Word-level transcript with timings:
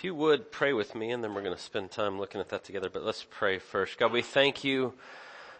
If 0.00 0.04
you 0.04 0.14
would 0.14 0.50
pray 0.50 0.72
with 0.72 0.94
me, 0.94 1.10
and 1.10 1.22
then 1.22 1.34
we're 1.34 1.42
going 1.42 1.54
to 1.54 1.60
spend 1.60 1.90
time 1.90 2.18
looking 2.18 2.40
at 2.40 2.48
that 2.48 2.64
together. 2.64 2.88
But 2.88 3.04
let's 3.04 3.26
pray 3.28 3.58
first. 3.58 3.98
God, 3.98 4.12
we 4.12 4.22
thank 4.22 4.64
you 4.64 4.94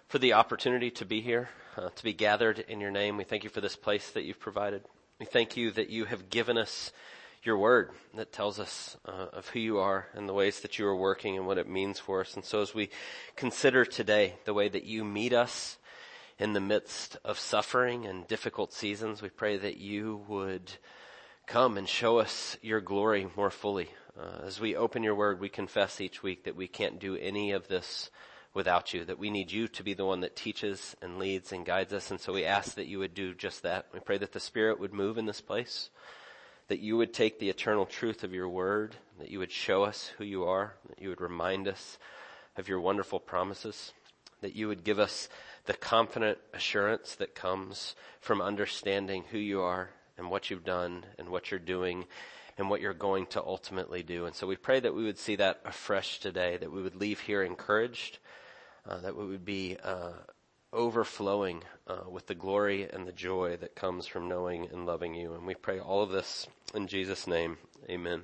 for 0.09 0.19
the 0.19 0.33
opportunity 0.33 0.91
to 0.93 1.05
be 1.05 1.21
here, 1.21 1.51
uh, 1.77 1.91
to 1.91 2.03
be 2.03 2.15
gathered 2.15 2.61
in 2.61 2.81
your 2.81 2.91
name. 2.91 3.19
We 3.19 3.25
thank 3.25 3.45
you 3.45 3.51
for 3.51 3.61
this 3.61 3.77
place 3.77 4.09
that 4.13 4.23
you've 4.23 4.41
provided. 4.41 4.81
We 5.19 5.27
thank 5.27 5.59
you 5.59 5.71
that 5.73 5.91
you 5.91 6.07
have 6.07 6.31
given 6.31 6.57
us 6.57 6.91
your 7.43 7.59
word 7.59 7.91
that 8.15 8.33
tells 8.33 8.59
us 8.59 8.97
uh, 9.05 9.27
of 9.31 9.49
who 9.49 9.61
you 9.61 9.77
are 9.77 10.07
and 10.15 10.27
the 10.27 10.33
ways 10.33 10.61
that 10.61 10.79
you 10.79 10.87
are 10.87 10.97
working 10.97 11.37
and 11.37 11.47
what 11.47 11.59
it 11.59 11.69
means 11.69 11.99
for 11.99 12.23
us. 12.23 12.35
And 12.35 12.43
so 12.43 12.63
as 12.63 12.75
we 12.75 12.89
consider 13.37 13.85
today 13.85 14.37
the 14.47 14.55
way 14.55 14.71
that 14.71 14.85
you 14.85 15.05
meet 15.05 15.35
us 15.35 15.77
in 16.39 16.55
the 16.55 16.61
midst 16.61 17.19
of 17.27 17.39
suffering 17.39 18.07
and 18.07 18.27
difficult 18.27 18.73
seasons, 18.73 19.21
we 19.21 19.29
pray 19.29 19.59
that 19.59 19.77
you 19.77 20.25
would 20.29 20.73
come 21.47 21.77
and 21.77 21.87
show 21.87 22.19
us 22.19 22.57
your 22.63 22.81
glory 22.81 23.29
more 23.37 23.51
fully. 23.51 23.91
Uh, 24.19 24.45
as 24.47 24.61
we 24.61 24.75
open 24.75 25.03
your 25.03 25.15
word, 25.15 25.41
we 25.41 25.49
confess 25.49 26.01
each 26.01 26.23
week 26.23 26.45
that 26.45 26.57
we 26.57 26.67
can't 26.67 26.99
do 26.99 27.17
any 27.17 27.53
of 27.53 27.69
this 27.69 28.11
without 28.53 28.93
you, 28.93 29.05
that 29.05 29.19
we 29.19 29.31
need 29.31 29.53
you 29.53 29.69
to 29.69 29.85
be 29.85 29.95
the 29.95 30.05
one 30.05 30.21
that 30.21 30.35
teaches 30.35 30.97
and 31.01 31.19
leads 31.19 31.53
and 31.53 31.65
guides 31.65 31.93
us. 31.93 32.11
And 32.11 32.21
so 32.21 32.33
we 32.33 32.45
ask 32.45 32.75
that 32.75 32.89
you 32.89 32.99
would 32.99 33.15
do 33.15 33.35
just 33.35 33.63
that. 33.63 33.87
We 33.93 34.01
pray 34.01 34.19
that 34.19 34.33
the 34.33 34.41
Spirit 34.41 34.81
would 34.81 34.93
move 34.93 35.19
in 35.19 35.27
this 35.27 35.41
place, 35.41 35.91
that 36.67 36.81
you 36.81 36.97
would 36.97 37.15
take 37.15 37.39
the 37.39 37.49
eternal 37.49 37.87
truth 37.87 38.25
of 38.25 38.35
your 38.35 38.49
word, 38.49 38.97
that 39.21 39.31
you 39.31 39.39
would 39.39 39.53
show 39.53 39.85
us 39.85 40.11
who 40.19 40.25
you 40.25 40.45
are, 40.45 40.75
that 40.89 41.01
you 41.01 41.11
would 41.11 41.21
remind 41.21 41.69
us 41.69 41.99
of 42.57 42.69
your 42.69 42.81
wonderful 42.81 43.21
promises, 43.21 43.93
that 44.41 44.57
you 44.57 44.67
would 44.67 44.83
give 44.83 44.99
us 44.99 45.29
the 45.67 45.75
confident 45.75 46.39
assurance 46.53 47.15
that 47.15 47.37
comes 47.37 47.95
from 48.21 48.41
understanding 48.41 49.25
who 49.31 49.39
you 49.39 49.61
are 49.61 49.91
and 50.19 50.29
what 50.29 50.51
you've 50.51 50.65
done 50.65 51.05
and 51.19 51.29
what 51.29 51.51
you're 51.51 51.61
doing 51.61 52.07
and 52.61 52.69
what 52.69 52.83
you're 52.83 52.93
going 52.93 53.25
to 53.27 53.43
ultimately 53.43 54.03
do. 54.03 54.27
And 54.27 54.35
so 54.37 54.47
we 54.47 54.55
pray 54.55 54.81
that 54.81 54.95
we 54.95 55.05
would 55.05 55.19
see 55.19 55.37
that 55.37 55.61
afresh 55.65 56.21
today, 56.21 56.59
that 56.59 56.71
we 56.71 56.83
would 56.83 56.95
leave 56.95 57.21
here 57.21 57.43
encouraged, 57.43 58.19
uh, 58.87 58.99
that 59.01 59.17
we 59.17 59.27
would 59.27 59.47
be 59.47 59.79
uh, 59.83 60.13
overflowing 60.71 61.63
uh, 61.87 62.09
with 62.09 62.27
the 62.27 62.35
glory 62.35 62.89
and 62.89 63.07
the 63.07 63.13
joy 63.13 63.57
that 63.57 63.75
comes 63.75 64.07
from 64.07 64.29
knowing 64.29 64.69
and 64.71 64.85
loving 64.85 65.15
you. 65.15 65.33
And 65.33 65.47
we 65.47 65.55
pray 65.55 65.81
all 65.81 66.03
of 66.03 66.11
this 66.11 66.47
in 66.75 66.87
Jesus' 66.87 67.27
name. 67.27 67.57
Amen. 67.89 68.23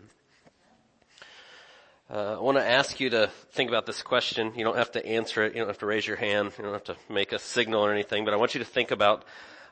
Uh, 2.09 2.37
I 2.37 2.41
want 2.41 2.59
to 2.59 2.65
ask 2.65 3.01
you 3.01 3.09
to 3.11 3.31
think 3.53 3.71
about 3.71 3.87
this 3.87 4.03
question. 4.03 4.53
You 4.55 4.65
don't 4.65 4.77
have 4.77 4.93
to 4.93 5.05
answer 5.05 5.45
it. 5.45 5.55
You 5.55 5.61
don't 5.61 5.69
have 5.69 5.79
to 5.79 5.87
raise 5.87 6.07
your 6.07 6.17
hand. 6.17 6.53
You 6.59 6.65
don't 6.65 6.75
have 6.75 6.85
to 6.85 6.97
make 7.09 7.33
a 7.33 7.39
signal 7.39 7.85
or 7.85 7.91
anything. 7.91 8.27
But 8.27 8.35
I 8.35 8.37
want 8.37 8.55
you 8.55 8.59
to 8.59 8.67
think 8.67 8.91
about 8.91 9.25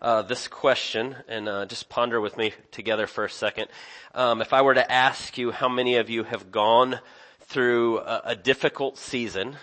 uh, 0.03 0.23
this 0.23 0.49
question 0.49 1.17
and 1.29 1.49
uh, 1.49 1.67
just 1.67 1.89
ponder 1.89 2.21
with 2.21 2.37
me 2.37 2.53
together 2.71 3.07
for 3.07 3.25
a 3.25 3.31
second. 3.31 3.69
Um, 4.15 4.41
if 4.41 4.53
I 4.53 4.63
were 4.63 4.75
to 4.75 4.93
ask 4.93 5.39
you 5.39 5.51
how 5.51 5.69
many 5.69 5.97
of 5.97 6.11
you 6.11 6.25
have 6.25 6.51
gone 6.51 7.01
through 7.41 7.99
a, 7.99 8.23
a 8.27 8.37
difficult 8.37 8.99
season 8.99 9.57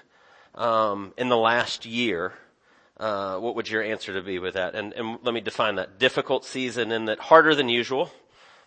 um, 0.56 1.14
in 1.18 1.30
the 1.30 1.38
last 1.38 1.86
year, 1.86 2.34
uh, 2.98 3.38
what 3.40 3.56
would 3.56 3.70
your 3.70 3.82
answer 3.82 4.14
to 4.14 4.22
be 4.22 4.40
with 4.40 4.54
that? 4.54 4.76
And, 4.76 4.94
and, 4.94 5.18
let 5.24 5.34
me 5.34 5.42
define 5.42 5.76
that. 5.76 6.00
Difficult 6.00 6.46
season 6.46 6.92
in 6.92 7.06
that 7.06 7.20
harder 7.20 7.56
than 7.56 7.68
usual. 7.70 8.12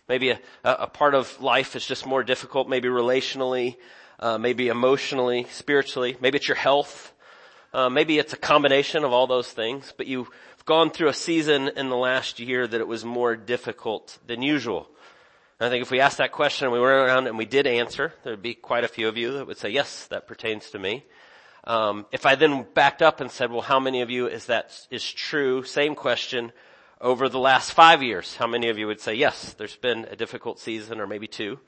Maybe 0.09 0.31
a, 0.31 0.39
a 0.63 0.87
part 0.87 1.15
of 1.15 1.41
life 1.41 1.75
is 1.75 1.85
just 1.85 2.05
more 2.05 2.23
difficult, 2.23 2.67
maybe 2.67 2.89
relationally, 2.89 3.77
uh, 4.19 4.37
maybe 4.37 4.67
emotionally, 4.67 5.47
spiritually. 5.51 6.17
Maybe 6.19 6.37
it's 6.37 6.47
your 6.47 6.57
health. 6.57 7.13
Uh, 7.73 7.89
maybe 7.89 8.19
it's 8.19 8.33
a 8.33 8.37
combination 8.37 9.03
of 9.03 9.11
all 9.11 9.27
those 9.27 9.51
things, 9.51 9.93
but 9.97 10.07
you 10.07 10.27
gone 10.65 10.89
through 10.89 11.09
a 11.09 11.13
season 11.13 11.69
in 11.75 11.89
the 11.89 11.95
last 11.95 12.39
year 12.39 12.65
that 12.67 12.81
it 12.81 12.87
was 12.87 13.05
more 13.05 13.35
difficult 13.35 14.17
than 14.25 14.41
usual. 14.41 14.89
And 15.59 15.67
I 15.67 15.69
think 15.69 15.83
if 15.83 15.91
we 15.91 15.99
asked 15.99 16.17
that 16.17 16.31
question 16.31 16.65
and 16.65 16.73
we 16.73 16.79
went 16.79 16.91
around 16.91 17.27
and 17.27 17.37
we 17.37 17.45
did 17.45 17.67
answer, 17.67 18.13
there'd 18.23 18.41
be 18.41 18.55
quite 18.55 18.83
a 18.83 18.89
few 18.89 19.07
of 19.07 19.15
you 19.15 19.33
that 19.33 19.47
would 19.47 19.57
say, 19.57 19.69
yes, 19.69 20.07
that 20.07 20.27
pertains 20.27 20.71
to 20.71 20.79
me. 20.79 21.05
Um, 21.65 22.05
if 22.11 22.25
I 22.25 22.35
then 22.35 22.65
backed 22.73 23.01
up 23.01 23.21
and 23.21 23.31
said, 23.31 23.51
well, 23.51 23.61
how 23.61 23.79
many 23.79 24.01
of 24.01 24.09
you 24.09 24.27
is 24.27 24.47
that 24.47 24.87
is 24.89 25.03
true? 25.09 25.63
Same 25.63 25.95
question 25.95 26.51
over 26.99 27.29
the 27.29 27.39
last 27.39 27.71
five 27.71 28.01
years. 28.01 28.35
How 28.35 28.47
many 28.47 28.69
of 28.69 28.77
you 28.77 28.87
would 28.87 28.99
say, 28.99 29.13
yes, 29.13 29.53
there's 29.53 29.75
been 29.75 30.05
a 30.09 30.15
difficult 30.15 30.59
season 30.59 30.99
or 30.99 31.07
maybe 31.07 31.27
two? 31.27 31.59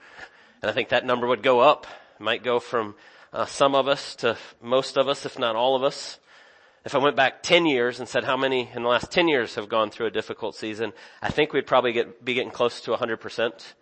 And 0.62 0.70
I 0.70 0.74
think 0.74 0.90
that 0.90 1.06
number 1.06 1.28
would 1.28 1.44
go 1.44 1.60
up. 1.60 1.86
It 2.20 2.24
might 2.24 2.44
go 2.44 2.60
from 2.60 2.96
uh, 3.32 3.46
some 3.46 3.76
of 3.76 3.88
us 3.88 4.16
to 4.18 4.38
most 4.62 4.98
of 4.98 5.08
us, 5.08 5.26
if 5.26 5.38
not 5.38 5.56
all 5.56 5.76
of 5.76 5.84
us. 5.84 6.20
If 6.88 6.96
I 6.96 7.00
went 7.00 7.18
back 7.18 7.44
10 7.44 7.66
years 7.66 8.00
and 8.00 8.08
said 8.08 8.24
how 8.24 8.38
many 8.38 8.70
in 8.74 8.84
the 8.84 8.88
last 8.88 9.12
10 9.12 9.28
years 9.28 9.56
have 9.56 9.68
gone 9.68 9.90
through 9.90 10.06
a 10.06 10.10
difficult 10.10 10.56
season, 10.56 10.94
I 11.22 11.30
think 11.30 11.52
we'd 11.52 11.68
probably 11.68 11.92
get, 11.92 12.24
be 12.24 12.34
getting 12.34 12.50
close 12.50 12.80
to 12.80 12.92
100%. 12.92 13.74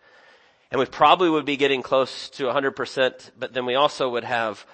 And 0.72 0.80
we 0.80 0.88
probably 0.88 1.30
would 1.30 1.46
be 1.46 1.56
getting 1.56 1.84
close 1.84 2.30
to 2.30 2.46
100%, 2.46 3.30
but 3.38 3.54
then 3.54 3.68
we 3.68 3.76
also 3.76 4.10
would 4.10 4.24
have 4.24 4.66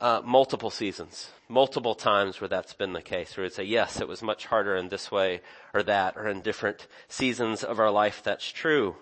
uh, 0.00 0.22
multiple 0.24 0.70
seasons, 0.70 1.28
multiple 1.46 1.94
times 1.94 2.40
where 2.40 2.48
that's 2.48 2.72
been 2.72 2.94
the 2.94 3.02
case, 3.02 3.36
where 3.36 3.44
we'd 3.44 3.52
say, 3.52 3.64
yes, 3.64 4.00
it 4.00 4.08
was 4.08 4.22
much 4.22 4.46
harder 4.46 4.76
in 4.76 4.88
this 4.88 5.12
way 5.12 5.42
or 5.74 5.82
that, 5.82 6.16
or 6.16 6.26
in 6.26 6.40
different 6.40 6.86
seasons 7.08 7.62
of 7.62 7.78
our 7.78 7.90
life, 7.90 8.22
that's 8.22 8.50
true. 8.50 8.96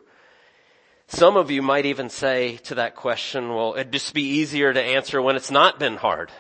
Some 1.06 1.36
of 1.36 1.52
you 1.52 1.62
might 1.62 1.86
even 1.86 2.08
say 2.08 2.56
to 2.64 2.74
that 2.74 2.96
question, 2.96 3.54
well, 3.54 3.74
it'd 3.74 3.92
just 3.92 4.12
be 4.12 4.24
easier 4.24 4.72
to 4.72 4.82
answer 4.82 5.22
when 5.22 5.36
it's 5.36 5.52
not 5.52 5.78
been 5.78 5.98
hard. 5.98 6.32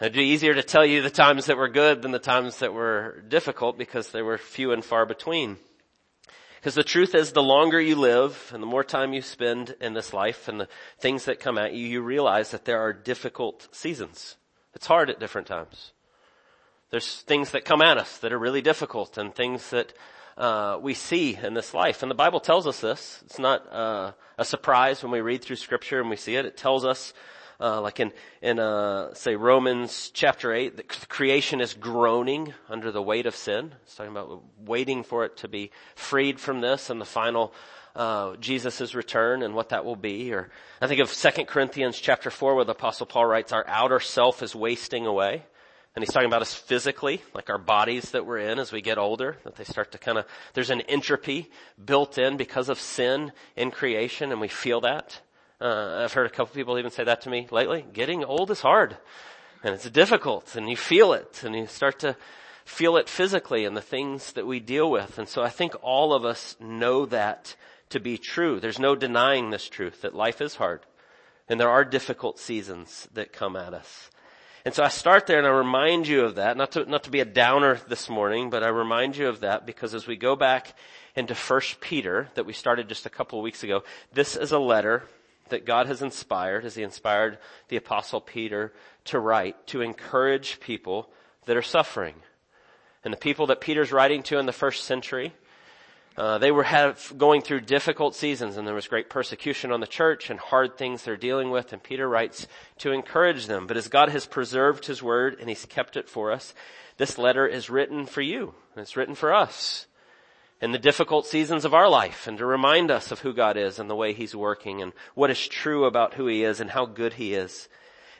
It'd 0.00 0.14
be 0.14 0.24
easier 0.24 0.54
to 0.54 0.62
tell 0.62 0.86
you 0.86 1.02
the 1.02 1.10
times 1.10 1.44
that 1.44 1.58
were 1.58 1.68
good 1.68 2.00
than 2.00 2.10
the 2.10 2.18
times 2.18 2.60
that 2.60 2.72
were 2.72 3.22
difficult 3.28 3.76
because 3.76 4.10
they 4.10 4.22
were 4.22 4.38
few 4.38 4.72
and 4.72 4.82
far 4.82 5.04
between. 5.04 5.58
Because 6.58 6.74
the 6.74 6.82
truth 6.82 7.14
is 7.14 7.32
the 7.32 7.42
longer 7.42 7.78
you 7.78 7.96
live 7.96 8.50
and 8.54 8.62
the 8.62 8.66
more 8.66 8.82
time 8.82 9.12
you 9.12 9.20
spend 9.20 9.76
in 9.78 9.92
this 9.92 10.14
life 10.14 10.48
and 10.48 10.58
the 10.58 10.68
things 10.98 11.26
that 11.26 11.38
come 11.38 11.58
at 11.58 11.74
you, 11.74 11.86
you 11.86 12.00
realize 12.00 12.50
that 12.52 12.64
there 12.64 12.80
are 12.80 12.94
difficult 12.94 13.68
seasons. 13.72 14.36
It's 14.74 14.86
hard 14.86 15.10
at 15.10 15.20
different 15.20 15.46
times. 15.46 15.92
There's 16.88 17.20
things 17.20 17.50
that 17.50 17.66
come 17.66 17.82
at 17.82 17.98
us 17.98 18.16
that 18.18 18.32
are 18.32 18.38
really 18.38 18.62
difficult 18.62 19.18
and 19.18 19.34
things 19.34 19.68
that 19.68 19.92
uh, 20.38 20.78
we 20.80 20.94
see 20.94 21.36
in 21.36 21.52
this 21.52 21.74
life. 21.74 22.02
And 22.02 22.10
the 22.10 22.14
Bible 22.14 22.40
tells 22.40 22.66
us 22.66 22.80
this. 22.80 23.20
It's 23.26 23.38
not 23.38 23.70
uh, 23.70 24.12
a 24.38 24.46
surprise 24.46 25.02
when 25.02 25.12
we 25.12 25.20
read 25.20 25.42
through 25.42 25.56
Scripture 25.56 26.00
and 26.00 26.08
we 26.08 26.16
see 26.16 26.36
it. 26.36 26.46
It 26.46 26.56
tells 26.56 26.86
us 26.86 27.12
uh, 27.60 27.80
like 27.80 28.00
in 28.00 28.12
in 28.40 28.58
uh, 28.58 29.12
say 29.14 29.36
Romans 29.36 30.10
chapter 30.14 30.52
eight, 30.52 30.76
the 30.76 30.82
creation 30.82 31.60
is 31.60 31.74
groaning 31.74 32.54
under 32.68 32.90
the 32.90 33.02
weight 33.02 33.26
of 33.26 33.36
sin. 33.36 33.74
It's 33.82 33.94
talking 33.94 34.12
about 34.12 34.42
waiting 34.58 35.02
for 35.02 35.24
it 35.24 35.36
to 35.38 35.48
be 35.48 35.70
freed 35.94 36.40
from 36.40 36.60
this 36.60 36.90
and 36.90 37.00
the 37.00 37.04
final 37.04 37.52
uh, 37.94 38.36
Jesus' 38.36 38.94
return 38.94 39.42
and 39.42 39.54
what 39.54 39.68
that 39.68 39.84
will 39.84 39.96
be. 39.96 40.32
Or 40.32 40.50
I 40.80 40.86
think 40.86 41.00
of 41.00 41.10
Second 41.10 41.46
Corinthians 41.46 41.98
chapter 41.98 42.30
four, 42.30 42.54
where 42.54 42.64
the 42.64 42.72
Apostle 42.72 43.06
Paul 43.06 43.26
writes, 43.26 43.52
"Our 43.52 43.66
outer 43.68 44.00
self 44.00 44.42
is 44.42 44.54
wasting 44.54 45.06
away." 45.06 45.44
And 45.96 46.04
he's 46.04 46.12
talking 46.12 46.28
about 46.28 46.42
us 46.42 46.54
physically, 46.54 47.20
like 47.34 47.50
our 47.50 47.58
bodies 47.58 48.12
that 48.12 48.24
we're 48.24 48.38
in 48.38 48.60
as 48.60 48.70
we 48.70 48.80
get 48.80 48.96
older, 48.96 49.38
that 49.42 49.56
they 49.56 49.64
start 49.64 49.90
to 49.90 49.98
kind 49.98 50.18
of, 50.18 50.26
there's 50.54 50.70
an 50.70 50.82
entropy 50.82 51.50
built 51.84 52.16
in 52.16 52.36
because 52.36 52.68
of 52.68 52.78
sin 52.78 53.32
in 53.56 53.72
creation 53.72 54.30
and 54.30 54.40
we 54.40 54.46
feel 54.46 54.80
that. 54.82 55.20
Uh, 55.60 56.00
I've 56.02 56.14
heard 56.14 56.26
a 56.26 56.30
couple 56.30 56.54
people 56.54 56.78
even 56.78 56.90
say 56.90 57.04
that 57.04 57.20
to 57.22 57.28
me 57.28 57.46
lately. 57.50 57.84
Getting 57.92 58.24
old 58.24 58.50
is 58.50 58.62
hard 58.62 58.96
and 59.62 59.74
it's 59.74 59.88
difficult 59.90 60.56
and 60.56 60.70
you 60.70 60.76
feel 60.76 61.12
it 61.12 61.42
and 61.44 61.54
you 61.54 61.66
start 61.66 61.98
to 61.98 62.16
feel 62.64 62.96
it 62.96 63.10
physically 63.10 63.66
in 63.66 63.74
the 63.74 63.82
things 63.82 64.32
that 64.32 64.46
we 64.46 64.58
deal 64.58 64.90
with. 64.90 65.18
And 65.18 65.28
so 65.28 65.42
I 65.42 65.50
think 65.50 65.74
all 65.82 66.14
of 66.14 66.24
us 66.24 66.56
know 66.60 67.04
that 67.06 67.56
to 67.90 68.00
be 68.00 68.16
true. 68.16 68.58
There's 68.58 68.78
no 68.78 68.94
denying 68.94 69.50
this 69.50 69.68
truth 69.68 70.00
that 70.00 70.14
life 70.14 70.40
is 70.40 70.54
hard 70.54 70.80
and 71.46 71.60
there 71.60 71.68
are 71.68 71.84
difficult 71.84 72.38
seasons 72.38 73.06
that 73.12 73.34
come 73.34 73.54
at 73.54 73.74
us. 73.74 74.08
And 74.64 74.74
so 74.74 74.82
I 74.82 74.88
start 74.88 75.26
there 75.26 75.38
and 75.38 75.46
I 75.46 75.50
remind 75.50 76.06
you 76.06 76.24
of 76.24 76.36
that, 76.36 76.56
not 76.56 76.72
to, 76.72 76.86
not 76.86 77.04
to 77.04 77.10
be 77.10 77.20
a 77.20 77.26
downer 77.26 77.80
this 77.86 78.08
morning, 78.08 78.48
but 78.48 78.62
I 78.62 78.68
remind 78.68 79.14
you 79.14 79.28
of 79.28 79.40
that 79.40 79.66
because 79.66 79.94
as 79.94 80.06
we 80.06 80.16
go 80.16 80.36
back 80.36 80.74
into 81.14 81.34
First 81.34 81.80
Peter 81.82 82.30
that 82.34 82.46
we 82.46 82.54
started 82.54 82.88
just 82.88 83.04
a 83.04 83.10
couple 83.10 83.38
of 83.38 83.42
weeks 83.42 83.62
ago, 83.62 83.82
this 84.10 84.36
is 84.36 84.52
a 84.52 84.58
letter 84.58 85.02
that 85.50 85.66
God 85.66 85.86
has 85.86 86.02
inspired 86.02 86.64
as 86.64 86.74
he 86.74 86.82
inspired 86.82 87.38
the 87.68 87.76
apostle 87.76 88.20
Peter 88.20 88.72
to 89.04 89.18
write 89.18 89.66
to 89.68 89.80
encourage 89.80 90.60
people 90.60 91.10
that 91.46 91.56
are 91.56 91.62
suffering. 91.62 92.14
And 93.04 93.12
the 93.12 93.18
people 93.18 93.46
that 93.46 93.60
Peter's 93.60 93.92
writing 93.92 94.22
to 94.24 94.38
in 94.38 94.46
the 94.46 94.52
first 94.52 94.84
century, 94.84 95.32
uh, 96.16 96.38
they 96.38 96.50
were 96.50 96.64
have, 96.64 97.12
going 97.16 97.40
through 97.40 97.62
difficult 97.62 98.14
seasons 98.14 98.56
and 98.56 98.66
there 98.66 98.74
was 98.74 98.88
great 98.88 99.08
persecution 99.08 99.72
on 99.72 99.80
the 99.80 99.86
church 99.86 100.28
and 100.28 100.38
hard 100.38 100.76
things 100.76 101.02
they're 101.02 101.16
dealing 101.16 101.50
with 101.50 101.72
and 101.72 101.82
Peter 101.82 102.08
writes 102.08 102.46
to 102.78 102.92
encourage 102.92 103.46
them. 103.46 103.66
But 103.66 103.76
as 103.76 103.88
God 103.88 104.10
has 104.10 104.26
preserved 104.26 104.86
his 104.86 105.02
word 105.02 105.36
and 105.40 105.48
he's 105.48 105.64
kept 105.64 105.96
it 105.96 106.08
for 106.08 106.30
us, 106.30 106.54
this 106.98 107.16
letter 107.16 107.46
is 107.46 107.70
written 107.70 108.06
for 108.06 108.20
you 108.20 108.54
and 108.74 108.82
it's 108.82 108.96
written 108.96 109.14
for 109.14 109.32
us 109.32 109.86
in 110.60 110.72
the 110.72 110.78
difficult 110.78 111.26
seasons 111.26 111.64
of 111.64 111.74
our 111.74 111.88
life 111.88 112.26
and 112.26 112.36
to 112.38 112.44
remind 112.44 112.90
us 112.90 113.10
of 113.10 113.20
who 113.20 113.32
God 113.32 113.56
is 113.56 113.78
and 113.78 113.88
the 113.88 113.96
way 113.96 114.12
He's 114.12 114.36
working 114.36 114.82
and 114.82 114.92
what 115.14 115.30
is 115.30 115.48
true 115.48 115.84
about 115.84 116.14
who 116.14 116.26
He 116.26 116.44
is 116.44 116.60
and 116.60 116.70
how 116.70 116.86
good 116.86 117.14
He 117.14 117.34
is. 117.34 117.68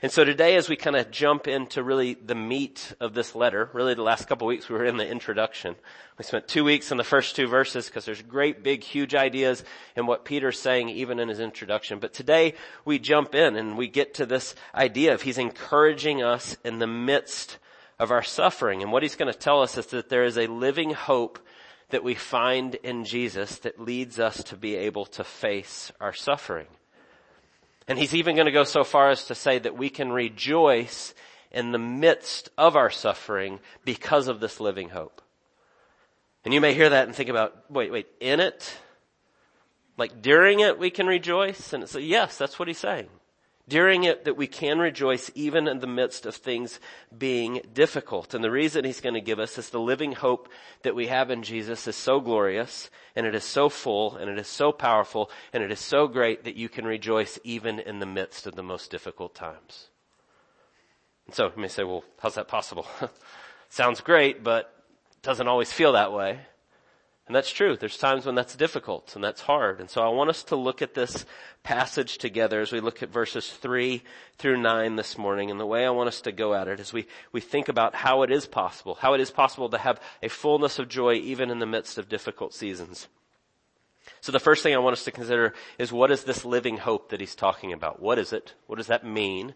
And 0.03 0.11
so 0.11 0.23
today 0.23 0.55
as 0.55 0.67
we 0.67 0.75
kind 0.75 0.95
of 0.95 1.11
jump 1.11 1.47
into 1.47 1.83
really 1.83 2.15
the 2.15 2.33
meat 2.33 2.93
of 2.99 3.13
this 3.13 3.35
letter, 3.35 3.69
really 3.73 3.93
the 3.93 4.01
last 4.01 4.27
couple 4.27 4.47
weeks 4.47 4.67
we 4.67 4.75
were 4.75 4.85
in 4.85 4.97
the 4.97 5.07
introduction. 5.07 5.75
We 6.17 6.23
spent 6.23 6.47
two 6.47 6.63
weeks 6.63 6.91
in 6.91 6.97
the 6.97 7.03
first 7.03 7.35
two 7.35 7.47
verses 7.47 7.85
because 7.85 8.05
there's 8.05 8.23
great 8.23 8.63
big 8.63 8.83
huge 8.83 9.13
ideas 9.13 9.63
in 9.95 10.07
what 10.07 10.25
Peter's 10.25 10.59
saying 10.59 10.89
even 10.89 11.19
in 11.19 11.29
his 11.29 11.39
introduction. 11.39 11.99
But 11.99 12.13
today 12.13 12.55
we 12.83 12.97
jump 12.97 13.35
in 13.35 13.55
and 13.55 13.77
we 13.77 13.87
get 13.87 14.15
to 14.15 14.25
this 14.25 14.55
idea 14.73 15.13
of 15.13 15.21
he's 15.21 15.37
encouraging 15.37 16.23
us 16.23 16.57
in 16.65 16.79
the 16.79 16.87
midst 16.87 17.59
of 17.99 18.09
our 18.09 18.23
suffering. 18.23 18.81
And 18.81 18.91
what 18.91 19.03
he's 19.03 19.15
going 19.15 19.31
to 19.31 19.37
tell 19.37 19.61
us 19.61 19.77
is 19.77 19.85
that 19.87 20.09
there 20.09 20.23
is 20.23 20.39
a 20.39 20.47
living 20.47 20.95
hope 20.95 21.37
that 21.91 22.03
we 22.03 22.15
find 22.15 22.75
in 22.75 23.05
Jesus 23.05 23.57
that 23.59 23.79
leads 23.79 24.19
us 24.19 24.43
to 24.45 24.57
be 24.57 24.75
able 24.75 25.05
to 25.05 25.23
face 25.23 25.91
our 25.99 26.13
suffering. 26.13 26.67
And 27.87 27.97
he's 27.97 28.15
even 28.15 28.35
going 28.35 28.45
to 28.45 28.51
go 28.51 28.63
so 28.63 28.83
far 28.83 29.09
as 29.09 29.25
to 29.25 29.35
say 29.35 29.59
that 29.59 29.77
we 29.77 29.89
can 29.89 30.11
rejoice 30.11 31.13
in 31.51 31.71
the 31.71 31.79
midst 31.79 32.49
of 32.57 32.75
our 32.75 32.89
suffering 32.89 33.59
because 33.85 34.27
of 34.27 34.39
this 34.39 34.59
living 34.59 34.89
hope. 34.89 35.21
And 36.43 36.53
you 36.53 36.61
may 36.61 36.73
hear 36.73 36.89
that 36.89 37.07
and 37.07 37.15
think 37.15 37.29
about, 37.29 37.69
wait, 37.69 37.91
wait, 37.91 38.07
in 38.19 38.39
it? 38.39 38.73
Like 39.97 40.21
during 40.21 40.61
it 40.61 40.79
we 40.79 40.89
can 40.89 41.05
rejoice? 41.05 41.73
And 41.73 41.83
it's 41.83 41.95
yes, 41.95 42.37
that's 42.37 42.57
what 42.57 42.67
he's 42.67 42.77
saying 42.77 43.07
during 43.71 44.03
it 44.03 44.25
that 44.25 44.35
we 44.35 44.47
can 44.47 44.79
rejoice 44.79 45.31
even 45.33 45.65
in 45.65 45.79
the 45.79 45.87
midst 45.87 46.25
of 46.25 46.35
things 46.35 46.77
being 47.17 47.61
difficult. 47.73 48.33
And 48.33 48.43
the 48.43 48.51
reason 48.51 48.83
he's 48.83 48.99
going 48.99 49.15
to 49.15 49.21
give 49.21 49.39
us 49.39 49.57
is 49.57 49.69
the 49.69 49.79
living 49.79 50.11
hope 50.11 50.49
that 50.83 50.93
we 50.93 51.07
have 51.07 51.31
in 51.31 51.41
Jesus 51.41 51.87
is 51.87 51.95
so 51.95 52.19
glorious 52.19 52.89
and 53.15 53.25
it 53.25 53.33
is 53.33 53.45
so 53.45 53.69
full 53.69 54.17
and 54.17 54.29
it 54.29 54.37
is 54.37 54.47
so 54.47 54.73
powerful 54.73 55.31
and 55.53 55.63
it 55.63 55.71
is 55.71 55.79
so 55.79 56.05
great 56.09 56.43
that 56.43 56.57
you 56.57 56.67
can 56.67 56.83
rejoice 56.83 57.39
even 57.45 57.79
in 57.79 57.99
the 57.99 58.05
midst 58.05 58.45
of 58.45 58.55
the 58.55 58.61
most 58.61 58.91
difficult 58.91 59.33
times. 59.33 59.87
And 61.25 61.33
so 61.33 61.45
you 61.55 61.61
may 61.61 61.69
say, 61.69 61.85
well, 61.85 62.03
how's 62.19 62.35
that 62.35 62.49
possible? 62.49 62.85
Sounds 63.69 64.01
great, 64.01 64.43
but 64.43 64.83
doesn't 65.21 65.47
always 65.47 65.71
feel 65.71 65.93
that 65.93 66.11
way. 66.11 66.41
And 67.27 67.35
that's 67.35 67.51
true. 67.51 67.77
There's 67.77 67.97
times 67.97 68.25
when 68.25 68.35
that's 68.35 68.55
difficult 68.55 69.15
and 69.15 69.23
that's 69.23 69.41
hard. 69.41 69.79
And 69.79 69.89
so 69.89 70.01
I 70.01 70.09
want 70.09 70.29
us 70.29 70.43
to 70.45 70.55
look 70.55 70.81
at 70.81 70.95
this 70.95 71.25
passage 71.63 72.17
together 72.17 72.61
as 72.61 72.71
we 72.71 72.79
look 72.79 73.03
at 73.03 73.09
verses 73.09 73.49
three 73.49 74.03
through 74.37 74.57
nine 74.61 74.95
this 74.95 75.17
morning. 75.17 75.51
And 75.51 75.59
the 75.59 75.65
way 75.65 75.85
I 75.85 75.91
want 75.91 76.09
us 76.09 76.21
to 76.21 76.31
go 76.31 76.53
at 76.53 76.67
it 76.67 76.79
is 76.79 76.91
we, 76.91 77.05
we 77.31 77.39
think 77.39 77.69
about 77.69 77.95
how 77.95 78.23
it 78.23 78.31
is 78.31 78.47
possible, 78.47 78.95
how 78.95 79.13
it 79.13 79.21
is 79.21 79.31
possible 79.31 79.69
to 79.69 79.77
have 79.77 80.01
a 80.21 80.29
fullness 80.29 80.79
of 80.79 80.89
joy 80.89 81.13
even 81.13 81.51
in 81.51 81.59
the 81.59 81.65
midst 81.65 81.97
of 81.97 82.09
difficult 82.09 82.53
seasons. 82.53 83.07
So 84.19 84.31
the 84.31 84.39
first 84.39 84.63
thing 84.63 84.73
I 84.73 84.79
want 84.79 84.93
us 84.93 85.05
to 85.05 85.11
consider 85.11 85.53
is 85.77 85.91
what 85.91 86.11
is 86.11 86.23
this 86.23 86.43
living 86.43 86.77
hope 86.77 87.09
that 87.09 87.19
he's 87.19 87.35
talking 87.35 87.71
about? 87.71 88.01
What 88.01 88.19
is 88.19 88.33
it? 88.33 88.55
What 88.67 88.77
does 88.77 88.87
that 88.87 89.05
mean? 89.05 89.53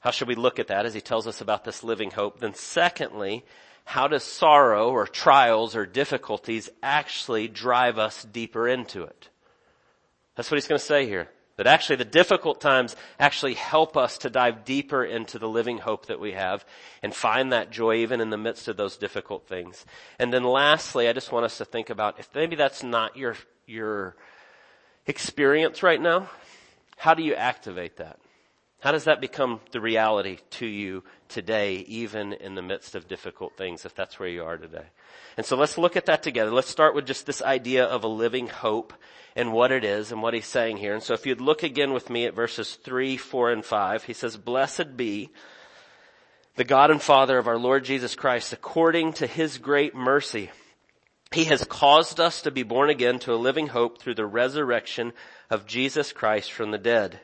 How 0.00 0.10
should 0.10 0.28
we 0.28 0.34
look 0.34 0.58
at 0.58 0.66
that 0.68 0.84
as 0.84 0.94
he 0.94 1.00
tells 1.00 1.26
us 1.26 1.40
about 1.40 1.64
this 1.64 1.84
living 1.84 2.10
hope? 2.10 2.40
Then 2.40 2.54
secondly, 2.54 3.44
how 3.84 4.08
does 4.08 4.22
sorrow 4.22 4.90
or 4.90 5.06
trials 5.06 5.76
or 5.76 5.86
difficulties 5.86 6.70
actually 6.82 7.48
drive 7.48 7.98
us 7.98 8.24
deeper 8.24 8.68
into 8.68 9.02
it? 9.02 9.28
That's 10.34 10.50
what 10.50 10.56
he's 10.56 10.68
going 10.68 10.78
to 10.78 10.84
say 10.84 11.06
here. 11.06 11.28
That 11.56 11.66
actually 11.66 11.96
the 11.96 12.06
difficult 12.06 12.60
times 12.60 12.96
actually 13.20 13.54
help 13.54 13.96
us 13.96 14.18
to 14.18 14.30
dive 14.30 14.64
deeper 14.64 15.04
into 15.04 15.38
the 15.38 15.48
living 15.48 15.78
hope 15.78 16.06
that 16.06 16.18
we 16.18 16.32
have 16.32 16.64
and 17.02 17.14
find 17.14 17.52
that 17.52 17.70
joy 17.70 17.96
even 17.96 18.20
in 18.22 18.30
the 18.30 18.38
midst 18.38 18.68
of 18.68 18.78
those 18.78 18.96
difficult 18.96 19.46
things. 19.46 19.84
And 20.18 20.32
then 20.32 20.44
lastly, 20.44 21.08
I 21.08 21.12
just 21.12 21.30
want 21.30 21.44
us 21.44 21.58
to 21.58 21.66
think 21.66 21.90
about 21.90 22.18
if 22.18 22.28
maybe 22.34 22.56
that's 22.56 22.82
not 22.82 23.18
your, 23.18 23.36
your 23.66 24.16
experience 25.06 25.82
right 25.82 26.00
now, 26.00 26.30
how 26.96 27.12
do 27.12 27.22
you 27.22 27.34
activate 27.34 27.98
that? 27.98 28.18
How 28.80 28.90
does 28.90 29.04
that 29.04 29.20
become 29.20 29.60
the 29.70 29.80
reality 29.80 30.38
to 30.52 30.66
you 30.66 31.04
today, 31.32 31.76
even 31.88 32.32
in 32.32 32.54
the 32.54 32.62
midst 32.62 32.94
of 32.94 33.08
difficult 33.08 33.56
things, 33.56 33.84
if 33.84 33.94
that's 33.94 34.18
where 34.18 34.28
you 34.28 34.44
are 34.44 34.56
today? 34.56 34.84
And 35.36 35.44
so 35.44 35.56
let's 35.56 35.78
look 35.78 35.96
at 35.96 36.06
that 36.06 36.22
together. 36.22 36.52
Let's 36.52 36.68
start 36.68 36.94
with 36.94 37.06
just 37.06 37.26
this 37.26 37.42
idea 37.42 37.84
of 37.84 38.04
a 38.04 38.08
living 38.08 38.46
hope 38.46 38.92
and 39.34 39.52
what 39.52 39.72
it 39.72 39.84
is 39.84 40.12
and 40.12 40.22
what 40.22 40.34
he's 40.34 40.46
saying 40.46 40.76
here. 40.76 40.94
And 40.94 41.02
so 41.02 41.14
if 41.14 41.26
you'd 41.26 41.40
look 41.40 41.62
again 41.62 41.92
with 41.92 42.10
me 42.10 42.26
at 42.26 42.34
verses 42.34 42.76
three, 42.76 43.16
four, 43.16 43.50
and 43.50 43.64
five, 43.64 44.04
he 44.04 44.12
says, 44.12 44.36
blessed 44.36 44.96
be 44.96 45.30
the 46.56 46.64
God 46.64 46.90
and 46.90 47.00
Father 47.00 47.38
of 47.38 47.48
our 47.48 47.58
Lord 47.58 47.84
Jesus 47.84 48.14
Christ 48.14 48.52
according 48.52 49.14
to 49.14 49.26
his 49.26 49.56
great 49.56 49.94
mercy. 49.94 50.50
He 51.32 51.44
has 51.44 51.64
caused 51.64 52.20
us 52.20 52.42
to 52.42 52.50
be 52.50 52.62
born 52.62 52.90
again 52.90 53.18
to 53.20 53.32
a 53.32 53.36
living 53.36 53.68
hope 53.68 53.98
through 53.98 54.16
the 54.16 54.26
resurrection 54.26 55.14
of 55.48 55.66
Jesus 55.66 56.12
Christ 56.12 56.52
from 56.52 56.70
the 56.70 56.78
dead 56.78 57.20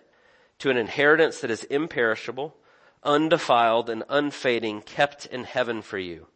to 0.60 0.70
an 0.70 0.78
inheritance 0.78 1.40
that 1.40 1.50
is 1.50 1.64
imperishable, 1.64 2.56
undefiled, 3.02 3.90
and 3.90 4.04
unfading, 4.08 4.82
kept 4.82 5.26
in 5.26 5.44
heaven 5.44 5.82
for 5.82 5.98
you, 5.98 6.26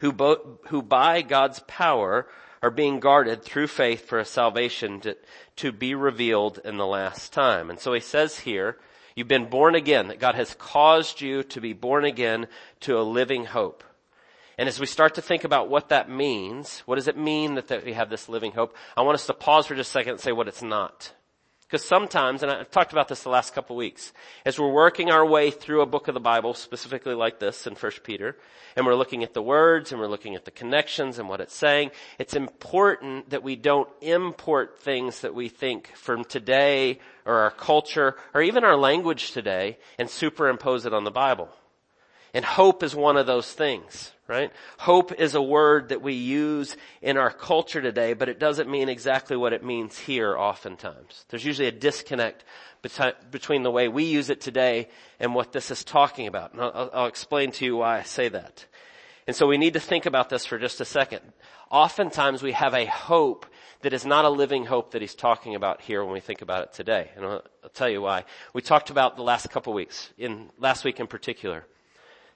who, 0.00 0.12
bo- 0.12 0.58
who 0.68 0.82
by 0.82 1.22
God's 1.22 1.60
power 1.66 2.26
are 2.62 2.70
being 2.70 3.00
guarded 3.00 3.42
through 3.42 3.66
faith 3.66 4.06
for 4.06 4.18
a 4.18 4.24
salvation 4.24 5.00
to, 5.00 5.16
to 5.56 5.72
be 5.72 5.94
revealed 5.94 6.60
in 6.64 6.76
the 6.76 6.86
last 6.86 7.32
time. 7.32 7.70
And 7.70 7.78
so 7.80 7.92
he 7.92 8.00
says 8.00 8.40
here, 8.40 8.78
you've 9.16 9.28
been 9.28 9.50
born 9.50 9.74
again, 9.74 10.08
that 10.08 10.20
God 10.20 10.36
has 10.36 10.54
caused 10.54 11.20
you 11.20 11.42
to 11.44 11.60
be 11.60 11.72
born 11.72 12.04
again 12.04 12.46
to 12.80 12.98
a 12.98 13.02
living 13.02 13.46
hope. 13.46 13.82
And 14.58 14.68
as 14.68 14.78
we 14.78 14.86
start 14.86 15.14
to 15.14 15.22
think 15.22 15.44
about 15.44 15.70
what 15.70 15.88
that 15.88 16.08
means, 16.08 16.80
what 16.80 16.96
does 16.96 17.08
it 17.08 17.16
mean 17.16 17.56
that, 17.56 17.68
that 17.68 17.84
we 17.84 17.94
have 17.94 18.10
this 18.10 18.28
living 18.28 18.52
hope? 18.52 18.76
I 18.96 19.02
want 19.02 19.16
us 19.16 19.26
to 19.26 19.34
pause 19.34 19.66
for 19.66 19.74
just 19.74 19.90
a 19.90 19.92
second 19.92 20.12
and 20.12 20.20
say 20.20 20.32
what 20.32 20.46
it's 20.46 20.62
not. 20.62 21.12
Because 21.72 21.86
sometimes, 21.86 22.42
and 22.42 22.52
I've 22.52 22.70
talked 22.70 22.92
about 22.92 23.08
this 23.08 23.22
the 23.22 23.30
last 23.30 23.54
couple 23.54 23.76
of 23.76 23.78
weeks, 23.78 24.12
as 24.44 24.58
we're 24.58 24.70
working 24.70 25.10
our 25.10 25.24
way 25.24 25.50
through 25.50 25.80
a 25.80 25.86
book 25.86 26.06
of 26.06 26.12
the 26.12 26.20
Bible, 26.20 26.52
specifically 26.52 27.14
like 27.14 27.38
this 27.38 27.66
in 27.66 27.72
1 27.72 27.92
Peter, 28.04 28.36
and 28.76 28.84
we're 28.84 28.94
looking 28.94 29.22
at 29.22 29.32
the 29.32 29.40
words 29.40 29.90
and 29.90 29.98
we're 29.98 30.06
looking 30.06 30.34
at 30.34 30.44
the 30.44 30.50
connections 30.50 31.18
and 31.18 31.30
what 31.30 31.40
it's 31.40 31.54
saying, 31.54 31.90
it's 32.18 32.34
important 32.34 33.30
that 33.30 33.42
we 33.42 33.56
don't 33.56 33.88
import 34.02 34.80
things 34.80 35.22
that 35.22 35.34
we 35.34 35.48
think 35.48 35.90
from 35.94 36.24
today 36.24 36.98
or 37.24 37.36
our 37.36 37.50
culture 37.50 38.16
or 38.34 38.42
even 38.42 38.64
our 38.64 38.76
language 38.76 39.30
today 39.32 39.78
and 39.98 40.10
superimpose 40.10 40.84
it 40.84 40.92
on 40.92 41.04
the 41.04 41.10
Bible. 41.10 41.48
And 42.34 42.44
hope 42.44 42.82
is 42.82 42.94
one 42.94 43.16
of 43.16 43.26
those 43.26 43.52
things 43.52 44.12
right? 44.32 44.50
Hope 44.78 45.12
is 45.12 45.34
a 45.34 45.42
word 45.42 45.90
that 45.90 46.00
we 46.00 46.14
use 46.14 46.74
in 47.02 47.18
our 47.18 47.30
culture 47.30 47.82
today, 47.82 48.14
but 48.14 48.30
it 48.30 48.38
doesn't 48.38 48.70
mean 48.70 48.88
exactly 48.88 49.36
what 49.36 49.52
it 49.52 49.62
means 49.62 49.98
here 49.98 50.36
oftentimes. 50.36 51.26
There's 51.28 51.44
usually 51.44 51.68
a 51.68 51.72
disconnect 51.72 52.44
between 53.30 53.62
the 53.62 53.70
way 53.70 53.88
we 53.88 54.04
use 54.04 54.30
it 54.30 54.40
today 54.40 54.88
and 55.20 55.34
what 55.34 55.52
this 55.52 55.70
is 55.70 55.84
talking 55.84 56.28
about. 56.28 56.54
And 56.54 56.62
I'll, 56.62 56.90
I'll 56.94 57.06
explain 57.06 57.52
to 57.52 57.64
you 57.66 57.76
why 57.76 57.98
I 57.98 58.04
say 58.04 58.28
that. 58.30 58.64
And 59.26 59.36
so 59.36 59.46
we 59.46 59.58
need 59.58 59.74
to 59.74 59.80
think 59.80 60.06
about 60.06 60.30
this 60.30 60.46
for 60.46 60.58
just 60.58 60.80
a 60.80 60.86
second. 60.86 61.20
Oftentimes 61.70 62.42
we 62.42 62.52
have 62.52 62.72
a 62.72 62.86
hope 62.86 63.44
that 63.82 63.92
is 63.92 64.06
not 64.06 64.24
a 64.24 64.30
living 64.30 64.64
hope 64.64 64.92
that 64.92 65.02
he's 65.02 65.14
talking 65.14 65.54
about 65.54 65.82
here 65.82 66.02
when 66.02 66.14
we 66.14 66.20
think 66.20 66.40
about 66.40 66.62
it 66.62 66.72
today. 66.72 67.10
And 67.16 67.26
I'll, 67.26 67.44
I'll 67.62 67.70
tell 67.70 67.90
you 67.90 68.00
why. 68.00 68.24
We 68.54 68.62
talked 68.62 68.88
about 68.88 69.16
the 69.16 69.22
last 69.22 69.50
couple 69.50 69.74
weeks, 69.74 70.10
in 70.16 70.50
last 70.58 70.84
week 70.84 71.00
in 71.00 71.06
particular 71.06 71.66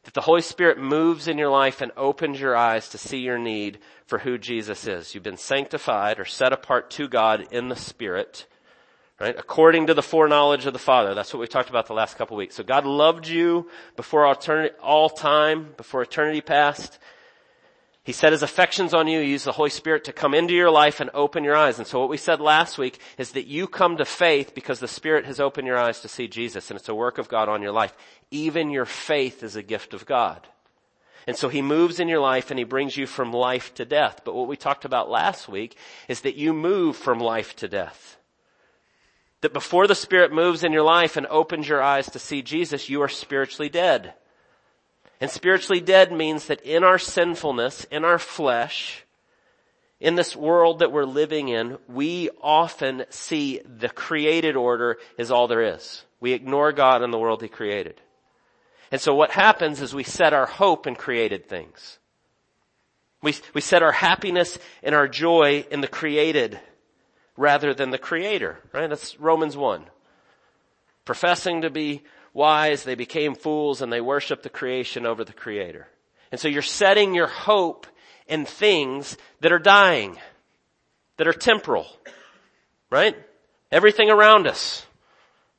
that 0.07 0.15
the 0.15 0.21
Holy 0.21 0.41
Spirit 0.41 0.79
moves 0.79 1.27
in 1.27 1.37
your 1.37 1.51
life 1.51 1.81
and 1.81 1.91
opens 1.97 2.41
your 2.41 2.57
eyes 2.57 2.89
to 2.91 2.97
see 2.97 3.19
your 3.19 3.39
need 3.39 3.79
for 4.07 4.21
who 4.21 4.39
Jesus 4.39 4.87
is. 4.87 5.15
You've 5.15 5.25
been 5.25 5.37
sanctified 5.37 6.21
or 6.21 6.25
set 6.25 6.53
apart 6.53 6.91
to 6.93 7.09
God 7.09 7.49
in 7.51 7.69
the 7.69 7.75
Spirit, 7.75 8.47
right? 9.21 9.37
According 9.37 9.89
to 9.89 9.95
the 9.95 10.03
foreknowledge 10.05 10.65
of 10.65 10.73
the 10.73 10.79
Father. 10.79 11.13
That's 11.13 11.35
what 11.35 11.41
we 11.41 11.49
talked 11.49 11.71
about 11.71 11.89
the 11.89 11.93
last 11.93 12.17
couple 12.17 12.37
weeks. 12.37 12.55
So 12.55 12.63
God 12.63 12.87
loved 12.87 13.27
you 13.27 13.69
before 13.97 14.25
all 14.25 15.09
time, 15.11 15.75
before 15.77 16.03
eternity 16.03 16.41
passed. 16.41 17.01
He 18.07 18.13
set 18.13 18.31
his 18.31 18.45
affections 18.45 18.95
on 18.95 19.09
you. 19.09 19.21
He 19.21 19.33
used 19.33 19.47
the 19.47 19.53
Holy 19.53 19.69
Spirit 19.69 20.05
to 20.05 20.13
come 20.13 20.33
into 20.33 20.55
your 20.55 20.71
life 20.71 21.01
and 21.01 21.11
open 21.13 21.43
your 21.43 21.57
eyes. 21.57 21.79
And 21.79 21.89
so 21.89 21.99
what 21.99 22.09
we 22.09 22.17
said 22.17 22.41
last 22.41 22.79
week 22.79 23.01
is 23.19 23.33
that 23.33 23.49
you 23.49 23.67
come 23.67 23.97
to 23.97 24.05
faith 24.05 24.55
because 24.55 24.79
the 24.79 24.87
Spirit 24.87 25.27
has 25.27 25.41
opened 25.41 25.67
your 25.67 25.77
eyes 25.77 25.99
to 26.03 26.09
see 26.09 26.29
Jesus 26.29 26.71
and 26.71 26.79
it's 26.79 26.89
a 26.89 26.95
work 26.95 27.19
of 27.19 27.29
God 27.29 27.49
on 27.49 27.63
your 27.63 27.73
life. 27.73 27.93
Even 28.31 28.71
your 28.71 28.85
faith 28.85 29.43
is 29.43 29.57
a 29.57 29.63
gift 29.63 29.93
of 29.93 30.07
God. 30.07 30.47
And 31.27 31.37
so 31.37 31.49
he 31.49 31.63
moves 31.63 31.99
in 31.99 32.07
your 32.07 32.21
life 32.21 32.53
and 32.53 32.59
he 32.61 32.65
brings 32.65 32.97
you 32.97 33.09
from 33.09 33.33
life 33.33 33.75
to 33.75 33.85
death. 33.85 34.21
But 34.25 34.37
what 34.37 34.47
we 34.47 34.57
talked 34.57 34.85
about 34.85 35.11
last 35.11 35.49
week 35.49 35.77
is 36.07 36.21
that 36.21 36.37
you 36.37 36.53
move 36.53 36.97
from 36.97 37.19
life 37.19 37.57
to 37.57 37.67
death. 37.67 38.19
That 39.41 39.53
before 39.53 39.89
the 39.89 39.97
Spirit 39.97 40.33
moves 40.33 40.63
in 40.63 40.73
your 40.73 40.85
life 40.85 41.17
and 41.17 41.27
opens 41.27 41.69
your 41.69 41.83
eyes 41.83 42.09
to 42.11 42.21
see 42.21 42.41
Jesus, 42.41 42.89
you 42.89 43.03
are 43.03 43.09
spiritually 43.09 43.69
dead. 43.69 44.15
And 45.21 45.31
spiritually 45.31 45.81
dead 45.81 46.13
means 46.13 46.47
that 46.47 46.61
in 46.63 46.85
our 46.85 46.99
sinfulness, 46.99 47.85
in 47.85 48.05
our 48.05 48.19
flesh, 48.19 49.05
in 49.99 50.15
this 50.15 50.37
world 50.37 50.81
that 50.81 50.93
we're 50.93 51.07
living 51.07 51.49
in, 51.49 51.79
we 51.89 52.29
often 52.43 53.05
see 53.09 53.61
the 53.65 53.89
created 53.89 54.57
order 54.57 54.99
is 55.17 55.31
all 55.31 55.49
there 55.49 55.75
is. 55.75 56.05
We 56.21 56.33
ignore 56.33 56.73
God 56.73 57.03
and 57.03 57.13
the 57.13 57.19
world 57.19 57.41
He 57.41 57.49
created. 57.49 58.01
And 58.93 59.01
so 59.01 59.15
what 59.15 59.31
happens 59.31 59.81
is 59.81 59.95
we 59.95 60.05
set 60.05 60.33
our 60.33 60.47
hope 60.47 60.87
in 60.87 60.95
created 60.95 61.49
things. 61.49 61.99
We, 63.23 63.35
we 63.55 63.61
set 63.61 63.83
our 63.83 63.93
happiness 63.93 64.59
and 64.83 64.95
our 64.95 65.09
joy 65.09 65.65
in 65.71 65.81
the 65.81 65.89
created 65.89 66.61
rather 67.37 67.75
than 67.75 67.91
the 67.91 67.99
creator, 67.99 68.59
right? 68.73 68.89
That's 68.89 69.19
Romans 69.19 69.57
1. 69.57 69.85
Professing 71.05 71.63
to 71.63 71.71
be 71.71 72.03
wise, 72.37 72.85
they 72.85 72.95
became 72.95 73.35
fools, 73.35 73.83
and 73.83 73.93
they 73.93 74.01
worshiped 74.01 74.43
the 74.45 74.51
creation 74.51 75.07
over 75.07 75.25
the 75.25 75.33
creator. 75.33 75.89
And 76.31 76.41
so 76.41 76.49
you're 76.49 76.63
setting 76.63 77.15
your 77.15 77.27
hope 77.27 77.87
in 78.29 78.45
things 78.45 79.17
that 79.41 79.53
are 79.53 79.59
dying, 79.59 80.19
that 81.17 81.27
are 81.27 81.33
temporal, 81.33 81.87
right? 82.91 83.17
Everything 83.73 84.11
around 84.11 84.47
us. 84.47 84.85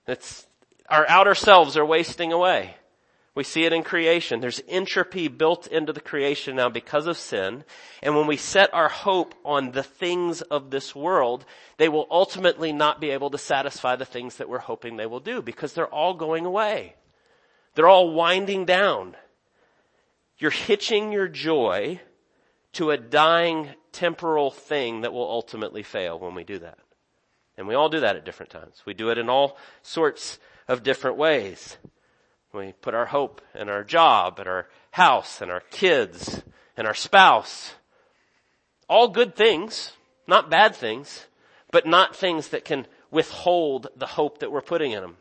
It's, 0.08 0.46
our 0.88 1.06
outer 1.10 1.36
selves 1.36 1.76
are 1.76 1.86
wasting 1.86 2.32
away. 2.32 2.77
We 3.38 3.44
see 3.44 3.66
it 3.66 3.72
in 3.72 3.84
creation. 3.84 4.40
There's 4.40 4.64
entropy 4.68 5.28
built 5.28 5.68
into 5.68 5.94
the 5.94 6.02
creation 6.02 6.56
now 6.56 6.70
because 6.70 7.06
of 7.06 7.20
sin. 7.20 7.66
And 8.02 8.16
when 8.16 8.26
we 8.26 8.36
set 8.36 8.74
our 8.74 8.90
hope 8.90 9.36
on 9.46 9.74
the 9.74 9.84
things 9.84 10.42
of 10.42 10.72
this 10.72 10.96
world, 10.96 11.46
they 11.78 11.88
will 11.88 12.08
ultimately 12.10 12.74
not 12.74 13.00
be 13.00 13.12
able 13.12 13.30
to 13.30 13.38
satisfy 13.38 13.96
the 13.96 14.06
things 14.06 14.38
that 14.38 14.50
we're 14.50 14.58
hoping 14.58 14.98
they 14.98 15.06
will 15.06 15.20
do 15.20 15.44
because 15.44 15.74
they're 15.74 15.86
all 15.86 16.16
going 16.16 16.48
away. 16.48 16.96
They're 17.76 17.88
all 17.88 18.12
winding 18.12 18.66
down. 18.66 19.16
You're 20.40 20.50
hitching 20.50 21.12
your 21.12 21.28
joy 21.28 22.02
to 22.74 22.90
a 22.90 22.98
dying 22.98 23.70
temporal 23.92 24.50
thing 24.50 25.02
that 25.02 25.14
will 25.14 25.30
ultimately 25.30 25.84
fail 25.84 26.18
when 26.18 26.34
we 26.34 26.44
do 26.44 26.58
that. 26.58 26.80
And 27.56 27.68
we 27.68 27.76
all 27.76 27.90
do 27.90 28.00
that 28.00 28.16
at 28.16 28.26
different 28.26 28.52
times. 28.52 28.82
We 28.84 28.96
do 28.96 29.12
it 29.12 29.20
in 29.20 29.30
all 29.30 29.60
sorts 29.84 30.40
of 30.68 30.82
different 30.82 31.18
ways. 31.18 31.78
We 32.54 32.74
put 32.74 32.94
our 32.94 33.06
hope 33.06 33.42
in 33.54 33.70
our 33.70 33.84
job, 33.84 34.40
in 34.40 34.48
our 34.48 34.68
house, 34.92 35.42
in 35.42 35.50
our 35.50 35.62
kids, 35.72 36.42
in 36.78 36.86
our 36.86 36.94
spouse. 36.94 37.74
All 38.90 39.10
good 39.10 39.36
things, 39.36 39.92
not 40.28 40.50
bad 40.50 40.76
things, 40.76 41.28
but 41.72 41.86
not 41.86 42.16
things 42.16 42.50
that 42.50 42.66
can 42.66 42.88
withhold 43.12 43.88
the 43.96 44.06
hope 44.06 44.40
that 44.40 44.52
we're 44.52 44.62
putting 44.62 44.92
in 44.92 45.02
them. 45.02 45.18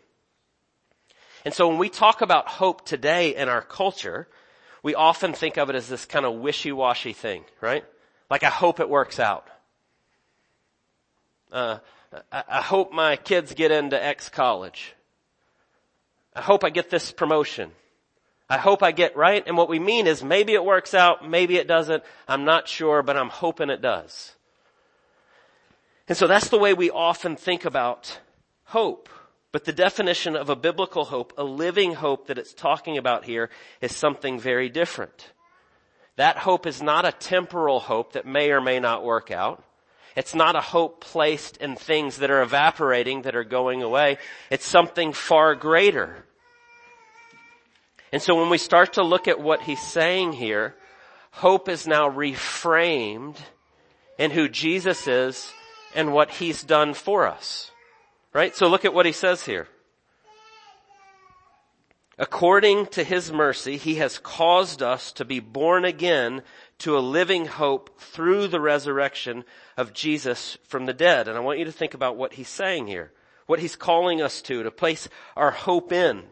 And 1.45 1.54
so 1.54 1.68
when 1.68 1.78
we 1.78 1.88
talk 1.88 2.23
about 2.23 2.49
hope 2.49 2.85
today 2.85 3.35
in 3.35 3.49
our 3.49 3.62
culture, 3.62 4.28
we 4.83 4.95
often 4.95 5.33
think 5.33 5.56
of 5.56 5.68
it 5.68 5.76
as 5.76 5.88
this 5.88 6.04
kind 6.04 6.25
of 6.25 6.35
wishy-washy 6.35 7.12
thing, 7.12 7.45
right? 7.61 7.85
Like 8.30 8.45
I 8.45 8.50
hope 8.50 8.80
it 8.80 8.88
works 8.88 9.21
out. 9.21 9.47
Uh, 11.52 11.78
I, 12.33 12.45
I 12.49 12.62
hope 12.62 12.92
my 12.92 13.16
kids 13.16 13.54
get 13.54 13.71
into 13.71 14.02
X 14.02 14.28
college. 14.28 14.95
I 16.37 16.43
hope 16.43 16.64
I 16.64 16.71
get 16.71 16.90
this 16.90 17.11
promotion. 17.12 17.73
I 18.49 18.59
hope 18.59 18.83
I 18.83 18.93
get 18.93 19.16
right. 19.16 19.43
And 19.47 19.57
what 19.57 19.71
we 19.71 19.78
mean 19.78 20.07
is 20.07 20.23
maybe 20.23 20.52
it 20.52 20.64
works 20.64 20.93
out, 20.93 21.28
maybe 21.28 21.57
it 21.57 21.66
doesn't. 21.66 22.05
I'm 22.28 22.45
not 22.45 22.69
sure, 22.69 23.02
but 23.02 23.16
I'm 23.16 23.31
hoping 23.31 23.71
it 23.71 23.81
does. 23.81 24.37
And 26.07 26.16
so 26.16 26.26
that's 26.26 26.50
the 26.50 26.59
way 26.59 26.75
we 26.75 26.90
often 26.90 27.37
think 27.37 27.64
about 27.64 28.21
hope. 28.64 29.09
But 29.50 29.64
the 29.64 29.73
definition 29.73 30.37
of 30.37 30.50
a 30.50 30.57
biblical 30.57 31.07
hope, 31.07 31.33
a 31.38 31.43
living 31.43 31.95
hope 31.95 32.26
that 32.26 32.38
it's 32.38 32.52
talking 32.52 32.99
about 32.99 33.25
here 33.25 33.49
is 33.81 33.97
something 33.97 34.38
very 34.38 34.69
different. 34.69 35.33
That 36.16 36.37
hope 36.37 36.66
is 36.66 36.83
not 36.83 37.07
a 37.07 37.12
temporal 37.12 37.81
hope 37.81 38.12
that 38.12 38.26
may 38.26 38.50
or 38.50 38.61
may 38.61 38.78
not 38.78 39.02
work 39.02 39.31
out. 39.31 39.64
It's 40.16 40.35
not 40.35 40.56
a 40.56 40.62
hope 40.62 41.02
placed 41.02 41.58
in 41.58 41.76
things 41.76 42.16
that 42.18 42.30
are 42.30 42.40
evaporating, 42.40 43.23
that 43.23 43.37
are 43.37 43.44
going 43.44 43.82
away. 43.82 44.16
It's 44.50 44.66
something 44.66 45.12
far 45.12 45.54
greater. 45.54 46.25
And 48.12 48.23
so 48.23 48.35
when 48.35 48.49
we 48.49 48.56
start 48.56 48.94
to 48.94 49.02
look 49.02 49.28
at 49.28 49.40
what 49.40 49.61
he's 49.61 49.82
saying 49.82 50.32
here, 50.32 50.75
hope 51.32 51.68
is 51.68 51.87
now 51.87 52.08
reframed 52.08 53.37
in 54.18 54.30
who 54.30 54.49
Jesus 54.49 55.06
is 55.06 55.52
and 55.94 56.14
what 56.14 56.30
he's 56.30 56.62
done 56.62 56.94
for 56.94 57.26
us. 57.26 57.70
Right? 58.32 58.56
So 58.56 58.68
look 58.68 58.87
at 58.87 58.94
what 58.94 59.06
he 59.06 59.12
says 59.12 59.44
here. 59.44 59.68
According 62.18 62.87
to 62.87 63.04
his 63.04 63.30
mercy, 63.30 63.76
he 63.76 63.96
has 63.96 64.18
caused 64.18 64.82
us 64.82 65.12
to 65.12 65.25
be 65.25 65.38
born 65.38 65.85
again 65.85 66.42
to 66.78 66.96
a 66.96 67.00
living 67.00 67.44
hope 67.46 68.00
through 68.00 68.49
the 68.49 68.61
resurrection 68.61 69.44
of 69.76 69.92
Jesus 69.92 70.56
from 70.64 70.87
the 70.87 70.94
dead. 70.94 71.28
And 71.28 71.37
I 71.37 71.40
want 71.40 71.58
you 71.58 71.66
to 71.66 71.73
think 71.73 71.92
about 71.92 72.16
what 72.16 72.35
he's 72.35 72.49
saying 72.49 72.87
here. 72.87 73.12
What 73.46 73.61
he's 73.61 73.76
calling 73.76 74.23
us 74.23 74.40
to, 74.42 74.62
to 74.62 74.70
place 74.70 75.08
our 75.37 75.50
hope 75.50 75.92
in. 75.92 76.25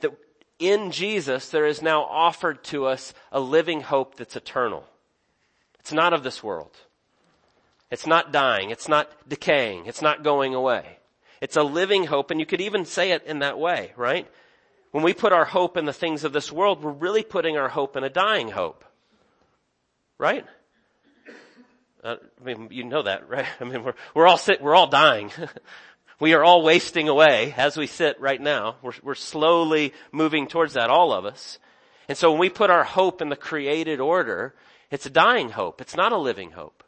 That 0.00 0.12
in 0.60 0.92
Jesus 0.92 1.48
there 1.48 1.66
is 1.66 1.82
now 1.82 2.02
offered 2.04 2.62
to 2.64 2.86
us 2.86 3.12
a 3.32 3.40
living 3.40 3.80
hope 3.80 4.14
that's 4.16 4.36
eternal. 4.36 4.84
It's 5.80 5.92
not 5.92 6.12
of 6.12 6.22
this 6.22 6.44
world. 6.44 6.76
It's 7.90 8.06
not 8.06 8.32
dying. 8.32 8.70
It's 8.70 8.88
not 8.88 9.10
decaying. 9.28 9.86
It's 9.86 10.02
not 10.02 10.22
going 10.22 10.54
away. 10.54 10.98
It's 11.40 11.56
a 11.56 11.62
living 11.64 12.04
hope 12.04 12.30
and 12.30 12.38
you 12.38 12.46
could 12.46 12.60
even 12.60 12.84
say 12.84 13.10
it 13.10 13.24
in 13.24 13.40
that 13.40 13.58
way, 13.58 13.92
right? 13.96 14.28
When 14.98 15.04
we 15.04 15.14
put 15.14 15.32
our 15.32 15.44
hope 15.44 15.76
in 15.76 15.84
the 15.84 15.92
things 15.92 16.24
of 16.24 16.32
this 16.32 16.50
world, 16.50 16.82
we're 16.82 16.90
really 16.90 17.22
putting 17.22 17.56
our 17.56 17.68
hope 17.68 17.96
in 17.96 18.02
a 18.02 18.10
dying 18.10 18.48
hope. 18.48 18.84
Right? 20.18 20.44
Uh, 22.02 22.16
I 22.40 22.44
mean, 22.44 22.66
you 22.72 22.82
know 22.82 23.02
that, 23.02 23.28
right? 23.28 23.46
I 23.60 23.64
mean, 23.64 23.84
we're, 23.84 23.94
we're 24.12 24.26
all 24.26 24.38
sit, 24.38 24.60
we're 24.60 24.74
all 24.74 24.88
dying. 24.88 25.30
we 26.18 26.34
are 26.34 26.42
all 26.42 26.64
wasting 26.64 27.08
away 27.08 27.54
as 27.56 27.76
we 27.76 27.86
sit 27.86 28.20
right 28.20 28.40
now. 28.40 28.74
We're, 28.82 28.90
we're 29.04 29.14
slowly 29.14 29.94
moving 30.10 30.48
towards 30.48 30.72
that, 30.72 30.90
all 30.90 31.12
of 31.12 31.24
us. 31.24 31.60
And 32.08 32.18
so 32.18 32.32
when 32.32 32.40
we 32.40 32.48
put 32.48 32.68
our 32.68 32.82
hope 32.82 33.22
in 33.22 33.28
the 33.28 33.36
created 33.36 34.00
order, 34.00 34.52
it's 34.90 35.06
a 35.06 35.10
dying 35.10 35.50
hope. 35.50 35.80
It's 35.80 35.94
not 35.94 36.10
a 36.10 36.18
living 36.18 36.50
hope. 36.50 36.82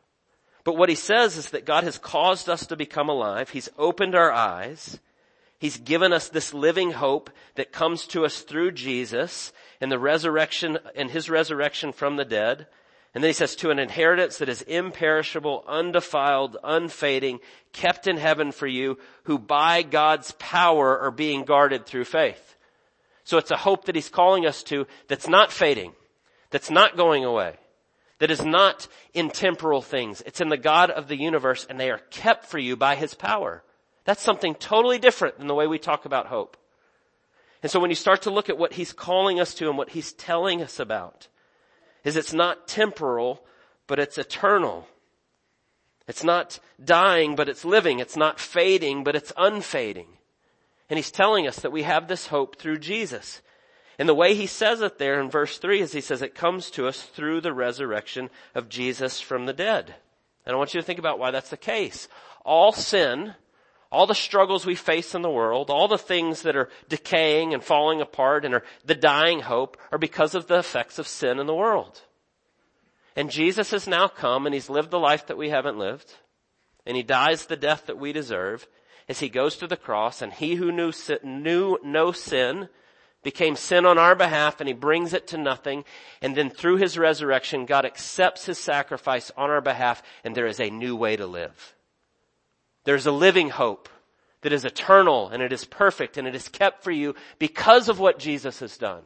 But 0.64 0.76
what 0.76 0.88
he 0.88 0.97
says 0.97 1.37
is 1.37 1.50
that 1.50 1.64
God 1.64 1.85
has 1.85 1.97
caused 1.97 2.49
us 2.49 2.67
to 2.67 2.76
become 2.76 3.09
alive. 3.09 3.50
He's 3.50 3.69
opened 3.79 4.17
our 4.17 4.33
eyes. 4.33 4.99
He's 5.61 5.76
given 5.76 6.14
us 6.14 6.31
this 6.31 6.55
living 6.55 6.93
hope 6.93 7.29
that 7.57 7.71
comes 7.71 8.07
to 8.09 8.25
us 8.25 8.40
through 8.40 8.73
Jesus 8.73 9.52
and 9.79 9.93
the 9.93 9.99
resurrection 9.99 10.79
and 10.97 11.11
his 11.11 11.29
resurrection 11.29 11.93
from 11.93 12.17
the 12.17 12.25
dead. 12.25 12.67
And 13.14 13.23
then 13.23 13.29
he 13.29 13.35
says, 13.35 13.55
to 13.57 13.71
an 13.71 13.79
inheritance 13.79 14.38
that 14.38 14.49
is 14.49 14.62
imperishable, 14.62 15.62
undefiled, 15.69 16.57
unfading, 16.64 17.40
kept 17.75 18.07
in 18.07 18.17
heaven 18.17 18.52
for 18.52 18.67
you, 18.67 18.99
who 19.25 19.38
by 19.38 19.83
God's 19.83 20.33
power 20.38 20.99
are 20.99 21.11
being 21.11 21.45
guarded 21.45 21.85
through 21.85 22.07
faith. 22.07 22.57
So 23.25 23.37
it's 23.37 23.50
a 23.50 23.57
hope 23.59 23.85
that 23.85 23.95
he's 23.95 24.09
calling 24.09 24.47
us 24.47 24.62
to 24.64 24.87
that's 25.09 25.29
not 25.29 25.52
fading, 25.52 25.93
that's 26.49 26.71
not 26.71 26.97
going 26.97 27.26
away, 27.26 27.57
that 28.19 28.31
is 28.31 28.43
not 28.43 28.88
in 29.12 29.29
temporal 29.29 29.83
things. 29.83 30.23
It's 30.25 30.40
in 30.40 30.49
the 30.49 30.57
God 30.57 30.88
of 30.88 31.07
the 31.07 31.21
universe 31.21 31.67
and 31.69 31.79
they 31.79 31.90
are 31.90 32.00
kept 32.11 32.47
for 32.47 32.59
you 32.59 32.76
by 32.76 32.97
his 32.97 33.12
power. 33.12 33.62
That's 34.11 34.25
something 34.25 34.57
totally 34.57 34.99
different 34.99 35.38
than 35.38 35.47
the 35.47 35.55
way 35.55 35.69
we 35.69 35.79
talk 35.79 36.05
about 36.05 36.26
hope. 36.26 36.57
And 37.62 37.71
so 37.71 37.79
when 37.79 37.90
you 37.90 37.95
start 37.95 38.23
to 38.23 38.31
look 38.33 38.49
at 38.49 38.59
what 38.59 38.73
he's 38.73 38.93
calling 38.93 39.38
us 39.38 39.55
to 39.55 39.69
and 39.69 39.79
what 39.79 39.90
he's 39.90 40.12
telling 40.12 40.61
us 40.62 40.81
about, 40.81 41.29
is 42.02 42.17
it's 42.17 42.33
not 42.33 42.67
temporal, 42.67 43.45
but 43.87 44.00
it's 44.00 44.19
eternal. 44.19 44.88
It's 46.09 46.25
not 46.25 46.59
dying, 46.85 47.37
but 47.37 47.49
it's 47.49 47.64
living. 47.64 48.00
It's 48.00 48.17
not 48.17 48.40
fading, 48.40 49.05
but 49.05 49.14
it's 49.14 49.33
unfading. 49.37 50.09
And 50.88 50.99
he's 50.99 51.12
telling 51.12 51.47
us 51.47 51.61
that 51.61 51.71
we 51.71 51.85
have 51.85 52.09
this 52.09 52.26
hope 52.26 52.57
through 52.57 52.79
Jesus. 52.79 53.43
And 53.97 54.09
the 54.09 54.12
way 54.12 54.35
he 54.35 54.49
says 54.49 54.81
it 54.81 54.99
there 54.99 55.21
in 55.21 55.31
verse 55.31 55.59
3 55.59 55.83
is 55.83 55.93
he 55.93 56.00
says 56.00 56.21
it 56.21 56.35
comes 56.35 56.69
to 56.73 56.88
us 56.88 57.00
through 57.00 57.43
the 57.43 57.52
resurrection 57.52 58.29
of 58.57 58.69
Jesus 58.69 59.21
from 59.21 59.47
the 59.47 59.52
dead. 59.52 59.95
And 60.45 60.57
I 60.57 60.59
want 60.59 60.75
you 60.75 60.81
to 60.81 60.85
think 60.85 60.99
about 60.99 61.21
why 61.21 61.31
that's 61.31 61.50
the 61.50 61.57
case. 61.57 62.09
All 62.45 62.73
sin, 62.73 63.37
all 63.92 64.06
the 64.06 64.14
struggles 64.14 64.64
we 64.64 64.75
face 64.75 65.14
in 65.14 65.23
the 65.23 65.30
world, 65.30 65.68
all 65.68 65.88
the 65.88 65.99
things 65.99 66.42
that 66.42 66.56
are 66.56 66.68
decaying 66.88 67.52
and 67.52 67.62
falling 67.62 68.00
apart 68.00 68.44
and 68.44 68.54
are 68.54 68.64
the 68.85 68.94
dying 68.94 69.40
hope 69.40 69.76
are 69.90 69.99
because 69.99 70.35
of 70.35 70.47
the 70.47 70.59
effects 70.59 70.99
of 70.99 71.09
sin 71.09 71.38
in 71.38 71.47
the 71.47 71.54
world. 71.54 72.02
And 73.16 73.30
Jesus 73.30 73.73
has 73.73 73.88
now 73.88 74.06
come 74.06 74.47
and 74.47 74.54
he's 74.54 74.70
lived 74.70 74.90
the 74.90 74.99
life 74.99 75.26
that 75.26 75.37
we 75.37 75.50
haven't 75.50 75.78
lived 75.78 76.14
and 76.87 76.97
he 76.97 77.02
dies 77.02 77.47
the 77.47 77.56
death 77.56 77.87
that 77.87 77.99
we 77.99 78.12
deserve 78.12 78.68
as 79.09 79.18
he 79.18 79.28
goes 79.28 79.56
to 79.56 79.66
the 79.66 79.76
cross 79.76 80.23
and 80.23 80.32
he 80.32 80.54
who 80.54 80.70
knew, 80.70 80.92
knew 81.25 81.76
no 81.82 82.12
sin 82.12 82.68
became 83.23 83.56
sin 83.56 83.85
on 83.85 83.99
our 83.99 84.14
behalf 84.14 84.61
and 84.61 84.68
he 84.68 84.75
brings 84.75 85.12
it 85.12 85.26
to 85.26 85.37
nothing. 85.37 85.85
And 86.23 86.37
then 86.37 86.49
through 86.49 86.76
his 86.76 86.97
resurrection, 86.97 87.66
God 87.66 87.85
accepts 87.85 88.47
his 88.47 88.59
sacrifice 88.59 89.32
on 89.37 89.50
our 89.50 89.61
behalf 89.61 90.02
and 90.23 90.35
there 90.35 90.47
is 90.47 90.61
a 90.61 90.70
new 90.70 90.94
way 90.94 91.16
to 91.16 91.26
live. 91.26 91.75
There's 92.84 93.06
a 93.06 93.12
living 93.12 93.50
hope 93.50 93.88
that 94.42 94.52
is 94.52 94.64
eternal 94.64 95.28
and 95.28 95.42
it 95.42 95.52
is 95.52 95.64
perfect 95.64 96.16
and 96.16 96.26
it 96.26 96.34
is 96.34 96.49
kept 96.49 96.82
for 96.82 96.90
you 96.90 97.14
because 97.38 97.88
of 97.88 97.99
what 97.99 98.18
Jesus 98.18 98.60
has 98.60 98.76
done. 98.76 99.02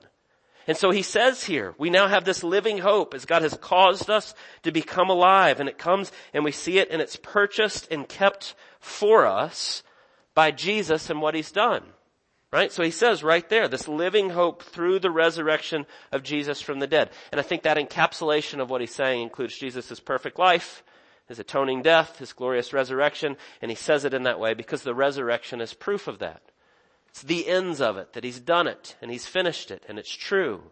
And 0.67 0.77
so 0.77 0.91
he 0.91 1.03
says 1.03 1.45
here, 1.45 1.75
we 1.77 1.91
now 1.91 2.09
have 2.09 2.25
this 2.25 2.43
living 2.43 2.79
hope 2.79 3.13
as 3.13 3.27
God 3.27 3.43
has 3.43 3.55
caused 3.55 4.09
us 4.09 4.35
to 4.63 4.73
become 4.73 5.11
alive 5.11 5.61
and 5.61 5.69
it 5.69 5.79
comes 5.79 6.11
and 6.33 6.45
we 6.45 6.53
see 6.53 6.79
it 6.79 6.89
and 6.91 7.03
it's 7.03 7.17
purchased 7.17 7.89
and 7.91 8.09
kept 8.09 8.55
for 8.81 9.27
us 9.27 9.83
by 10.35 10.51
Jesus 10.51 11.11
and 11.11 11.21
what 11.21 11.35
he's 11.35 11.53
done. 11.53 11.83
Right? 12.51 12.71
So 12.71 12.85
he 12.85 12.93
says 12.93 13.25
right 13.25 13.47
there, 13.49 13.67
this 13.67 13.89
living 13.89 14.31
hope 14.31 14.63
through 14.63 15.01
the 15.01 15.11
resurrection 15.11 15.87
of 16.13 16.23
Jesus 16.23 16.61
from 16.61 16.79
the 16.79 16.87
dead. 16.87 17.11
And 17.33 17.41
I 17.41 17.43
think 17.43 17.65
that 17.65 17.77
encapsulation 17.77 18.61
of 18.61 18.71
what 18.71 18.81
he's 18.81 18.95
saying 18.95 19.23
includes 19.23 19.59
Jesus' 19.59 19.99
perfect 19.99 20.39
life, 20.39 20.85
his 21.27 21.39
atoning 21.39 21.83
death, 21.83 22.19
his 22.19 22.33
glorious 22.33 22.73
resurrection, 22.73 23.37
and 23.63 23.71
he 23.71 23.75
says 23.77 24.05
it 24.05 24.15
in 24.15 24.25
that 24.25 24.41
way 24.41 24.55
because 24.55 24.83
the 24.83 24.95
resurrection 24.95 25.61
is 25.61 25.75
proof 25.75 26.07
of 26.07 26.19
that. 26.19 26.43
It's 27.09 27.23
the 27.23 27.49
ends 27.49 27.81
of 27.81 27.97
it, 27.97 28.13
that 28.13 28.25
he's 28.25 28.41
done 28.41 28.67
it 28.67 28.97
and 29.01 29.11
he's 29.11 29.27
finished 29.27 29.71
it 29.71 29.85
and 29.89 29.99
it's 29.99 30.15
true 30.15 30.63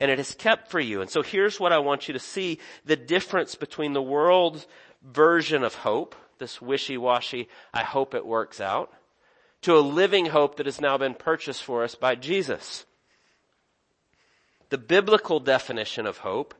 and 0.00 0.10
it 0.10 0.18
is 0.18 0.34
kept 0.34 0.70
for 0.70 0.80
you. 0.80 1.00
And 1.00 1.08
so 1.08 1.22
here's 1.22 1.60
what 1.60 1.72
I 1.72 1.78
want 1.78 2.08
you 2.08 2.14
to 2.14 2.20
see, 2.20 2.58
the 2.84 2.96
difference 2.96 3.54
between 3.54 3.92
the 3.92 4.02
world's 4.02 4.66
version 5.02 5.62
of 5.62 5.74
hope, 5.74 6.16
this 6.38 6.60
wishy-washy, 6.60 7.48
I 7.72 7.84
hope 7.84 8.14
it 8.14 8.26
works 8.26 8.60
out, 8.60 8.92
to 9.62 9.76
a 9.76 9.80
living 9.80 10.26
hope 10.26 10.56
that 10.56 10.66
has 10.66 10.80
now 10.80 10.98
been 10.98 11.14
purchased 11.14 11.62
for 11.62 11.84
us 11.84 11.94
by 11.94 12.16
Jesus. 12.16 12.84
The 14.68 14.78
biblical 14.78 15.40
definition 15.40 16.06
of 16.06 16.18
hope 16.18 16.54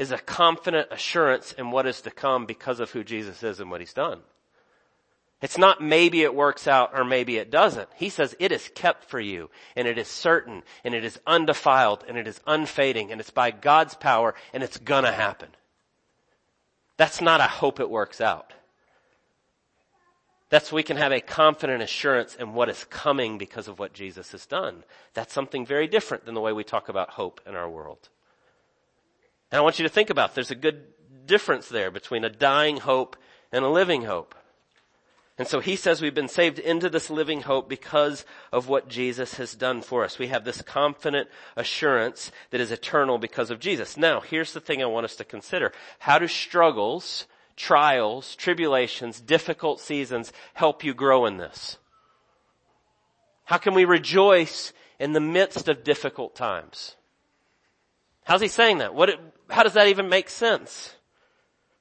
is 0.00 0.12
a 0.12 0.18
confident 0.18 0.88
assurance 0.90 1.52
in 1.52 1.70
what 1.70 1.86
is 1.86 2.00
to 2.00 2.10
come 2.10 2.46
because 2.46 2.80
of 2.80 2.90
who 2.90 3.04
Jesus 3.04 3.42
is 3.42 3.60
and 3.60 3.70
what 3.70 3.82
he's 3.82 3.92
done. 3.92 4.20
It's 5.42 5.58
not 5.58 5.82
maybe 5.82 6.22
it 6.22 6.34
works 6.34 6.66
out 6.66 6.92
or 6.94 7.04
maybe 7.04 7.36
it 7.36 7.50
doesn't. 7.50 7.86
He 7.96 8.08
says 8.08 8.34
it 8.38 8.50
is 8.50 8.70
kept 8.74 9.04
for 9.10 9.20
you 9.20 9.50
and 9.76 9.86
it 9.86 9.98
is 9.98 10.08
certain 10.08 10.62
and 10.84 10.94
it 10.94 11.04
is 11.04 11.20
undefiled 11.26 12.02
and 12.08 12.16
it 12.16 12.26
is 12.26 12.40
unfading 12.46 13.12
and 13.12 13.20
it's 13.20 13.30
by 13.30 13.50
God's 13.50 13.94
power 13.94 14.34
and 14.54 14.62
it's 14.62 14.78
gonna 14.78 15.12
happen. 15.12 15.50
That's 16.96 17.20
not 17.20 17.42
I 17.42 17.46
hope 17.46 17.78
it 17.78 17.90
works 17.90 18.22
out. 18.22 18.54
That's 20.48 20.72
we 20.72 20.82
can 20.82 20.96
have 20.96 21.12
a 21.12 21.20
confident 21.20 21.82
assurance 21.82 22.36
in 22.36 22.54
what 22.54 22.70
is 22.70 22.84
coming 22.84 23.36
because 23.36 23.68
of 23.68 23.78
what 23.78 23.92
Jesus 23.92 24.32
has 24.32 24.46
done. 24.46 24.82
That's 25.12 25.34
something 25.34 25.66
very 25.66 25.88
different 25.88 26.24
than 26.24 26.34
the 26.34 26.40
way 26.40 26.54
we 26.54 26.64
talk 26.64 26.88
about 26.88 27.10
hope 27.10 27.42
in 27.46 27.54
our 27.54 27.68
world. 27.68 28.08
And 29.50 29.58
I 29.58 29.62
want 29.62 29.78
you 29.78 29.82
to 29.84 29.88
think 29.88 30.10
about 30.10 30.34
there's 30.34 30.50
a 30.50 30.56
good 30.56 30.84
difference 31.26 31.68
there 31.68 31.90
between 31.90 32.24
a 32.24 32.30
dying 32.30 32.78
hope 32.78 33.16
and 33.52 33.64
a 33.64 33.68
living 33.68 34.02
hope. 34.02 34.34
And 35.38 35.48
so 35.48 35.60
he 35.60 35.74
says 35.74 36.02
we've 36.02 36.14
been 36.14 36.28
saved 36.28 36.58
into 36.58 36.90
this 36.90 37.08
living 37.08 37.40
hope 37.40 37.66
because 37.66 38.26
of 38.52 38.68
what 38.68 38.88
Jesus 38.88 39.36
has 39.36 39.54
done 39.54 39.80
for 39.80 40.04
us. 40.04 40.18
We 40.18 40.26
have 40.26 40.44
this 40.44 40.60
confident 40.60 41.30
assurance 41.56 42.30
that 42.50 42.60
is 42.60 42.70
eternal 42.70 43.16
because 43.16 43.50
of 43.50 43.58
Jesus. 43.58 43.96
Now, 43.96 44.20
here's 44.20 44.52
the 44.52 44.60
thing 44.60 44.82
I 44.82 44.86
want 44.86 45.06
us 45.06 45.16
to 45.16 45.24
consider. 45.24 45.72
How 45.98 46.18
do 46.18 46.28
struggles, 46.28 47.26
trials, 47.56 48.36
tribulations, 48.36 49.18
difficult 49.18 49.80
seasons 49.80 50.30
help 50.52 50.84
you 50.84 50.92
grow 50.92 51.24
in 51.24 51.38
this? 51.38 51.78
How 53.44 53.56
can 53.56 53.72
we 53.72 53.86
rejoice 53.86 54.74
in 54.98 55.12
the 55.12 55.20
midst 55.20 55.68
of 55.70 55.84
difficult 55.84 56.36
times? 56.36 56.96
How's 58.24 58.42
he 58.42 58.48
saying 58.48 58.78
that? 58.78 58.94
What, 58.94 59.18
how 59.50 59.62
does 59.62 59.74
that 59.74 59.88
even 59.88 60.08
make 60.08 60.28
sense? 60.28 60.94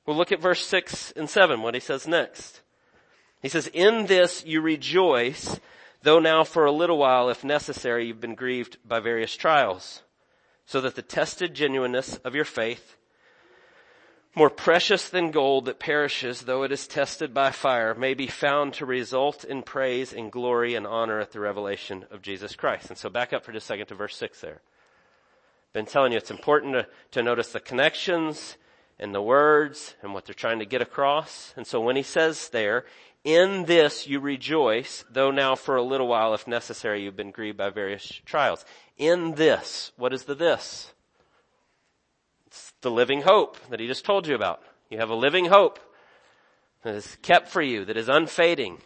We'll 0.05 0.17
look 0.17 0.31
at 0.31 0.41
verse 0.41 0.65
6 0.65 1.13
and 1.15 1.29
7, 1.29 1.61
what 1.61 1.75
he 1.75 1.79
says 1.79 2.07
next. 2.07 2.61
He 3.41 3.49
says, 3.49 3.67
in 3.67 4.07
this 4.07 4.43
you 4.45 4.59
rejoice, 4.59 5.59
though 6.01 6.19
now 6.19 6.43
for 6.43 6.65
a 6.65 6.71
little 6.71 6.97
while, 6.97 7.29
if 7.29 7.43
necessary, 7.43 8.07
you've 8.07 8.19
been 8.19 8.35
grieved 8.35 8.77
by 8.85 8.99
various 8.99 9.35
trials, 9.35 10.01
so 10.65 10.81
that 10.81 10.95
the 10.95 11.01
tested 11.01 11.53
genuineness 11.53 12.17
of 12.17 12.35
your 12.35 12.45
faith, 12.45 12.95
more 14.35 14.49
precious 14.49 15.09
than 15.09 15.31
gold 15.31 15.65
that 15.65 15.79
perishes, 15.79 16.41
though 16.41 16.63
it 16.63 16.71
is 16.71 16.87
tested 16.87 17.33
by 17.33 17.51
fire, 17.51 17.93
may 17.93 18.13
be 18.13 18.27
found 18.27 18.73
to 18.73 18.85
result 18.85 19.43
in 19.43 19.63
praise 19.63 20.13
and 20.13 20.31
glory 20.31 20.75
and 20.75 20.85
honor 20.85 21.19
at 21.19 21.31
the 21.31 21.39
revelation 21.39 22.05
of 22.11 22.21
Jesus 22.21 22.55
Christ. 22.55 22.89
And 22.89 22.97
so 22.97 23.09
back 23.09 23.33
up 23.33 23.43
for 23.43 23.51
just 23.51 23.65
a 23.65 23.67
second 23.67 23.87
to 23.87 23.95
verse 23.95 24.15
six 24.15 24.39
there. 24.41 24.61
Been 25.73 25.85
telling 25.85 26.11
you 26.11 26.17
it's 26.17 26.31
important 26.31 26.73
to, 26.73 26.87
to 27.11 27.23
notice 27.23 27.51
the 27.51 27.59
connections 27.59 28.57
and 28.97 29.13
the 29.13 29.21
words 29.21 29.95
and 30.01 30.13
what 30.13 30.25
they're 30.25 30.33
trying 30.33 30.59
to 30.59 30.65
get 30.65 30.81
across. 30.81 31.53
And 31.55 31.65
so 31.65 31.79
when 31.79 31.95
he 31.95 32.03
says 32.03 32.49
there, 32.49 32.85
in 33.23 33.65
this 33.65 34.07
you 34.07 34.19
rejoice, 34.19 35.05
though 35.11 35.31
now 35.31 35.55
for 35.55 35.75
a 35.75 35.83
little 35.83 36.07
while, 36.07 36.33
if 36.33 36.47
necessary, 36.47 37.03
you've 37.03 37.15
been 37.15 37.31
grieved 37.31 37.57
by 37.57 37.69
various 37.69 38.05
trials. 38.25 38.65
In 38.97 39.35
this, 39.35 39.91
what 39.97 40.13
is 40.13 40.23
the 40.23 40.35
this? 40.35 40.91
It's 42.47 42.73
the 42.81 42.91
living 42.91 43.21
hope 43.21 43.57
that 43.69 43.79
he 43.79 43.87
just 43.87 44.05
told 44.05 44.27
you 44.27 44.35
about. 44.35 44.61
You 44.89 44.97
have 44.97 45.09
a 45.11 45.15
living 45.15 45.45
hope 45.45 45.79
that 46.83 46.95
is 46.95 47.17
kept 47.21 47.49
for 47.49 47.61
you, 47.61 47.85
that 47.85 47.97
is 47.97 48.09
unfading, 48.09 48.79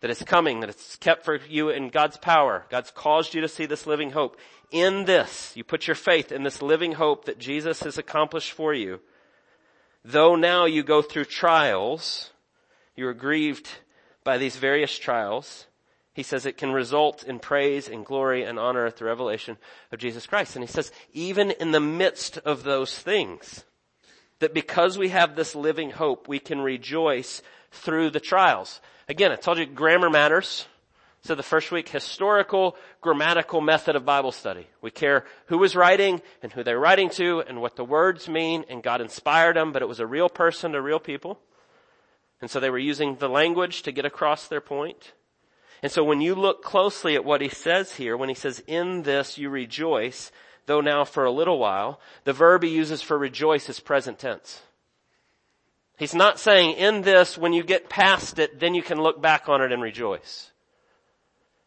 that 0.00 0.10
is 0.10 0.22
coming, 0.22 0.60
that 0.60 0.70
is 0.70 0.96
kept 1.00 1.24
for 1.24 1.40
you 1.48 1.68
in 1.68 1.88
God's 1.88 2.16
power. 2.16 2.64
God's 2.70 2.90
caused 2.90 3.34
you 3.34 3.40
to 3.42 3.48
see 3.48 3.66
this 3.66 3.86
living 3.86 4.10
hope. 4.10 4.38
In 4.70 5.04
this, 5.04 5.52
you 5.54 5.64
put 5.64 5.86
your 5.86 5.94
faith 5.94 6.32
in 6.32 6.42
this 6.42 6.62
living 6.62 6.92
hope 6.92 7.24
that 7.26 7.38
Jesus 7.38 7.80
has 7.82 7.98
accomplished 7.98 8.52
for 8.52 8.72
you. 8.72 9.00
Though 10.04 10.36
now 10.36 10.64
you 10.64 10.82
go 10.82 11.02
through 11.02 11.26
trials, 11.26 12.30
you 12.96 13.06
are 13.06 13.14
grieved 13.14 13.68
by 14.24 14.38
these 14.38 14.56
various 14.56 14.96
trials. 14.98 15.66
He 16.14 16.22
says 16.22 16.46
it 16.46 16.56
can 16.56 16.72
result 16.72 17.22
in 17.22 17.38
praise 17.38 17.88
and 17.88 18.04
glory 18.04 18.44
and 18.44 18.58
honor 18.58 18.86
at 18.86 18.96
the 18.96 19.04
revelation 19.04 19.58
of 19.92 19.98
Jesus 19.98 20.26
Christ. 20.26 20.56
And 20.56 20.64
he 20.64 20.70
says, 20.70 20.92
even 21.12 21.50
in 21.50 21.72
the 21.72 21.80
midst 21.80 22.38
of 22.38 22.62
those 22.62 22.98
things, 22.98 23.64
that 24.38 24.54
because 24.54 24.96
we 24.96 25.10
have 25.10 25.36
this 25.36 25.54
living 25.54 25.90
hope, 25.90 26.26
we 26.26 26.38
can 26.38 26.60
rejoice 26.60 27.42
through 27.70 28.10
the 28.10 28.20
trials. 28.20 28.80
Again, 29.08 29.32
I 29.32 29.36
told 29.36 29.58
you 29.58 29.66
grammar 29.66 30.10
matters. 30.10 30.66
So 31.22 31.34
the 31.34 31.42
first 31.42 31.70
week, 31.70 31.88
historical, 31.88 32.76
grammatical 33.02 33.60
method 33.60 33.94
of 33.94 34.06
Bible 34.06 34.32
study. 34.32 34.66
We 34.80 34.90
care 34.90 35.26
who 35.46 35.58
was 35.58 35.76
writing 35.76 36.22
and 36.42 36.50
who 36.50 36.64
they're 36.64 36.78
writing 36.78 37.10
to 37.10 37.40
and 37.40 37.60
what 37.60 37.76
the 37.76 37.84
words 37.84 38.26
mean 38.26 38.64
and 38.70 38.82
God 38.82 39.02
inspired 39.02 39.56
them, 39.56 39.72
but 39.72 39.82
it 39.82 39.88
was 39.88 40.00
a 40.00 40.06
real 40.06 40.30
person 40.30 40.72
to 40.72 40.80
real 40.80 40.98
people. 40.98 41.38
And 42.40 42.50
so 42.50 42.58
they 42.58 42.70
were 42.70 42.78
using 42.78 43.16
the 43.16 43.28
language 43.28 43.82
to 43.82 43.92
get 43.92 44.06
across 44.06 44.48
their 44.48 44.62
point. 44.62 45.12
And 45.82 45.92
so 45.92 46.02
when 46.02 46.22
you 46.22 46.34
look 46.34 46.62
closely 46.62 47.14
at 47.16 47.24
what 47.24 47.42
he 47.42 47.48
says 47.50 47.96
here, 47.96 48.16
when 48.16 48.30
he 48.30 48.34
says, 48.34 48.62
in 48.66 49.02
this 49.02 49.36
you 49.36 49.50
rejoice, 49.50 50.32
though 50.64 50.80
now 50.80 51.04
for 51.04 51.24
a 51.24 51.30
little 51.30 51.58
while, 51.58 52.00
the 52.24 52.32
verb 52.32 52.62
he 52.62 52.70
uses 52.70 53.02
for 53.02 53.18
rejoice 53.18 53.68
is 53.68 53.80
present 53.80 54.18
tense. 54.18 54.62
He's 56.00 56.14
not 56.14 56.40
saying 56.40 56.76
in 56.76 57.02
this, 57.02 57.36
when 57.36 57.52
you 57.52 57.62
get 57.62 57.90
past 57.90 58.38
it, 58.38 58.58
then 58.58 58.74
you 58.74 58.82
can 58.82 59.02
look 59.02 59.20
back 59.20 59.50
on 59.50 59.60
it 59.60 59.70
and 59.70 59.82
rejoice. 59.82 60.50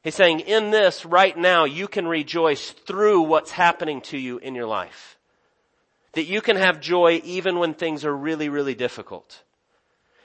He's 0.01 0.15
saying 0.15 0.39
in 0.39 0.71
this, 0.71 1.05
right 1.05 1.37
now, 1.37 1.65
you 1.65 1.87
can 1.87 2.07
rejoice 2.07 2.71
through 2.71 3.21
what's 3.21 3.51
happening 3.51 4.01
to 4.01 4.17
you 4.17 4.39
in 4.39 4.55
your 4.55 4.65
life. 4.65 5.19
That 6.13 6.23
you 6.23 6.41
can 6.41 6.55
have 6.55 6.81
joy 6.81 7.21
even 7.23 7.59
when 7.59 7.75
things 7.75 8.05
are 8.05 8.17
really, 8.17 8.49
really 8.49 8.73
difficult. 8.73 9.43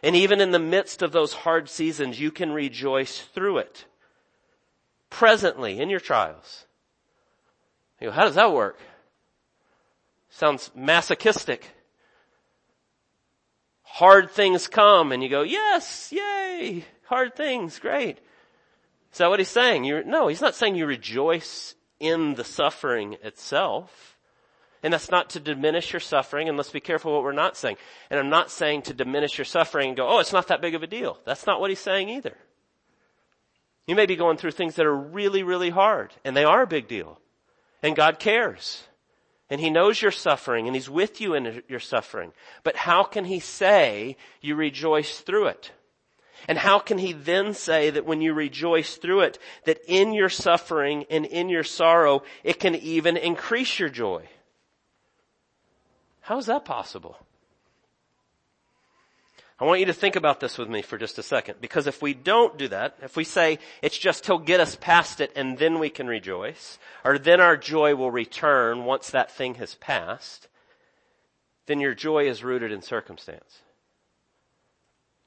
And 0.02 0.16
even 0.16 0.40
in 0.40 0.52
the 0.52 0.58
midst 0.58 1.02
of 1.02 1.12
those 1.12 1.34
hard 1.34 1.68
seasons, 1.68 2.18
you 2.18 2.30
can 2.30 2.50
rejoice 2.50 3.20
through 3.34 3.58
it. 3.58 3.84
Presently 5.10 5.80
in 5.80 5.90
your 5.90 6.00
trials. 6.00 6.64
You 8.00 8.06
go, 8.06 8.12
how 8.12 8.24
does 8.24 8.36
that 8.36 8.54
work? 8.54 8.80
Sounds 10.30 10.70
masochistic. 10.74 11.74
Hard 13.98 14.30
things 14.30 14.68
come 14.68 15.10
and 15.10 15.24
you 15.24 15.28
go, 15.28 15.42
yes, 15.42 16.12
yay, 16.12 16.84
hard 17.06 17.34
things, 17.34 17.80
great. 17.80 18.20
Is 19.10 19.18
that 19.18 19.28
what 19.28 19.40
he's 19.40 19.48
saying? 19.48 19.82
You're, 19.82 20.04
no, 20.04 20.28
he's 20.28 20.40
not 20.40 20.54
saying 20.54 20.76
you 20.76 20.86
rejoice 20.86 21.74
in 21.98 22.36
the 22.36 22.44
suffering 22.44 23.16
itself. 23.24 24.16
And 24.84 24.92
that's 24.92 25.10
not 25.10 25.30
to 25.30 25.40
diminish 25.40 25.92
your 25.92 25.98
suffering, 25.98 26.48
and 26.48 26.56
let's 26.56 26.70
be 26.70 26.78
careful 26.78 27.12
what 27.12 27.24
we're 27.24 27.32
not 27.32 27.56
saying. 27.56 27.76
And 28.08 28.20
I'm 28.20 28.30
not 28.30 28.52
saying 28.52 28.82
to 28.82 28.94
diminish 28.94 29.36
your 29.36 29.44
suffering 29.44 29.88
and 29.88 29.96
go, 29.96 30.06
oh, 30.06 30.20
it's 30.20 30.32
not 30.32 30.46
that 30.46 30.60
big 30.60 30.76
of 30.76 30.84
a 30.84 30.86
deal. 30.86 31.18
That's 31.24 31.44
not 31.44 31.58
what 31.58 31.70
he's 31.70 31.80
saying 31.80 32.08
either. 32.08 32.36
You 33.88 33.96
may 33.96 34.06
be 34.06 34.14
going 34.14 34.36
through 34.36 34.52
things 34.52 34.76
that 34.76 34.86
are 34.86 34.94
really, 34.94 35.42
really 35.42 35.70
hard, 35.70 36.14
and 36.24 36.36
they 36.36 36.44
are 36.44 36.62
a 36.62 36.68
big 36.68 36.86
deal. 36.86 37.18
And 37.82 37.96
God 37.96 38.20
cares. 38.20 38.84
And 39.50 39.60
He 39.60 39.70
knows 39.70 40.02
your 40.02 40.10
suffering, 40.10 40.66
and 40.66 40.76
He's 40.76 40.90
with 40.90 41.20
you 41.20 41.34
in 41.34 41.62
your 41.68 41.80
suffering. 41.80 42.32
But 42.62 42.76
how 42.76 43.02
can 43.02 43.24
He 43.24 43.40
say 43.40 44.16
you 44.40 44.54
rejoice 44.54 45.20
through 45.20 45.46
it? 45.46 45.72
And 46.46 46.58
how 46.58 46.78
can 46.78 46.98
he 46.98 47.12
then 47.12 47.52
say 47.54 47.90
that 47.90 48.06
when 48.06 48.20
you 48.20 48.32
rejoice 48.32 48.96
through 48.96 49.22
it, 49.22 49.38
that 49.64 49.80
in 49.88 50.12
your 50.12 50.28
suffering 50.28 51.04
and 51.10 51.26
in 51.26 51.48
your 51.48 51.64
sorrow, 51.64 52.22
it 52.44 52.60
can 52.60 52.76
even 52.76 53.16
increase 53.16 53.78
your 53.78 53.88
joy? 53.88 54.28
How 56.20 56.38
is 56.38 56.46
that 56.46 56.64
possible? 56.64 57.16
I 59.60 59.64
want 59.64 59.80
you 59.80 59.86
to 59.86 59.92
think 59.92 60.14
about 60.14 60.38
this 60.38 60.56
with 60.56 60.68
me 60.68 60.82
for 60.82 60.98
just 60.98 61.18
a 61.18 61.22
second, 61.22 61.60
because 61.60 61.88
if 61.88 62.00
we 62.00 62.14
don't 62.14 62.56
do 62.56 62.68
that, 62.68 62.96
if 63.02 63.16
we 63.16 63.24
say 63.24 63.58
it's 63.82 63.98
just 63.98 64.24
he'll 64.24 64.38
get 64.38 64.60
us 64.60 64.76
past 64.76 65.20
it 65.20 65.32
and 65.34 65.58
then 65.58 65.80
we 65.80 65.90
can 65.90 66.06
rejoice, 66.06 66.78
or 67.04 67.18
then 67.18 67.40
our 67.40 67.56
joy 67.56 67.96
will 67.96 68.12
return 68.12 68.84
once 68.84 69.10
that 69.10 69.32
thing 69.32 69.56
has 69.56 69.74
passed, 69.74 70.46
then 71.66 71.80
your 71.80 71.94
joy 71.94 72.28
is 72.28 72.44
rooted 72.44 72.70
in 72.70 72.82
circumstance. 72.82 73.62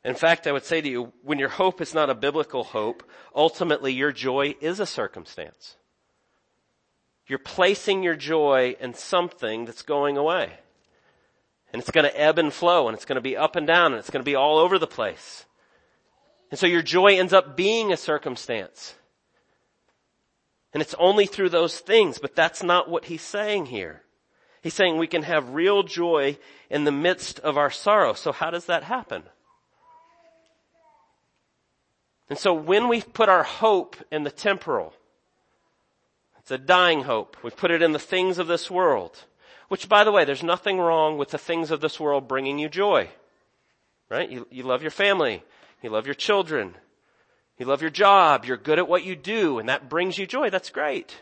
In 0.03 0.15
fact, 0.15 0.47
I 0.47 0.53
would 0.53 0.65
say 0.65 0.79
to 0.79 0.89
you, 0.89 1.11
when 1.23 1.37
your 1.37 1.49
hope 1.49 1.81
is 1.81 1.93
not 1.93 2.09
a 2.09 2.15
biblical 2.15 2.63
hope, 2.63 3.03
ultimately 3.35 3.93
your 3.93 4.13
joy 4.13 4.55
is 4.61 4.79
a 4.79 4.85
circumstance. 4.85 5.75
You're 7.27 7.37
placing 7.37 8.01
your 8.01 8.15
joy 8.15 8.75
in 8.79 8.93
something 8.93 9.65
that's 9.65 9.83
going 9.83 10.17
away. 10.17 10.53
And 11.71 11.81
it's 11.81 11.91
going 11.91 12.03
to 12.03 12.19
ebb 12.19 12.37
and 12.37 12.51
flow 12.51 12.87
and 12.87 12.95
it's 12.95 13.05
going 13.05 13.15
to 13.15 13.21
be 13.21 13.37
up 13.37 13.55
and 13.55 13.65
down 13.65 13.93
and 13.93 13.99
it's 13.99 14.09
going 14.09 14.23
to 14.23 14.29
be 14.29 14.35
all 14.35 14.57
over 14.57 14.77
the 14.77 14.87
place. 14.87 15.45
And 16.49 16.59
so 16.59 16.67
your 16.67 16.81
joy 16.81 17.17
ends 17.17 17.33
up 17.33 17.55
being 17.55 17.93
a 17.93 17.97
circumstance. 17.97 18.95
And 20.73 20.81
it's 20.81 20.95
only 20.99 21.25
through 21.25 21.49
those 21.49 21.79
things, 21.79 22.19
but 22.19 22.35
that's 22.35 22.63
not 22.63 22.89
what 22.89 23.05
he's 23.05 23.21
saying 23.21 23.67
here. 23.67 24.03
He's 24.61 24.73
saying 24.73 24.97
we 24.97 25.07
can 25.07 25.23
have 25.23 25.53
real 25.53 25.83
joy 25.83 26.37
in 26.69 26.83
the 26.83 26.91
midst 26.91 27.39
of 27.39 27.57
our 27.57 27.71
sorrow. 27.71 28.13
So 28.13 28.31
how 28.31 28.51
does 28.51 28.65
that 28.65 28.83
happen? 28.83 29.23
And 32.29 32.37
so 32.37 32.53
when 32.53 32.87
we 32.87 33.01
put 33.01 33.27
our 33.27 33.43
hope 33.43 33.97
in 34.11 34.23
the 34.23 34.31
temporal, 34.31 34.93
it's 36.39 36.51
a 36.51 36.57
dying 36.57 37.03
hope. 37.03 37.37
We 37.43 37.49
put 37.49 37.71
it 37.71 37.81
in 37.81 37.91
the 37.91 37.99
things 37.99 38.37
of 38.37 38.47
this 38.47 38.71
world. 38.71 39.25
Which 39.71 39.87
by 39.87 40.03
the 40.03 40.11
way, 40.11 40.25
there's 40.25 40.43
nothing 40.43 40.81
wrong 40.81 41.17
with 41.17 41.29
the 41.29 41.37
things 41.37 41.71
of 41.71 41.79
this 41.79 41.97
world 41.97 42.27
bringing 42.27 42.59
you 42.59 42.67
joy. 42.67 43.07
Right? 44.09 44.29
You, 44.29 44.45
you 44.51 44.63
love 44.63 44.81
your 44.81 44.91
family. 44.91 45.45
You 45.81 45.91
love 45.91 46.05
your 46.05 46.13
children. 46.13 46.75
You 47.57 47.67
love 47.67 47.79
your 47.79 47.89
job. 47.89 48.43
You're 48.43 48.57
good 48.57 48.79
at 48.79 48.89
what 48.89 49.05
you 49.05 49.15
do 49.15 49.59
and 49.59 49.69
that 49.69 49.87
brings 49.87 50.17
you 50.17 50.27
joy. 50.27 50.49
That's 50.49 50.71
great. 50.71 51.15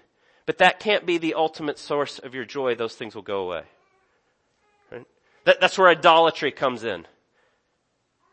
But 0.47 0.57
that 0.57 0.79
can't 0.79 1.05
be 1.05 1.19
the 1.19 1.35
ultimate 1.35 1.77
source 1.77 2.17
of 2.17 2.33
your 2.33 2.43
joy. 2.43 2.73
Those 2.73 2.95
things 2.95 3.13
will 3.13 3.21
go 3.21 3.41
away. 3.41 3.61
Right? 4.91 5.05
That, 5.45 5.61
that's 5.61 5.77
where 5.77 5.87
idolatry 5.87 6.51
comes 6.51 6.83
in. 6.83 7.05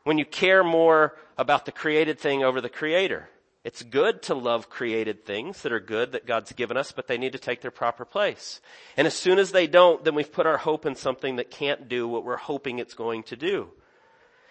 When 0.05 0.17
you 0.17 0.25
care 0.25 0.65
more 0.65 1.15
about 1.37 1.67
the 1.67 1.73
created 1.73 2.19
thing 2.19 2.43
over 2.43 2.63
the 2.63 2.71
creator. 2.71 3.29
It's 3.67 3.83
good 3.83 4.23
to 4.23 4.35
love 4.37 4.71
created 4.71 5.25
things 5.25 5.63
that 5.63 5.73
are 5.73 5.81
good 5.81 6.13
that 6.13 6.25
God's 6.25 6.53
given 6.53 6.77
us, 6.77 6.93
but 6.93 7.09
they 7.09 7.19
need 7.19 7.33
to 7.33 7.39
take 7.41 7.63
their 7.63 7.73
proper 7.73 8.05
place. 8.05 8.61
And 8.97 9.09
as 9.09 9.15
soon 9.15 9.41
as 9.41 9.51
they 9.51 9.67
don't, 9.67 10.05
then 10.05 10.15
we've 10.15 10.31
put 10.31 10.47
our 10.47 10.57
hope 10.57 10.87
in 10.87 10.95
something 10.95 11.35
that 11.35 11.51
can't 11.51 11.89
do 11.89 12.07
what 12.07 12.25
we're 12.25 12.37
hoping 12.37 12.79
it's 12.79 12.95
going 12.95 13.25
to 13.25 13.35
do. 13.35 13.67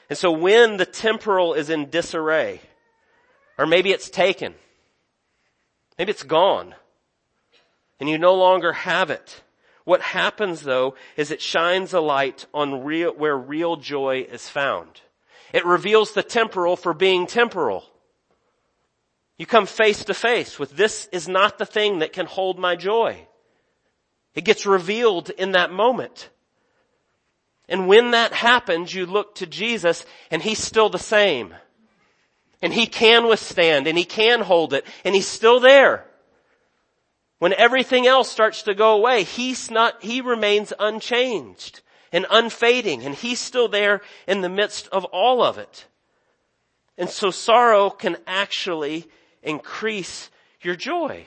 And 0.09 0.17
so 0.19 0.31
when 0.33 0.75
the 0.75 0.85
temporal 0.85 1.53
is 1.53 1.69
in 1.69 1.89
disarray, 1.89 2.59
or 3.57 3.65
maybe 3.65 3.91
it's 3.91 4.09
taken, 4.09 4.53
maybe 5.97 6.11
it's 6.11 6.23
gone, 6.23 6.75
and 8.01 8.09
you 8.09 8.17
no 8.17 8.33
longer 8.33 8.73
have 8.73 9.11
it. 9.11 9.43
What 9.85 10.01
happens 10.01 10.59
though 10.59 10.95
is 11.15 11.31
it 11.31 11.41
shines 11.41 11.93
a 11.93 12.01
light 12.01 12.47
on 12.53 12.83
real, 12.83 13.13
where 13.13 13.37
real 13.37 13.77
joy 13.77 14.27
is 14.29 14.49
found. 14.49 14.99
It 15.53 15.65
reveals 15.65 16.11
the 16.11 16.21
temporal 16.21 16.75
for 16.75 16.93
being 16.93 17.27
temporal. 17.27 17.85
You 19.37 19.45
come 19.45 19.65
face 19.65 20.05
to 20.05 20.13
face 20.13 20.57
with 20.57 20.71
this 20.71 21.07
is 21.11 21.27
not 21.27 21.57
the 21.57 21.65
thing 21.65 21.99
that 21.99 22.13
can 22.13 22.25
hold 22.25 22.57
my 22.57 22.75
joy. 22.75 23.27
It 24.33 24.45
gets 24.45 24.65
revealed 24.65 25.29
in 25.29 25.51
that 25.51 25.71
moment. 25.71 26.29
And 27.67 27.87
when 27.87 28.11
that 28.11 28.31
happens, 28.31 28.93
you 28.93 29.05
look 29.05 29.35
to 29.35 29.45
Jesus 29.45 30.05
and 30.31 30.41
He's 30.41 30.59
still 30.59 30.89
the 30.89 30.99
same. 30.99 31.53
And 32.61 32.73
He 32.73 32.87
can 32.87 33.27
withstand 33.27 33.87
and 33.87 33.97
He 33.97 34.05
can 34.05 34.41
hold 34.41 34.73
it 34.73 34.85
and 35.03 35.15
He's 35.15 35.27
still 35.27 35.59
there. 35.59 36.05
When 37.39 37.53
everything 37.53 38.07
else 38.07 38.31
starts 38.31 38.63
to 38.63 38.73
go 38.73 38.95
away, 38.95 39.23
he's 39.23 39.69
not, 39.69 40.03
he 40.03 40.21
remains 40.21 40.71
unchanged 40.79 41.81
and 42.11 42.25
unfading 42.29 43.03
and 43.03 43.13
he's 43.13 43.39
still 43.39 43.67
there 43.67 44.01
in 44.25 44.41
the 44.41 44.49
midst 44.49 44.87
of 44.87 45.03
all 45.05 45.43
of 45.43 45.57
it. 45.57 45.85
And 46.97 47.09
so 47.09 47.31
sorrow 47.31 47.89
can 47.89 48.17
actually 48.25 49.05
increase 49.45 50.29
your 50.61 50.75
joy. 50.75 51.25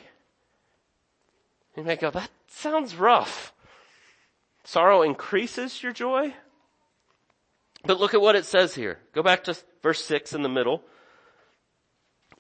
You 1.77 1.85
may 1.85 1.97
go, 1.97 2.11
that 2.11 2.31
sounds 2.49 2.97
rough. 2.97 3.53
Sorrow 4.65 5.03
increases 5.03 5.83
your 5.83 5.93
joy? 5.93 6.35
But 7.85 8.01
look 8.01 8.15
at 8.15 8.21
what 8.21 8.37
it 8.37 8.45
says 8.45 8.75
here. 8.75 8.99
Go 9.15 9.23
back 9.23 9.45
to 9.45 9.57
verse 9.83 10.05
six 10.05 10.33
in 10.35 10.43
the 10.43 10.49
middle. 10.49 10.83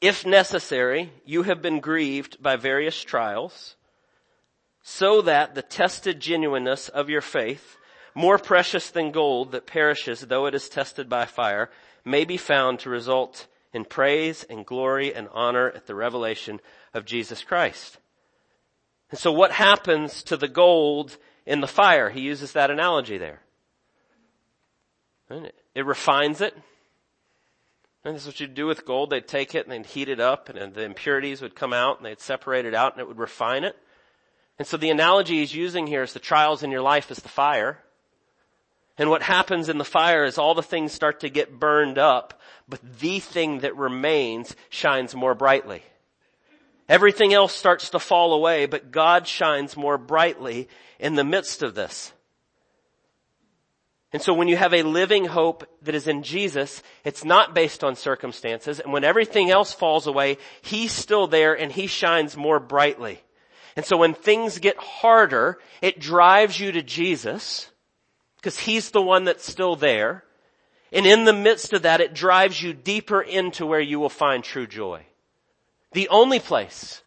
If 0.00 0.26
necessary, 0.26 1.10
you 1.24 1.44
have 1.44 1.62
been 1.62 1.80
grieved 1.80 2.42
by 2.42 2.56
various 2.56 3.00
trials, 3.02 3.76
so 4.82 5.22
that 5.22 5.54
the 5.54 5.62
tested 5.62 6.20
genuineness 6.20 6.88
of 6.88 7.08
your 7.08 7.20
faith, 7.20 7.76
more 8.14 8.38
precious 8.38 8.90
than 8.90 9.10
gold 9.10 9.52
that 9.52 9.66
perishes 9.66 10.20
though 10.20 10.46
it 10.46 10.54
is 10.54 10.68
tested 10.68 11.08
by 11.08 11.24
fire, 11.24 11.70
may 12.04 12.24
be 12.24 12.36
found 12.36 12.80
to 12.80 12.90
result 12.90 13.46
in 13.78 13.84
praise 13.84 14.44
and 14.50 14.66
glory 14.66 15.14
and 15.14 15.28
honor 15.32 15.70
at 15.70 15.86
the 15.86 15.94
revelation 15.94 16.60
of 16.92 17.04
Jesus 17.04 17.44
Christ. 17.44 17.98
And 19.10 19.20
so 19.20 19.30
what 19.30 19.52
happens 19.52 20.24
to 20.24 20.36
the 20.36 20.48
gold 20.48 21.16
in 21.46 21.60
the 21.60 21.68
fire? 21.68 22.10
He 22.10 22.22
uses 22.22 22.52
that 22.52 22.72
analogy 22.72 23.18
there. 23.18 23.40
It 25.30 25.86
refines 25.86 26.40
it. 26.40 26.54
And 28.04 28.16
this 28.16 28.22
is 28.22 28.26
what 28.26 28.40
you'd 28.40 28.54
do 28.54 28.66
with 28.66 28.84
gold. 28.84 29.10
They'd 29.10 29.28
take 29.28 29.54
it 29.54 29.66
and 29.66 29.72
they'd 29.72 29.88
heat 29.88 30.08
it 30.08 30.18
up 30.18 30.48
and 30.48 30.74
the 30.74 30.82
impurities 30.82 31.40
would 31.40 31.54
come 31.54 31.72
out 31.72 31.98
and 31.98 32.06
they'd 32.06 32.20
separate 32.20 32.66
it 32.66 32.74
out 32.74 32.94
and 32.94 33.00
it 33.00 33.06
would 33.06 33.18
refine 33.18 33.62
it. 33.62 33.76
And 34.58 34.66
so 34.66 34.76
the 34.76 34.90
analogy 34.90 35.38
he's 35.38 35.54
using 35.54 35.86
here 35.86 36.02
is 36.02 36.14
the 36.14 36.18
trials 36.18 36.64
in 36.64 36.72
your 36.72 36.82
life 36.82 37.12
is 37.12 37.18
the 37.18 37.28
fire. 37.28 37.78
And 38.98 39.10
what 39.10 39.22
happens 39.22 39.68
in 39.68 39.78
the 39.78 39.84
fire 39.84 40.24
is 40.24 40.38
all 40.38 40.54
the 40.54 40.62
things 40.62 40.92
start 40.92 41.20
to 41.20 41.30
get 41.30 41.58
burned 41.58 41.98
up, 41.98 42.40
but 42.68 42.80
the 42.98 43.20
thing 43.20 43.60
that 43.60 43.76
remains 43.76 44.56
shines 44.68 45.14
more 45.14 45.34
brightly. 45.34 45.82
Everything 46.88 47.32
else 47.32 47.54
starts 47.54 47.90
to 47.90 48.00
fall 48.00 48.32
away, 48.32 48.66
but 48.66 48.90
God 48.90 49.28
shines 49.28 49.76
more 49.76 49.98
brightly 49.98 50.68
in 50.98 51.14
the 51.14 51.24
midst 51.24 51.62
of 51.62 51.74
this. 51.74 52.12
And 54.12 54.22
so 54.22 54.32
when 54.32 54.48
you 54.48 54.56
have 54.56 54.72
a 54.72 54.82
living 54.82 55.26
hope 55.26 55.68
that 55.82 55.94
is 55.94 56.08
in 56.08 56.22
Jesus, 56.22 56.82
it's 57.04 57.24
not 57.24 57.54
based 57.54 57.84
on 57.84 57.94
circumstances. 57.94 58.80
And 58.80 58.90
when 58.90 59.04
everything 59.04 59.50
else 59.50 59.72
falls 59.72 60.06
away, 60.06 60.38
He's 60.62 60.92
still 60.92 61.26
there 61.26 61.52
and 61.56 61.70
He 61.70 61.86
shines 61.86 62.36
more 62.36 62.58
brightly. 62.58 63.20
And 63.76 63.84
so 63.84 63.98
when 63.98 64.14
things 64.14 64.58
get 64.58 64.78
harder, 64.78 65.58
it 65.82 66.00
drives 66.00 66.58
you 66.58 66.72
to 66.72 66.82
Jesus 66.82 67.70
because 68.38 68.60
He's 68.60 68.90
the 68.90 69.02
one 69.02 69.24
that's 69.24 69.44
still 69.44 69.76
there. 69.76 70.24
And 70.90 71.06
in 71.06 71.24
the 71.24 71.34
midst 71.34 71.72
of 71.72 71.82
that, 71.82 72.00
it 72.00 72.14
drives 72.14 72.62
you 72.62 72.72
deeper 72.72 73.20
into 73.20 73.66
where 73.66 73.80
you 73.80 74.00
will 74.00 74.08
find 74.08 74.42
true 74.42 74.66
joy. 74.66 75.04
The 75.92 76.08
only 76.08 76.40
place 76.40 77.02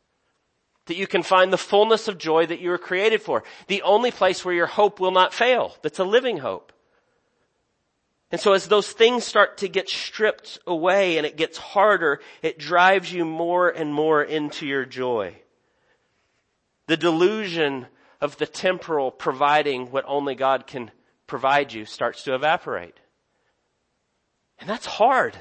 that 0.85 0.97
you 0.97 1.07
can 1.07 1.23
find 1.23 1.51
the 1.51 1.57
fullness 1.57 2.07
of 2.07 2.17
joy 2.17 2.45
that 2.45 2.59
you 2.59 2.69
were 2.69 2.77
created 2.77 3.21
for. 3.21 3.43
The 3.67 3.81
only 3.83 4.11
place 4.11 4.43
where 4.43 4.53
your 4.53 4.67
hope 4.67 4.99
will 4.99 5.11
not 5.11 5.33
fail. 5.33 5.75
That's 5.81 5.99
a 5.99 6.03
living 6.03 6.37
hope. 6.37 6.73
And 8.31 8.39
so 8.39 8.53
as 8.53 8.67
those 8.67 8.91
things 8.91 9.25
start 9.25 9.57
to 9.57 9.67
get 9.67 9.89
stripped 9.89 10.59
away 10.65 11.17
and 11.17 11.25
it 11.25 11.37
gets 11.37 11.57
harder, 11.57 12.21
it 12.41 12.57
drives 12.57 13.11
you 13.11 13.25
more 13.25 13.69
and 13.69 13.93
more 13.93 14.23
into 14.23 14.65
your 14.65 14.85
joy. 14.85 15.35
The 16.87 16.97
delusion 16.97 17.87
of 18.21 18.37
the 18.37 18.45
temporal 18.45 19.11
providing 19.11 19.91
what 19.91 20.05
only 20.07 20.35
God 20.35 20.65
can 20.65 20.91
provide 21.31 21.71
you 21.71 21.85
starts 21.85 22.23
to 22.23 22.35
evaporate. 22.35 22.99
And 24.59 24.69
that's 24.69 24.85
hard. 24.85 25.37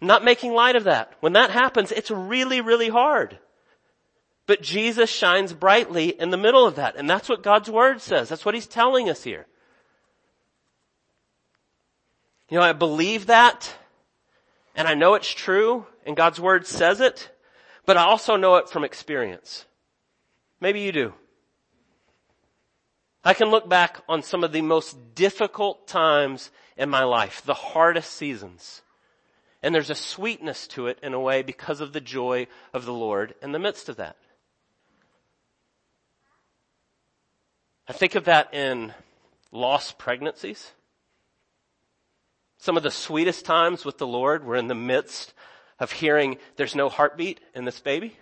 I'm 0.00 0.06
not 0.06 0.24
making 0.24 0.52
light 0.52 0.76
of 0.76 0.84
that. 0.84 1.12
When 1.18 1.32
that 1.32 1.50
happens, 1.50 1.90
it's 1.90 2.10
really, 2.10 2.60
really 2.60 2.88
hard. 2.88 3.38
But 4.46 4.62
Jesus 4.62 5.10
shines 5.10 5.52
brightly 5.52 6.08
in 6.08 6.30
the 6.30 6.36
middle 6.36 6.64
of 6.64 6.76
that. 6.76 6.94
And 6.94 7.10
that's 7.10 7.28
what 7.28 7.42
God's 7.42 7.68
Word 7.68 8.00
says. 8.00 8.28
That's 8.28 8.44
what 8.44 8.54
He's 8.54 8.68
telling 8.68 9.10
us 9.10 9.24
here. 9.24 9.46
You 12.48 12.58
know, 12.58 12.64
I 12.64 12.72
believe 12.72 13.26
that 13.26 13.76
and 14.76 14.86
I 14.86 14.94
know 14.94 15.14
it's 15.14 15.32
true 15.32 15.86
and 16.06 16.16
God's 16.16 16.38
word 16.38 16.64
says 16.64 17.00
it, 17.00 17.32
but 17.86 17.96
I 17.96 18.04
also 18.04 18.36
know 18.36 18.54
it 18.56 18.68
from 18.68 18.84
experience. 18.84 19.64
Maybe 20.60 20.80
you 20.80 20.92
do. 20.92 21.14
I 23.26 23.34
can 23.34 23.50
look 23.50 23.68
back 23.68 24.02
on 24.08 24.22
some 24.22 24.44
of 24.44 24.52
the 24.52 24.62
most 24.62 25.16
difficult 25.16 25.88
times 25.88 26.52
in 26.76 26.88
my 26.88 27.02
life, 27.02 27.42
the 27.44 27.54
hardest 27.54 28.12
seasons. 28.12 28.82
And 29.64 29.74
there's 29.74 29.90
a 29.90 29.96
sweetness 29.96 30.68
to 30.68 30.86
it 30.86 31.00
in 31.02 31.12
a 31.12 31.18
way 31.18 31.42
because 31.42 31.80
of 31.80 31.92
the 31.92 32.00
joy 32.00 32.46
of 32.72 32.84
the 32.84 32.92
Lord 32.92 33.34
in 33.42 33.50
the 33.50 33.58
midst 33.58 33.88
of 33.88 33.96
that. 33.96 34.14
I 37.88 37.94
think 37.94 38.14
of 38.14 38.26
that 38.26 38.54
in 38.54 38.94
lost 39.50 39.98
pregnancies. 39.98 40.70
Some 42.58 42.76
of 42.76 42.84
the 42.84 42.92
sweetest 42.92 43.44
times 43.44 43.84
with 43.84 43.98
the 43.98 44.06
Lord 44.06 44.44
were 44.44 44.54
in 44.54 44.68
the 44.68 44.74
midst 44.76 45.34
of 45.80 45.90
hearing 45.90 46.38
there's 46.54 46.76
no 46.76 46.88
heartbeat 46.88 47.40
in 47.56 47.64
this 47.64 47.80
baby. 47.80 48.16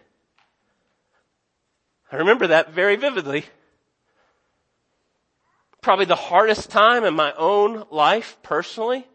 I 2.11 2.17
remember 2.17 2.47
that 2.47 2.73
very 2.73 2.97
vividly. 2.97 3.45
Probably 5.85 6.07
the 6.07 6.15
hardest 6.15 6.71
time 6.71 7.05
in 7.05 7.13
my 7.13 7.35
own 7.35 7.85
life 7.91 8.39
personally. 8.43 9.07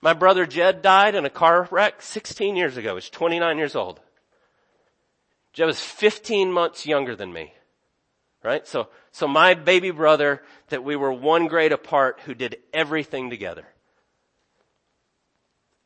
My 0.00 0.12
brother 0.12 0.46
Jed 0.46 0.82
died 0.82 1.16
in 1.16 1.24
a 1.24 1.30
car 1.30 1.66
wreck 1.72 2.00
16 2.00 2.54
years 2.54 2.76
ago. 2.76 2.90
He 2.90 2.94
was 2.94 3.10
29 3.10 3.58
years 3.58 3.74
old. 3.74 3.98
Jed 5.52 5.64
was 5.64 5.80
15 5.80 6.52
months 6.52 6.86
younger 6.86 7.16
than 7.16 7.32
me. 7.32 7.54
Right? 8.44 8.68
So, 8.68 8.86
so 9.10 9.26
my 9.26 9.54
baby 9.54 9.90
brother 9.90 10.44
that 10.68 10.84
we 10.84 10.94
were 10.94 11.12
one 11.12 11.48
grade 11.48 11.72
apart 11.72 12.20
who 12.24 12.34
did 12.34 12.58
everything 12.72 13.28
together. 13.28 13.66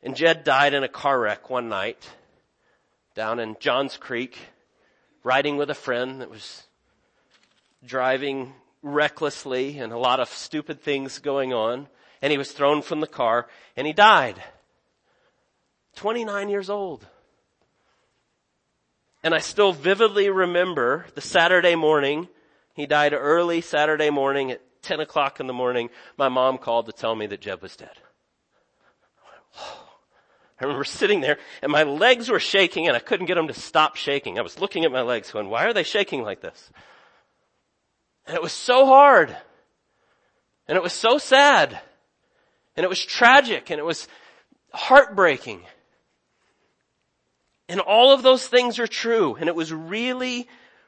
And 0.03 0.15
Jed 0.15 0.43
died 0.43 0.75
in 0.75 0.83
a 0.83 0.87
car 0.87 1.19
wreck 1.19 1.49
one 1.49 1.67
night 1.67 2.07
down 3.15 3.39
in 3.39 3.57
Johns 3.59 3.97
Creek 3.97 4.37
riding 5.23 5.57
with 5.57 5.71
a 5.71 5.73
friend 5.75 6.21
that 6.21 6.29
was 6.29 6.61
driving 7.83 8.53
recklessly 8.81 9.79
and 9.79 9.91
a 9.91 9.97
lot 9.97 10.19
of 10.19 10.29
stupid 10.29 10.81
things 10.81 11.19
going 11.19 11.53
on. 11.53 11.87
And 12.21 12.31
he 12.31 12.37
was 12.37 12.51
thrown 12.51 12.81
from 12.81 12.99
the 12.99 13.07
car 13.07 13.47
and 13.75 13.85
he 13.85 13.93
died. 13.93 14.41
29 15.95 16.49
years 16.49 16.69
old. 16.69 17.05
And 19.23 19.33
I 19.33 19.39
still 19.39 19.73
vividly 19.73 20.29
remember 20.29 21.05
the 21.15 21.21
Saturday 21.21 21.75
morning. 21.75 22.27
He 22.73 22.85
died 22.85 23.13
early 23.13 23.61
Saturday 23.61 24.09
morning 24.09 24.51
at 24.51 24.61
10 24.83 24.99
o'clock 24.99 25.39
in 25.39 25.47
the 25.47 25.53
morning. 25.53 25.89
My 26.17 26.29
mom 26.29 26.57
called 26.59 26.85
to 26.85 26.91
tell 26.91 27.15
me 27.15 27.25
that 27.27 27.41
Jed 27.41 27.61
was 27.61 27.75
dead. 27.75 27.97
I 30.59 30.63
remember 30.63 30.85
sitting 30.85 31.21
there 31.21 31.37
and 31.61 31.71
my 31.71 31.83
legs 31.83 32.29
were 32.29 32.39
shaking 32.39 32.87
and 32.87 32.95
I 32.95 32.99
couldn't 32.99 33.27
get 33.27 33.35
them 33.35 33.47
to 33.47 33.53
stop 33.53 33.95
shaking. 33.95 34.39
I 34.39 34.41
was 34.41 34.59
looking 34.59 34.85
at 34.85 34.91
my 34.91 35.01
legs 35.01 35.31
going, 35.31 35.49
why 35.49 35.65
are 35.65 35.73
they 35.73 35.83
shaking 35.83 36.23
like 36.23 36.41
this? 36.41 36.71
And 38.27 38.35
it 38.35 38.41
was 38.41 38.51
so 38.51 38.85
hard. 38.85 39.35
And 40.67 40.75
it 40.75 40.83
was 40.83 40.93
so 40.93 41.17
sad. 41.17 41.79
And 42.75 42.83
it 42.83 42.89
was 42.89 43.03
tragic 43.03 43.71
and 43.71 43.79
it 43.79 43.85
was 43.85 44.07
heartbreaking. 44.73 45.61
And 47.69 47.79
all 47.79 48.11
of 48.11 48.23
those 48.23 48.45
things 48.45 48.79
are 48.79 48.87
true. 48.87 49.35
And 49.39 49.47
it 49.47 49.55
was 49.55 49.73
really, 49.73 50.47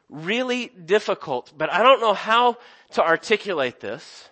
really 0.10 0.68
difficult. 0.68 1.54
But 1.58 1.72
I 1.72 1.82
don't 1.82 2.02
know 2.02 2.14
how 2.14 2.58
to 2.92 3.04
articulate 3.04 3.80
this. 3.80 4.30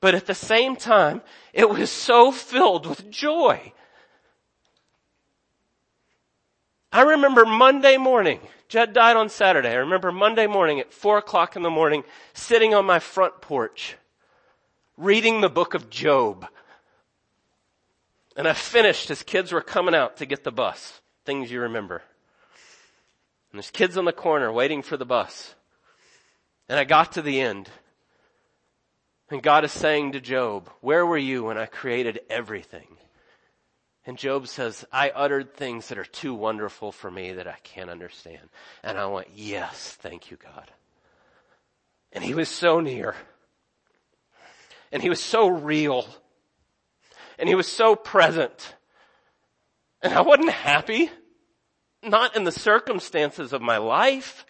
But 0.00 0.16
at 0.16 0.26
the 0.26 0.34
same 0.34 0.74
time, 0.74 1.22
it 1.52 1.70
was 1.70 1.88
so 1.88 2.32
filled 2.32 2.86
with 2.86 3.08
joy. 3.10 3.72
I 6.90 7.02
remember 7.02 7.46
Monday 7.46 7.96
morning, 7.96 8.40
Jed 8.72 8.94
died 8.94 9.16
on 9.16 9.28
Saturday. 9.28 9.68
I 9.68 9.74
remember 9.74 10.10
Monday 10.10 10.46
morning 10.46 10.80
at 10.80 10.94
four 10.94 11.18
o'clock 11.18 11.56
in 11.56 11.62
the 11.62 11.68
morning, 11.68 12.04
sitting 12.32 12.74
on 12.74 12.86
my 12.86 13.00
front 13.00 13.42
porch, 13.42 13.96
reading 14.96 15.42
the 15.42 15.50
book 15.50 15.74
of 15.74 15.90
Job. 15.90 16.46
And 18.34 18.48
I 18.48 18.54
finished 18.54 19.10
as 19.10 19.22
kids 19.22 19.52
were 19.52 19.60
coming 19.60 19.94
out 19.94 20.16
to 20.16 20.24
get 20.24 20.42
the 20.42 20.50
bus. 20.50 21.02
Things 21.26 21.50
you 21.50 21.60
remember. 21.60 21.96
And 23.52 23.58
there's 23.58 23.70
kids 23.70 23.98
on 23.98 24.06
the 24.06 24.10
corner 24.12 24.50
waiting 24.50 24.80
for 24.80 24.96
the 24.96 25.04
bus. 25.04 25.54
And 26.66 26.78
I 26.78 26.84
got 26.84 27.12
to 27.12 27.20
the 27.20 27.42
end. 27.42 27.68
And 29.28 29.42
God 29.42 29.66
is 29.66 29.72
saying 29.72 30.12
to 30.12 30.20
Job, 30.22 30.70
where 30.80 31.04
were 31.04 31.18
you 31.18 31.44
when 31.44 31.58
I 31.58 31.66
created 31.66 32.20
everything? 32.30 32.96
And 34.04 34.18
Job 34.18 34.48
says, 34.48 34.84
I 34.92 35.10
uttered 35.10 35.54
things 35.54 35.88
that 35.88 35.98
are 35.98 36.04
too 36.04 36.34
wonderful 36.34 36.90
for 36.90 37.10
me 37.10 37.34
that 37.34 37.46
I 37.46 37.56
can't 37.62 37.90
understand. 37.90 38.48
And 38.82 38.98
I 38.98 39.06
went, 39.06 39.28
yes, 39.34 39.96
thank 40.00 40.30
you, 40.30 40.36
God. 40.36 40.70
And 42.12 42.24
he 42.24 42.34
was 42.34 42.48
so 42.48 42.80
near. 42.80 43.14
And 44.90 45.02
he 45.02 45.08
was 45.08 45.20
so 45.20 45.46
real. 45.46 46.06
And 47.38 47.48
he 47.48 47.54
was 47.54 47.68
so 47.68 47.94
present. 47.94 48.74
And 50.02 50.12
I 50.12 50.22
wasn't 50.22 50.50
happy. 50.50 51.10
Not 52.02 52.34
in 52.34 52.42
the 52.42 52.52
circumstances 52.52 53.52
of 53.52 53.62
my 53.62 53.78
life. 53.78 54.44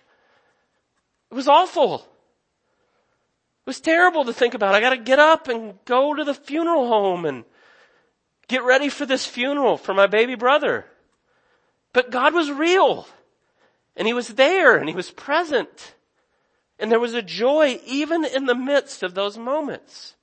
It 1.30 1.34
was 1.34 1.46
awful. 1.46 1.96
It 1.96 3.66
was 3.66 3.80
terrible 3.80 4.24
to 4.24 4.32
think 4.32 4.54
about. 4.54 4.74
I 4.74 4.80
gotta 4.80 4.96
get 4.96 5.18
up 5.18 5.48
and 5.48 5.74
go 5.84 6.14
to 6.14 6.24
the 6.24 6.34
funeral 6.34 6.88
home 6.88 7.26
and 7.26 7.44
get 8.48 8.64
ready 8.64 8.88
for 8.88 9.06
this 9.06 9.26
funeral 9.26 9.76
for 9.76 9.94
my 9.94 10.06
baby 10.06 10.34
brother. 10.34 10.86
But 11.92 12.10
God 12.10 12.34
was 12.34 12.50
real. 12.50 13.06
And 13.96 14.06
He 14.06 14.14
was 14.14 14.28
there 14.28 14.76
and 14.76 14.88
He 14.88 14.94
was 14.94 15.10
present. 15.10 15.94
And 16.78 16.90
there 16.90 17.00
was 17.00 17.14
a 17.14 17.22
joy 17.22 17.80
even 17.86 18.24
in 18.24 18.46
the 18.46 18.54
midst 18.54 19.02
of 19.02 19.14
those 19.14 19.38
moments. 19.38 20.14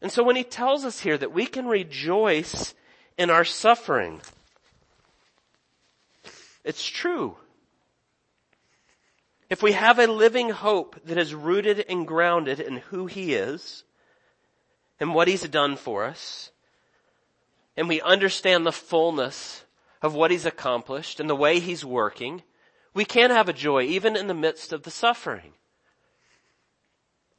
And 0.00 0.12
so 0.12 0.22
when 0.22 0.36
He 0.36 0.44
tells 0.44 0.84
us 0.84 1.00
here 1.00 1.18
that 1.18 1.32
we 1.32 1.46
can 1.46 1.66
rejoice 1.66 2.74
in 3.16 3.30
our 3.30 3.44
suffering, 3.44 4.20
it's 6.64 6.86
true. 6.86 7.36
If 9.48 9.62
we 9.62 9.72
have 9.72 9.98
a 9.98 10.06
living 10.06 10.50
hope 10.50 10.96
that 11.04 11.18
is 11.18 11.34
rooted 11.34 11.84
and 11.88 12.06
grounded 12.06 12.60
in 12.60 12.78
who 12.78 13.06
He 13.06 13.34
is, 13.34 13.84
and 14.98 15.14
what 15.14 15.28
He's 15.28 15.48
done 15.48 15.76
for 15.76 16.04
us, 16.04 16.50
and 17.76 17.88
we 17.88 18.00
understand 18.00 18.64
the 18.64 18.72
fullness 18.72 19.64
of 20.02 20.14
what 20.14 20.30
He's 20.30 20.46
accomplished 20.46 21.20
and 21.20 21.28
the 21.28 21.36
way 21.36 21.58
He's 21.58 21.84
working, 21.84 22.42
we 22.94 23.04
can 23.04 23.30
have 23.30 23.48
a 23.48 23.52
joy 23.52 23.82
even 23.82 24.16
in 24.16 24.26
the 24.26 24.34
midst 24.34 24.72
of 24.72 24.82
the 24.82 24.90
suffering. 24.90 25.52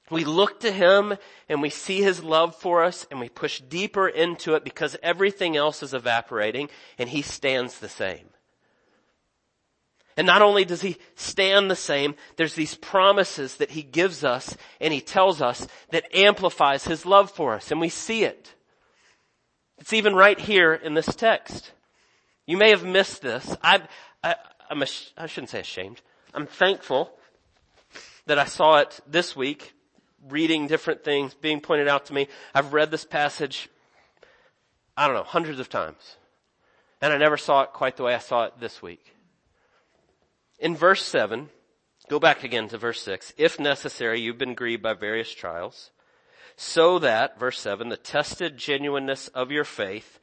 We 0.10 0.24
look 0.24 0.60
to 0.62 0.72
Him 0.72 1.18
and 1.50 1.62
we 1.62 1.70
see 1.70 2.02
His 2.02 2.24
love 2.24 2.56
for 2.56 2.84
us 2.84 3.06
and 3.12 3.20
we 3.20 3.30
push 3.30 3.60
deeper 3.60 4.08
into 4.08 4.54
it 4.56 4.64
because 4.64 4.96
everything 5.04 5.58
else 5.58 5.84
is 5.84 5.94
evaporating 5.94 6.70
and 6.98 7.10
He 7.10 7.22
stands 7.22 7.80
the 7.80 7.90
same. 7.90 8.30
And 10.18 10.26
not 10.26 10.42
only 10.42 10.66
does 10.66 10.82
he 10.82 10.98
stand 11.16 11.70
the 11.70 11.76
same, 11.76 12.16
there's 12.36 12.56
these 12.56 12.74
promises 12.74 13.58
that 13.58 13.72
he 13.72 13.84
gives 13.84 14.24
us 14.24 14.58
and 14.82 14.92
he 14.92 15.00
tells 15.00 15.42
us 15.42 15.68
that 15.92 16.14
amplifies 16.14 16.86
his 16.86 17.06
love 17.06 17.30
for 17.30 17.54
us 17.54 17.70
and 17.70 17.80
we 17.80 17.90
see 17.90 18.24
it. 18.24 18.56
It's 19.78 19.94
even 19.94 20.16
right 20.16 20.40
here 20.40 20.74
in 20.74 20.96
this 20.96 21.16
text. 21.16 21.72
You 22.48 22.58
may 22.58 22.72
have 22.72 22.84
missed 22.84 23.22
this. 23.22 23.56
I, 23.62 23.84
I, 24.24 24.36
I'm, 24.72 24.82
ash- 24.82 25.12
I 25.16 25.28
shouldn't 25.28 25.52
say 25.52 25.60
ashamed. 25.60 26.02
I'm 26.34 26.48
thankful 26.48 27.12
that 28.26 28.40
I 28.40 28.46
saw 28.46 28.80
it 28.80 29.00
this 29.06 29.36
week, 29.36 29.74
reading 30.30 30.66
different 30.66 31.04
things, 31.04 31.36
being 31.36 31.62
pointed 31.62 31.88
out 31.88 32.06
to 32.08 32.14
me. 32.14 32.28
I've 32.56 32.74
read 32.74 32.90
this 32.90 33.06
passage, 33.06 33.70
I 34.96 35.06
don't 35.06 35.16
know, 35.16 35.24
hundreds 35.24 35.60
of 35.60 35.70
times. 35.70 36.18
And 37.02 37.14
I 37.14 37.18
never 37.18 37.38
saw 37.38 37.62
it 37.62 37.74
quite 37.74 37.98
the 37.98 38.04
way 38.04 38.16
I 38.16 38.20
saw 38.20 38.46
it 38.46 38.54
this 38.60 38.82
week. 38.82 39.14
In 40.60 40.76
verse 40.76 41.04
7, 41.04 41.50
go 42.10 42.20
back 42.20 42.44
again 42.44 42.68
to 42.70 42.78
verse 42.78 43.02
6. 43.02 43.34
If 43.38 43.60
necessary, 43.60 44.20
you've 44.20 44.38
been 44.38 44.56
grieved 44.56 44.82
by 44.82 44.94
various 44.94 45.34
trials, 45.34 45.92
so 46.56 46.98
that, 47.00 47.40
verse 47.40 47.60
7, 47.60 47.90
the 47.90 47.98
tested 47.98 48.58
genuineness 48.58 49.28
of 49.30 49.52
your 49.52 49.64
faith, 49.64 50.20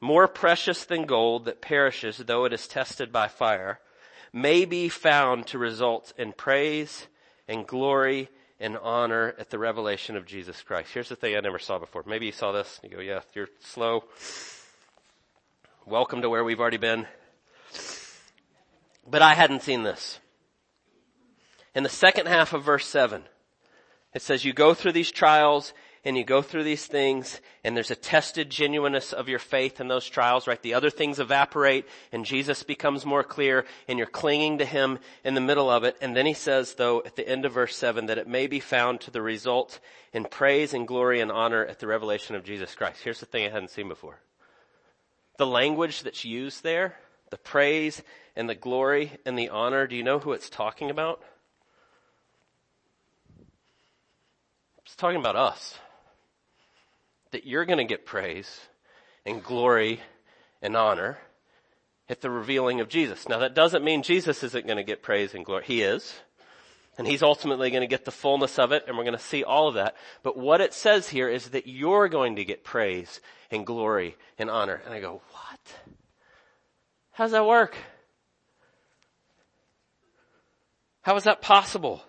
more 0.00 0.28
precious 0.28 0.84
than 0.84 1.06
gold 1.06 1.46
that 1.46 1.62
perishes 1.62 2.18
though 2.18 2.44
it 2.44 2.52
is 2.52 2.68
tested 2.68 3.10
by 3.10 3.28
fire, 3.28 3.80
may 4.32 4.66
be 4.66 4.90
found 4.90 5.46
to 5.46 5.58
result 5.58 6.12
in 6.18 6.32
praise 6.32 7.06
and 7.48 7.66
glory 7.66 8.28
and 8.60 8.76
honor 8.76 9.34
at 9.38 9.48
the 9.48 9.58
revelation 9.58 10.16
of 10.16 10.26
Jesus 10.26 10.60
Christ. 10.62 10.90
Here's 10.92 11.08
the 11.08 11.16
thing 11.16 11.36
I 11.36 11.40
never 11.40 11.58
saw 11.58 11.78
before. 11.78 12.02
Maybe 12.06 12.26
you 12.26 12.32
saw 12.32 12.52
this. 12.52 12.80
You 12.82 12.90
go, 12.90 13.00
yeah, 13.00 13.20
you're 13.32 13.48
slow. 13.60 14.04
Welcome 15.86 16.20
to 16.22 16.28
where 16.28 16.44
we've 16.44 16.60
already 16.60 16.76
been. 16.76 17.06
But 19.08 19.22
I 19.22 19.34
hadn't 19.34 19.62
seen 19.62 19.82
this. 19.82 20.18
In 21.74 21.82
the 21.82 21.88
second 21.88 22.26
half 22.26 22.52
of 22.52 22.64
verse 22.64 22.86
7, 22.86 23.22
it 24.14 24.22
says 24.22 24.44
you 24.44 24.52
go 24.52 24.74
through 24.74 24.92
these 24.92 25.10
trials 25.10 25.74
and 26.04 26.16
you 26.16 26.24
go 26.24 26.42
through 26.42 26.64
these 26.64 26.86
things 26.86 27.40
and 27.64 27.74
there's 27.74 27.90
a 27.90 27.96
tested 27.96 28.50
genuineness 28.50 29.12
of 29.12 29.28
your 29.28 29.38
faith 29.38 29.80
in 29.80 29.88
those 29.88 30.06
trials, 30.06 30.46
right? 30.46 30.60
The 30.62 30.74
other 30.74 30.90
things 30.90 31.18
evaporate 31.18 31.86
and 32.12 32.24
Jesus 32.24 32.62
becomes 32.62 33.06
more 33.06 33.24
clear 33.24 33.64
and 33.88 33.98
you're 33.98 34.06
clinging 34.06 34.58
to 34.58 34.64
Him 34.64 34.98
in 35.24 35.34
the 35.34 35.40
middle 35.40 35.70
of 35.70 35.82
it. 35.82 35.96
And 36.00 36.14
then 36.14 36.26
He 36.26 36.34
says 36.34 36.74
though 36.74 37.02
at 37.04 37.16
the 37.16 37.28
end 37.28 37.44
of 37.44 37.52
verse 37.52 37.74
7 37.74 38.06
that 38.06 38.18
it 38.18 38.28
may 38.28 38.46
be 38.46 38.60
found 38.60 39.00
to 39.02 39.10
the 39.10 39.22
result 39.22 39.80
in 40.12 40.24
praise 40.24 40.74
and 40.74 40.86
glory 40.86 41.20
and 41.20 41.32
honor 41.32 41.64
at 41.64 41.80
the 41.80 41.86
revelation 41.86 42.36
of 42.36 42.44
Jesus 42.44 42.74
Christ. 42.74 43.00
Here's 43.02 43.20
the 43.20 43.26
thing 43.26 43.46
I 43.46 43.50
hadn't 43.50 43.70
seen 43.70 43.88
before. 43.88 44.20
The 45.38 45.46
language 45.46 46.02
that's 46.02 46.24
used 46.24 46.62
there, 46.62 46.96
the 47.30 47.38
praise 47.38 48.02
and 48.36 48.48
the 48.48 48.54
glory 48.54 49.12
and 49.24 49.38
the 49.38 49.48
honor, 49.48 49.86
do 49.86 49.96
you 49.96 50.02
know 50.02 50.18
who 50.18 50.32
it's 50.32 50.50
talking 50.50 50.90
about? 50.90 51.22
It's 54.84 54.96
talking 54.96 55.18
about 55.18 55.36
us. 55.36 55.78
That 57.32 57.46
you're 57.46 57.64
going 57.64 57.78
to 57.78 57.84
get 57.84 58.06
praise 58.06 58.60
and 59.26 59.42
glory 59.42 60.00
and 60.62 60.76
honor 60.76 61.18
at 62.08 62.20
the 62.20 62.30
revealing 62.30 62.80
of 62.80 62.88
Jesus. 62.88 63.28
Now 63.28 63.38
that 63.38 63.54
doesn't 63.54 63.84
mean 63.84 64.02
Jesus 64.02 64.42
isn't 64.42 64.66
going 64.66 64.76
to 64.76 64.84
get 64.84 65.02
praise 65.02 65.34
and 65.34 65.44
glory. 65.44 65.64
He 65.66 65.82
is. 65.82 66.14
And 66.96 67.08
he's 67.08 67.24
ultimately 67.24 67.70
going 67.70 67.80
to 67.80 67.88
get 67.88 68.04
the 68.04 68.12
fullness 68.12 68.56
of 68.58 68.70
it 68.70 68.84
and 68.86 68.96
we're 68.96 69.04
going 69.04 69.16
to 69.16 69.22
see 69.22 69.42
all 69.42 69.66
of 69.66 69.74
that. 69.74 69.96
But 70.22 70.36
what 70.36 70.60
it 70.60 70.72
says 70.72 71.08
here 71.08 71.28
is 71.28 71.48
that 71.48 71.66
you're 71.66 72.08
going 72.08 72.36
to 72.36 72.44
get 72.44 72.62
praise 72.62 73.20
and 73.50 73.66
glory 73.66 74.16
and 74.38 74.48
honor. 74.48 74.80
And 74.84 74.94
I 74.94 75.00
go, 75.00 75.22
what? 75.32 75.53
How 77.14 77.24
does 77.24 77.32
that 77.32 77.46
work? 77.46 77.76
How 81.02 81.16
is 81.16 81.24
that 81.24 81.40
possible? 81.40 82.02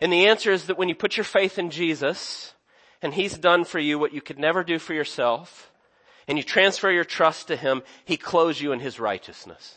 And 0.00 0.12
the 0.12 0.26
answer 0.26 0.52
is 0.52 0.66
that 0.66 0.76
when 0.76 0.88
you 0.88 0.94
put 0.94 1.16
your 1.16 1.24
faith 1.24 1.58
in 1.58 1.70
Jesus, 1.70 2.54
and 3.00 3.14
He's 3.14 3.38
done 3.38 3.64
for 3.64 3.78
you 3.78 3.98
what 3.98 4.12
you 4.12 4.20
could 4.20 4.38
never 4.38 4.64
do 4.64 4.78
for 4.78 4.94
yourself, 4.94 5.70
and 6.26 6.36
you 6.36 6.44
transfer 6.44 6.90
your 6.90 7.04
trust 7.04 7.48
to 7.48 7.56
Him, 7.56 7.82
He 8.04 8.16
clothes 8.16 8.60
you 8.60 8.72
in 8.72 8.80
His 8.80 8.98
righteousness. 8.98 9.76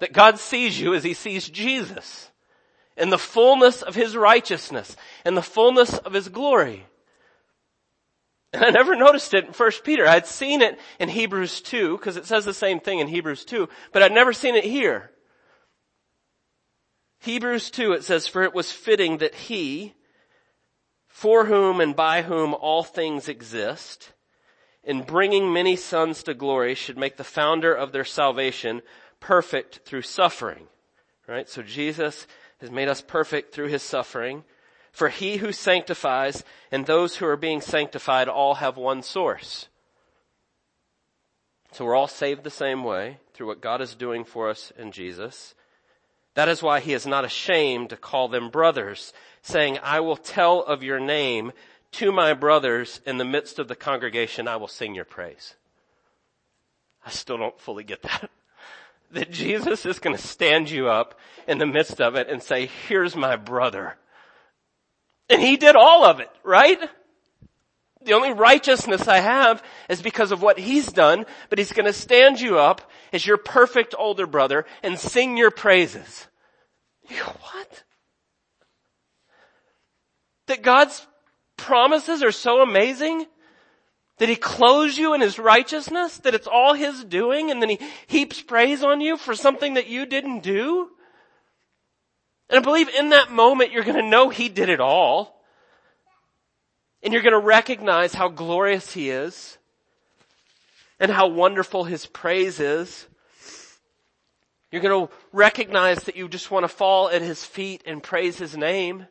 That 0.00 0.12
God 0.12 0.38
sees 0.38 0.80
you 0.80 0.94
as 0.94 1.04
he 1.04 1.14
sees 1.14 1.48
Jesus 1.48 2.28
in 2.96 3.10
the 3.10 3.18
fullness 3.18 3.82
of 3.82 3.94
his 3.94 4.16
righteousness 4.16 4.96
and 5.24 5.36
the 5.36 5.42
fullness 5.42 5.96
of 5.96 6.12
his 6.12 6.28
glory. 6.28 6.86
And 8.52 8.64
I 8.64 8.70
never 8.70 8.94
noticed 8.94 9.34
it 9.34 9.46
in 9.46 9.52
1 9.52 9.70
Peter. 9.84 10.06
I'd 10.06 10.26
seen 10.26 10.62
it 10.62 10.78
in 10.98 11.08
Hebrews 11.08 11.60
2, 11.62 11.96
because 11.96 12.16
it 12.16 12.26
says 12.26 12.44
the 12.44 12.54
same 12.54 12.80
thing 12.80 12.98
in 12.98 13.08
Hebrews 13.08 13.44
2, 13.44 13.68
but 13.92 14.02
I'd 14.02 14.12
never 14.12 14.32
seen 14.32 14.54
it 14.54 14.64
here. 14.64 15.10
Hebrews 17.20 17.70
2, 17.70 17.92
it 17.92 18.04
says, 18.04 18.26
For 18.26 18.42
it 18.42 18.54
was 18.54 18.72
fitting 18.72 19.18
that 19.18 19.34
he, 19.34 19.94
for 21.06 21.46
whom 21.46 21.80
and 21.80 21.94
by 21.94 22.22
whom 22.22 22.52
all 22.54 22.82
things 22.82 23.28
exist, 23.28 24.12
in 24.82 25.02
bringing 25.02 25.52
many 25.52 25.76
sons 25.76 26.24
to 26.24 26.34
glory, 26.34 26.74
should 26.74 26.98
make 26.98 27.16
the 27.16 27.24
founder 27.24 27.72
of 27.72 27.92
their 27.92 28.04
salvation 28.04 28.82
perfect 29.20 29.80
through 29.84 30.02
suffering. 30.02 30.66
Right? 31.28 31.48
So 31.48 31.62
Jesus 31.62 32.26
has 32.60 32.72
made 32.72 32.88
us 32.88 33.00
perfect 33.00 33.54
through 33.54 33.68
his 33.68 33.82
suffering. 33.82 34.42
For 34.92 35.08
he 35.08 35.38
who 35.38 35.52
sanctifies 35.52 36.44
and 36.70 36.84
those 36.84 37.16
who 37.16 37.26
are 37.26 37.36
being 37.36 37.60
sanctified 37.60 38.28
all 38.28 38.56
have 38.56 38.76
one 38.76 39.02
source. 39.02 39.68
So 41.72 41.86
we're 41.86 41.96
all 41.96 42.08
saved 42.08 42.44
the 42.44 42.50
same 42.50 42.84
way 42.84 43.18
through 43.32 43.46
what 43.46 43.62
God 43.62 43.80
is 43.80 43.94
doing 43.94 44.24
for 44.24 44.50
us 44.50 44.72
in 44.78 44.92
Jesus. 44.92 45.54
That 46.34 46.48
is 46.48 46.62
why 46.62 46.80
he 46.80 46.92
is 46.92 47.06
not 47.06 47.24
ashamed 47.24 47.90
to 47.90 47.96
call 47.96 48.28
them 48.28 48.50
brothers, 48.50 49.14
saying, 49.40 49.78
I 49.82 50.00
will 50.00 50.16
tell 50.16 50.62
of 50.62 50.82
your 50.82 51.00
name 51.00 51.52
to 51.92 52.12
my 52.12 52.34
brothers 52.34 53.00
in 53.06 53.16
the 53.16 53.24
midst 53.24 53.58
of 53.58 53.68
the 53.68 53.74
congregation. 53.74 54.48
I 54.48 54.56
will 54.56 54.68
sing 54.68 54.94
your 54.94 55.04
praise. 55.06 55.54
I 57.04 57.10
still 57.10 57.38
don't 57.38 57.58
fully 57.60 57.84
get 57.84 58.02
that. 58.02 58.30
That 59.10 59.30
Jesus 59.30 59.84
is 59.84 59.98
going 59.98 60.16
to 60.16 60.22
stand 60.22 60.70
you 60.70 60.88
up 60.88 61.20
in 61.46 61.58
the 61.58 61.66
midst 61.66 62.00
of 62.00 62.14
it 62.14 62.30
and 62.30 62.42
say, 62.42 62.70
here's 62.88 63.14
my 63.14 63.36
brother. 63.36 63.98
And 65.32 65.40
he 65.40 65.56
did 65.56 65.76
all 65.76 66.04
of 66.04 66.20
it, 66.20 66.28
right? 66.44 66.78
The 68.04 68.12
only 68.12 68.34
righteousness 68.34 69.08
I 69.08 69.20
have 69.20 69.62
is 69.88 70.02
because 70.02 70.30
of 70.30 70.42
what 70.42 70.58
he's 70.58 70.92
done, 70.92 71.24
but 71.48 71.58
he's 71.58 71.72
gonna 71.72 71.94
stand 71.94 72.38
you 72.38 72.58
up 72.58 72.82
as 73.14 73.24
your 73.24 73.38
perfect 73.38 73.94
older 73.98 74.26
brother 74.26 74.66
and 74.82 74.98
sing 74.98 75.38
your 75.38 75.50
praises. 75.50 76.26
You 77.08 77.16
go, 77.16 77.24
what? 77.24 77.84
That 80.48 80.60
God's 80.60 81.06
promises 81.56 82.22
are 82.22 82.30
so 82.30 82.60
amazing? 82.60 83.24
That 84.18 84.28
he 84.28 84.36
clothes 84.36 84.98
you 84.98 85.14
in 85.14 85.22
his 85.22 85.38
righteousness? 85.38 86.18
That 86.18 86.34
it's 86.34 86.46
all 86.46 86.74
his 86.74 87.04
doing 87.04 87.50
and 87.50 87.62
then 87.62 87.70
he 87.70 87.78
heaps 88.06 88.42
praise 88.42 88.84
on 88.84 89.00
you 89.00 89.16
for 89.16 89.34
something 89.34 89.74
that 89.74 89.86
you 89.88 90.04
didn't 90.04 90.40
do? 90.40 90.90
And 92.52 92.60
I 92.60 92.62
believe 92.62 92.88
in 92.90 93.08
that 93.08 93.32
moment 93.32 93.72
you're 93.72 93.82
gonna 93.82 94.08
know 94.08 94.28
he 94.28 94.48
did 94.48 94.68
it 94.68 94.78
all. 94.78 95.42
And 97.02 97.12
you're 97.12 97.22
going 97.22 97.32
to 97.32 97.38
recognize 97.38 98.14
how 98.14 98.28
glorious 98.28 98.92
He 98.92 99.10
is 99.10 99.58
and 101.00 101.10
how 101.10 101.26
wonderful 101.26 101.84
His 101.84 102.06
praise 102.06 102.60
is. 102.60 103.08
You're 104.70 104.82
going 104.82 105.08
to 105.08 105.12
recognize 105.32 106.04
that 106.04 106.16
you 106.16 106.28
just 106.28 106.50
want 106.50 106.62
to 106.62 106.68
fall 106.68 107.08
at 107.08 107.20
His 107.20 107.44
feet 107.44 107.82
and 107.86 108.02
praise 108.02 108.38
His 108.38 108.56
name. 108.56 109.08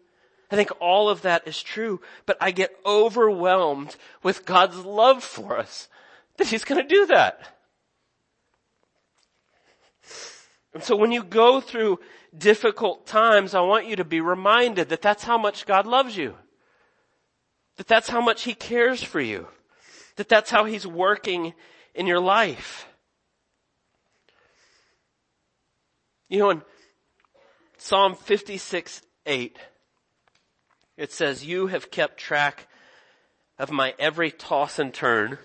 I 0.50 0.56
think 0.56 0.72
all 0.80 1.10
of 1.10 1.24
that 1.24 1.46
is 1.48 1.62
true, 1.62 2.00
but 2.26 2.38
I 2.40 2.52
get 2.52 2.74
overwhelmed 2.86 3.96
with 4.24 4.46
God's 4.46 4.78
love 4.78 5.22
for 5.22 5.58
us 5.58 5.90
that 6.38 6.48
He's 6.48 6.64
going 6.64 6.82
to 6.82 6.88
do 6.88 7.08
that. 7.08 7.42
And 10.74 10.82
so 10.82 10.96
when 10.96 11.12
you 11.12 11.24
go 11.24 11.60
through 11.60 12.00
difficult 12.38 13.06
times, 13.06 13.54
I 13.54 13.62
want 13.62 13.88
you 13.88 13.96
to 13.98 14.06
be 14.06 14.22
reminded 14.22 14.90
that 14.90 15.02
that's 15.02 15.24
how 15.24 15.38
much 15.38 15.66
God 15.66 15.86
loves 15.86 16.16
you. 16.18 16.36
That 17.78 17.88
that's 17.88 18.10
how 18.10 18.22
much 18.22 18.44
He 18.44 18.54
cares 18.54 19.04
for 19.04 19.20
you. 19.20 19.48
That 20.16 20.30
that's 20.30 20.52
how 20.52 20.66
He's 20.66 20.88
working 20.88 21.54
in 21.94 22.08
your 22.08 22.20
life. 22.20 22.88
You 26.30 26.40
know, 26.40 26.50
in 26.52 26.62
Psalm 27.78 28.16
56, 28.16 29.02
8, 29.26 29.58
it 30.96 31.12
says, 31.12 31.46
you 31.46 31.68
have 31.68 31.92
kept 31.92 32.18
track 32.18 32.68
of 33.60 33.72
my 33.72 33.94
every 34.00 34.32
toss 34.32 34.80
and 34.80 34.94
turn 34.94 35.38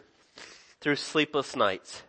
through 0.80 0.96
sleepless 0.96 1.56
nights. 1.56 2.02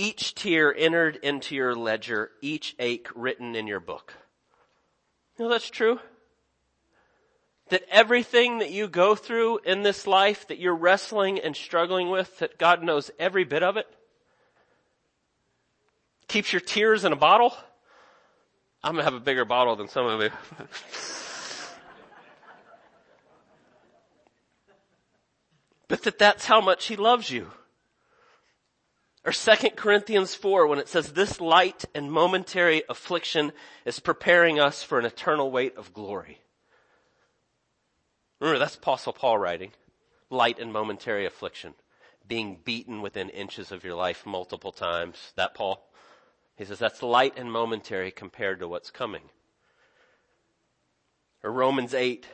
Each 0.00 0.34
tear 0.34 0.74
entered 0.74 1.16
into 1.16 1.54
your 1.54 1.74
ledger, 1.74 2.30
each 2.40 2.74
ache 2.78 3.08
written 3.14 3.54
in 3.54 3.66
your 3.66 3.80
book. 3.80 4.14
You 5.36 5.44
know 5.44 5.50
that's 5.50 5.68
true? 5.68 6.00
that 7.70 7.84
everything 7.90 8.58
that 8.58 8.70
you 8.70 8.86
go 8.88 9.14
through 9.14 9.60
in 9.64 9.82
this 9.82 10.06
life 10.06 10.46
that 10.48 10.58
you're 10.58 10.74
wrestling 10.74 11.38
and 11.38 11.56
struggling 11.56 12.10
with, 12.10 12.38
that 12.40 12.58
God 12.58 12.82
knows 12.82 13.10
every 13.18 13.44
bit 13.44 13.62
of 13.62 13.76
it? 13.76 13.86
Keeps 16.28 16.52
your 16.52 16.60
tears 16.60 17.04
in 17.04 17.12
a 17.12 17.16
bottle? 17.16 17.54
I'm 18.82 18.94
gonna 18.94 19.04
have 19.04 19.14
a 19.14 19.20
bigger 19.20 19.44
bottle 19.44 19.76
than 19.76 19.88
some 19.88 20.06
of 20.06 20.20
you. 20.22 20.30
but 25.88 26.02
that 26.02 26.18
that's 26.18 26.44
how 26.44 26.60
much 26.60 26.86
He 26.86 26.96
loves 26.96 27.30
you. 27.30 27.50
Or 29.24 29.32
2 29.32 29.70
Corinthians 29.76 30.34
4 30.34 30.66
when 30.66 30.78
it 30.78 30.88
says 30.88 31.12
this 31.12 31.40
light 31.40 31.84
and 31.94 32.10
momentary 32.10 32.82
affliction 32.88 33.52
is 33.84 34.00
preparing 34.00 34.58
us 34.58 34.82
for 34.82 34.98
an 34.98 35.04
eternal 35.04 35.50
weight 35.50 35.76
of 35.76 35.92
glory. 35.92 36.38
Remember, 38.40 38.58
that's 38.58 38.76
Apostle 38.76 39.12
Paul 39.12 39.36
writing. 39.36 39.72
Light 40.30 40.58
and 40.58 40.72
momentary 40.72 41.26
affliction. 41.26 41.74
Being 42.26 42.60
beaten 42.64 43.02
within 43.02 43.28
inches 43.28 43.70
of 43.70 43.84
your 43.84 43.94
life 43.94 44.24
multiple 44.24 44.72
times. 44.72 45.32
That 45.36 45.54
Paul? 45.54 45.86
He 46.56 46.64
says 46.64 46.78
that's 46.78 47.02
light 47.02 47.34
and 47.36 47.52
momentary 47.52 48.10
compared 48.10 48.60
to 48.60 48.68
what's 48.68 48.90
coming. 48.90 49.22
Or 51.42 51.52
Romans 51.52 51.92
8. 51.92 52.26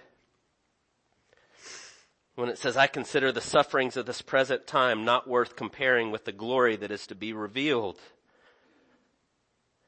When 2.36 2.50
it 2.50 2.58
says, 2.58 2.76
I 2.76 2.86
consider 2.86 3.32
the 3.32 3.40
sufferings 3.40 3.96
of 3.96 4.06
this 4.06 4.22
present 4.22 4.66
time 4.66 5.04
not 5.04 5.26
worth 5.26 5.56
comparing 5.56 6.10
with 6.10 6.26
the 6.26 6.32
glory 6.32 6.76
that 6.76 6.90
is 6.90 7.06
to 7.08 7.14
be 7.14 7.32
revealed. 7.32 7.98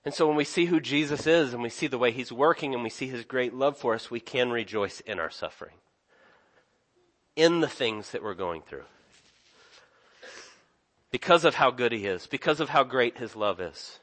And 0.05 0.15
so 0.15 0.27
when 0.27 0.37
we 0.37 0.45
see 0.45 0.65
who 0.65 0.81
Jesus 0.81 1.27
is 1.27 1.53
and 1.53 1.63
we 1.63 1.69
see 1.69 1.87
the 1.87 1.99
way 1.99 2.11
He's 2.11 2.33
working 2.33 2.73
and 2.73 2.83
we 2.83 2.89
see 2.89 3.07
His 3.07 3.25
great 3.25 3.53
love 3.53 3.77
for 3.77 3.95
us, 3.95 4.11
we 4.11 4.21
can 4.21 4.51
rejoice 4.51 5.01
in 5.01 5.21
our 5.21 5.31
suffering 5.31 5.75
in 7.37 7.61
the 7.61 7.69
things 7.69 8.11
that 8.11 8.23
we're 8.23 8.35
going 8.35 8.63
through. 8.63 8.85
Because 11.11 11.45
of 11.45 11.55
how 11.55 11.71
good 11.71 11.93
He 11.93 12.07
is, 12.07 12.27
because 12.27 12.61
of 12.61 12.71
how 12.71 12.83
great 12.83 13.19
His 13.19 13.37
love 13.37 13.61
is. 13.61 14.01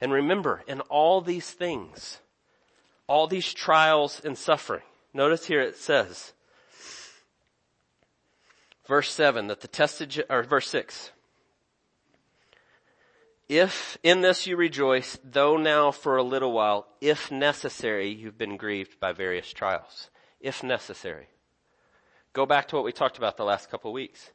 And 0.00 0.12
remember, 0.12 0.62
in 0.66 0.80
all 0.82 1.20
these 1.20 1.50
things, 1.50 2.18
all 3.06 3.28
these 3.28 3.54
trials 3.54 4.20
and 4.22 4.36
suffering, 4.36 4.82
notice 5.14 5.46
here 5.46 5.60
it 5.60 5.76
says, 5.76 6.32
verse 8.88 9.12
7, 9.12 9.46
that 9.46 9.60
the 9.60 9.68
tested, 9.68 10.24
or 10.28 10.42
verse 10.42 10.68
6, 10.68 11.12
if 13.48 13.96
in 14.02 14.20
this 14.20 14.46
you 14.46 14.56
rejoice, 14.56 15.18
though 15.24 15.56
now 15.56 15.90
for 15.90 16.16
a 16.16 16.22
little 16.22 16.52
while, 16.52 16.86
if 17.00 17.30
necessary, 17.30 18.10
you've 18.10 18.36
been 18.36 18.56
grieved 18.56 19.00
by 19.00 19.12
various 19.12 19.52
trials. 19.52 20.10
If 20.40 20.62
necessary. 20.62 21.28
Go 22.32 22.44
back 22.44 22.68
to 22.68 22.76
what 22.76 22.84
we 22.84 22.92
talked 22.92 23.16
about 23.16 23.36
the 23.36 23.44
last 23.44 23.70
couple 23.70 23.90
of 23.90 23.94
weeks. 23.94 24.30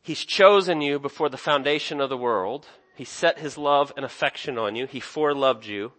He's 0.00 0.24
chosen 0.24 0.80
you 0.80 0.98
before 0.98 1.28
the 1.28 1.36
foundation 1.36 2.00
of 2.00 2.08
the 2.08 2.16
world. 2.16 2.66
He 2.94 3.04
set 3.04 3.38
his 3.38 3.58
love 3.58 3.92
and 3.96 4.04
affection 4.04 4.58
on 4.58 4.76
you. 4.76 4.86
He 4.86 5.00
foreloved 5.00 5.66
you 5.66 5.92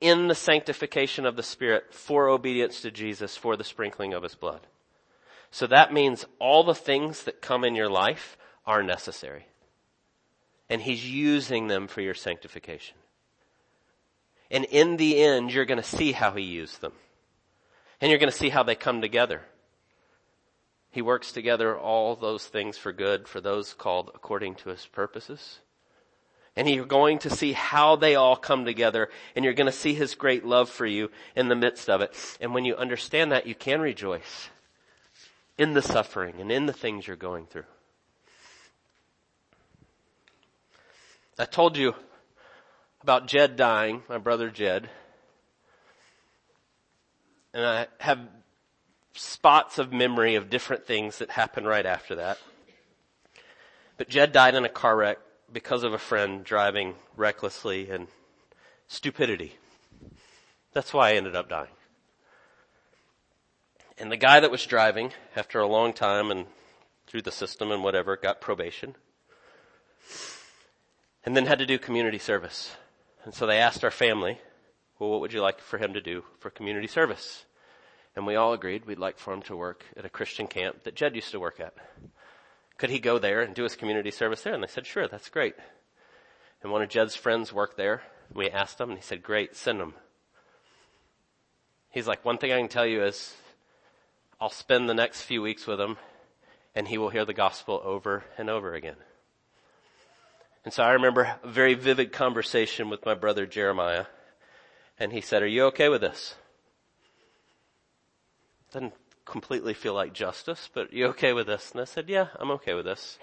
in 0.00 0.28
the 0.28 0.34
sanctification 0.34 1.26
of 1.26 1.36
the 1.36 1.42
Spirit 1.42 1.92
for 1.92 2.28
obedience 2.28 2.80
to 2.80 2.90
Jesus 2.90 3.36
for 3.36 3.56
the 3.56 3.64
sprinkling 3.64 4.14
of 4.14 4.22
his 4.22 4.34
blood. 4.34 4.66
So 5.54 5.68
that 5.68 5.92
means 5.92 6.26
all 6.40 6.64
the 6.64 6.74
things 6.74 7.22
that 7.22 7.40
come 7.40 7.62
in 7.62 7.76
your 7.76 7.88
life 7.88 8.36
are 8.66 8.82
necessary. 8.82 9.46
And 10.68 10.82
he's 10.82 11.08
using 11.08 11.68
them 11.68 11.86
for 11.86 12.00
your 12.00 12.12
sanctification. 12.12 12.96
And 14.50 14.64
in 14.64 14.96
the 14.96 15.16
end, 15.16 15.52
you're 15.52 15.64
going 15.64 15.80
to 15.80 15.88
see 15.88 16.10
how 16.10 16.32
he 16.32 16.42
used 16.42 16.80
them. 16.80 16.92
And 18.00 18.10
you're 18.10 18.18
going 18.18 18.32
to 18.32 18.36
see 18.36 18.48
how 18.48 18.64
they 18.64 18.74
come 18.74 19.00
together. 19.00 19.42
He 20.90 21.02
works 21.02 21.30
together 21.30 21.78
all 21.78 22.16
those 22.16 22.44
things 22.44 22.76
for 22.76 22.92
good 22.92 23.28
for 23.28 23.40
those 23.40 23.74
called 23.74 24.10
according 24.12 24.56
to 24.56 24.70
his 24.70 24.84
purposes. 24.86 25.60
And 26.56 26.68
you're 26.68 26.84
going 26.84 27.20
to 27.20 27.30
see 27.30 27.52
how 27.52 27.94
they 27.94 28.16
all 28.16 28.34
come 28.34 28.64
together 28.64 29.08
and 29.36 29.44
you're 29.44 29.54
going 29.54 29.70
to 29.70 29.72
see 29.72 29.94
his 29.94 30.16
great 30.16 30.44
love 30.44 30.68
for 30.68 30.84
you 30.84 31.12
in 31.36 31.46
the 31.46 31.54
midst 31.54 31.88
of 31.88 32.00
it. 32.00 32.12
And 32.40 32.54
when 32.54 32.64
you 32.64 32.74
understand 32.74 33.30
that, 33.30 33.46
you 33.46 33.54
can 33.54 33.80
rejoice 33.80 34.48
in 35.56 35.74
the 35.74 35.82
suffering 35.82 36.40
and 36.40 36.50
in 36.50 36.66
the 36.66 36.72
things 36.72 37.06
you're 37.06 37.16
going 37.16 37.46
through. 37.46 37.64
I 41.38 41.44
told 41.44 41.76
you 41.76 41.94
about 43.02 43.26
Jed 43.26 43.56
dying, 43.56 44.02
my 44.08 44.18
brother 44.18 44.50
Jed. 44.50 44.88
And 47.52 47.64
I 47.64 47.86
have 47.98 48.20
spots 49.14 49.78
of 49.78 49.92
memory 49.92 50.34
of 50.34 50.50
different 50.50 50.86
things 50.86 51.18
that 51.18 51.30
happened 51.30 51.66
right 51.66 51.86
after 51.86 52.16
that. 52.16 52.38
But 53.96 54.08
Jed 54.08 54.32
died 54.32 54.54
in 54.54 54.64
a 54.64 54.68
car 54.68 54.96
wreck 54.96 55.18
because 55.52 55.84
of 55.84 55.92
a 55.92 55.98
friend 55.98 56.42
driving 56.44 56.94
recklessly 57.16 57.90
and 57.90 58.08
stupidity. 58.88 59.54
That's 60.72 60.92
why 60.92 61.10
I 61.10 61.14
ended 61.14 61.36
up 61.36 61.48
dying. 61.48 61.68
And 63.96 64.10
the 64.10 64.16
guy 64.16 64.40
that 64.40 64.50
was 64.50 64.66
driving, 64.66 65.12
after 65.36 65.60
a 65.60 65.68
long 65.68 65.92
time 65.92 66.30
and 66.30 66.46
through 67.06 67.22
the 67.22 67.30
system 67.30 67.70
and 67.70 67.84
whatever, 67.84 68.16
got 68.16 68.40
probation. 68.40 68.96
And 71.24 71.36
then 71.36 71.46
had 71.46 71.60
to 71.60 71.66
do 71.66 71.78
community 71.78 72.18
service. 72.18 72.76
And 73.24 73.34
so 73.34 73.46
they 73.46 73.58
asked 73.58 73.84
our 73.84 73.90
family, 73.90 74.38
well, 74.98 75.10
what 75.10 75.20
would 75.20 75.32
you 75.32 75.40
like 75.40 75.60
for 75.60 75.78
him 75.78 75.94
to 75.94 76.00
do 76.00 76.24
for 76.38 76.50
community 76.50 76.86
service? 76.86 77.44
And 78.16 78.26
we 78.26 78.36
all 78.36 78.52
agreed 78.52 78.84
we'd 78.84 78.98
like 78.98 79.18
for 79.18 79.32
him 79.32 79.42
to 79.42 79.56
work 79.56 79.84
at 79.96 80.04
a 80.04 80.10
Christian 80.10 80.46
camp 80.46 80.84
that 80.84 80.94
Jed 80.94 81.14
used 81.14 81.30
to 81.32 81.40
work 81.40 81.60
at. 81.60 81.74
Could 82.78 82.90
he 82.90 82.98
go 82.98 83.18
there 83.18 83.42
and 83.42 83.54
do 83.54 83.62
his 83.62 83.76
community 83.76 84.10
service 84.10 84.42
there? 84.42 84.54
And 84.54 84.62
they 84.62 84.68
said, 84.68 84.86
sure, 84.86 85.08
that's 85.08 85.28
great. 85.28 85.54
And 86.62 86.72
one 86.72 86.82
of 86.82 86.88
Jed's 86.88 87.14
friends 87.14 87.52
worked 87.52 87.76
there. 87.76 88.02
We 88.32 88.50
asked 88.50 88.80
him 88.80 88.90
and 88.90 88.98
he 88.98 89.04
said, 89.04 89.22
great, 89.22 89.56
send 89.56 89.80
him. 89.80 89.94
He's 91.90 92.08
like, 92.08 92.24
one 92.24 92.38
thing 92.38 92.52
I 92.52 92.58
can 92.58 92.68
tell 92.68 92.86
you 92.86 93.04
is 93.04 93.34
I'll 94.44 94.50
spend 94.50 94.90
the 94.90 94.94
next 94.94 95.22
few 95.22 95.40
weeks 95.40 95.66
with 95.66 95.80
him 95.80 95.96
and 96.74 96.86
he 96.86 96.98
will 96.98 97.08
hear 97.08 97.24
the 97.24 97.32
gospel 97.32 97.80
over 97.82 98.24
and 98.36 98.50
over 98.50 98.74
again. 98.74 98.96
And 100.66 100.74
so 100.74 100.82
I 100.82 100.90
remember 100.90 101.38
a 101.42 101.48
very 101.48 101.72
vivid 101.72 102.12
conversation 102.12 102.90
with 102.90 103.06
my 103.06 103.14
brother 103.14 103.46
Jeremiah 103.46 104.04
and 104.98 105.14
he 105.14 105.22
said, 105.22 105.42
are 105.42 105.46
you 105.46 105.64
okay 105.68 105.88
with 105.88 106.02
this? 106.02 106.34
Doesn't 108.70 108.92
completely 109.24 109.72
feel 109.72 109.94
like 109.94 110.12
justice, 110.12 110.68
but 110.74 110.92
you 110.92 111.06
okay 111.06 111.32
with 111.32 111.46
this? 111.46 111.70
And 111.72 111.80
I 111.80 111.84
said, 111.84 112.10
yeah, 112.10 112.26
I'm 112.38 112.50
okay 112.50 112.74
with 112.74 112.84
this. 112.84 113.18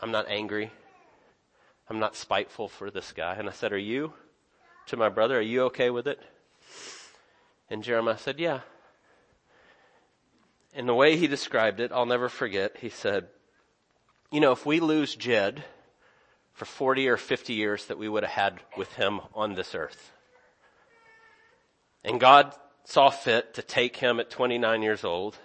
I'm 0.00 0.10
not 0.10 0.28
angry. 0.28 0.72
I'm 1.88 2.00
not 2.00 2.16
spiteful 2.16 2.68
for 2.68 2.90
this 2.90 3.12
guy. 3.12 3.36
And 3.36 3.48
I 3.48 3.52
said, 3.52 3.72
are 3.72 3.78
you? 3.78 4.12
To 4.86 4.96
my 4.96 5.08
brother, 5.08 5.38
are 5.38 5.40
you 5.40 5.62
okay 5.66 5.90
with 5.90 6.08
it? 6.08 6.18
And 7.70 7.84
Jeremiah 7.84 8.18
said, 8.18 8.40
yeah. 8.40 8.62
And 10.74 10.88
the 10.88 10.94
way 10.94 11.16
he 11.16 11.26
described 11.26 11.80
it, 11.80 11.92
I'll 11.92 12.06
never 12.06 12.28
forget, 12.28 12.76
he 12.78 12.88
said, 12.88 13.28
you 14.30 14.40
know, 14.40 14.52
if 14.52 14.66
we 14.66 14.80
lose 14.80 15.14
Jed 15.14 15.64
for 16.52 16.66
40 16.66 17.08
or 17.08 17.16
50 17.16 17.54
years 17.54 17.86
that 17.86 17.98
we 17.98 18.08
would 18.08 18.22
have 18.22 18.32
had 18.32 18.60
with 18.76 18.92
him 18.94 19.20
on 19.34 19.54
this 19.54 19.74
earth, 19.74 20.12
and 22.04 22.20
God 22.20 22.54
saw 22.84 23.10
fit 23.10 23.54
to 23.54 23.62
take 23.62 23.96
him 23.96 24.20
at 24.20 24.30
29 24.30 24.82
years 24.82 25.04
old, 25.04 25.38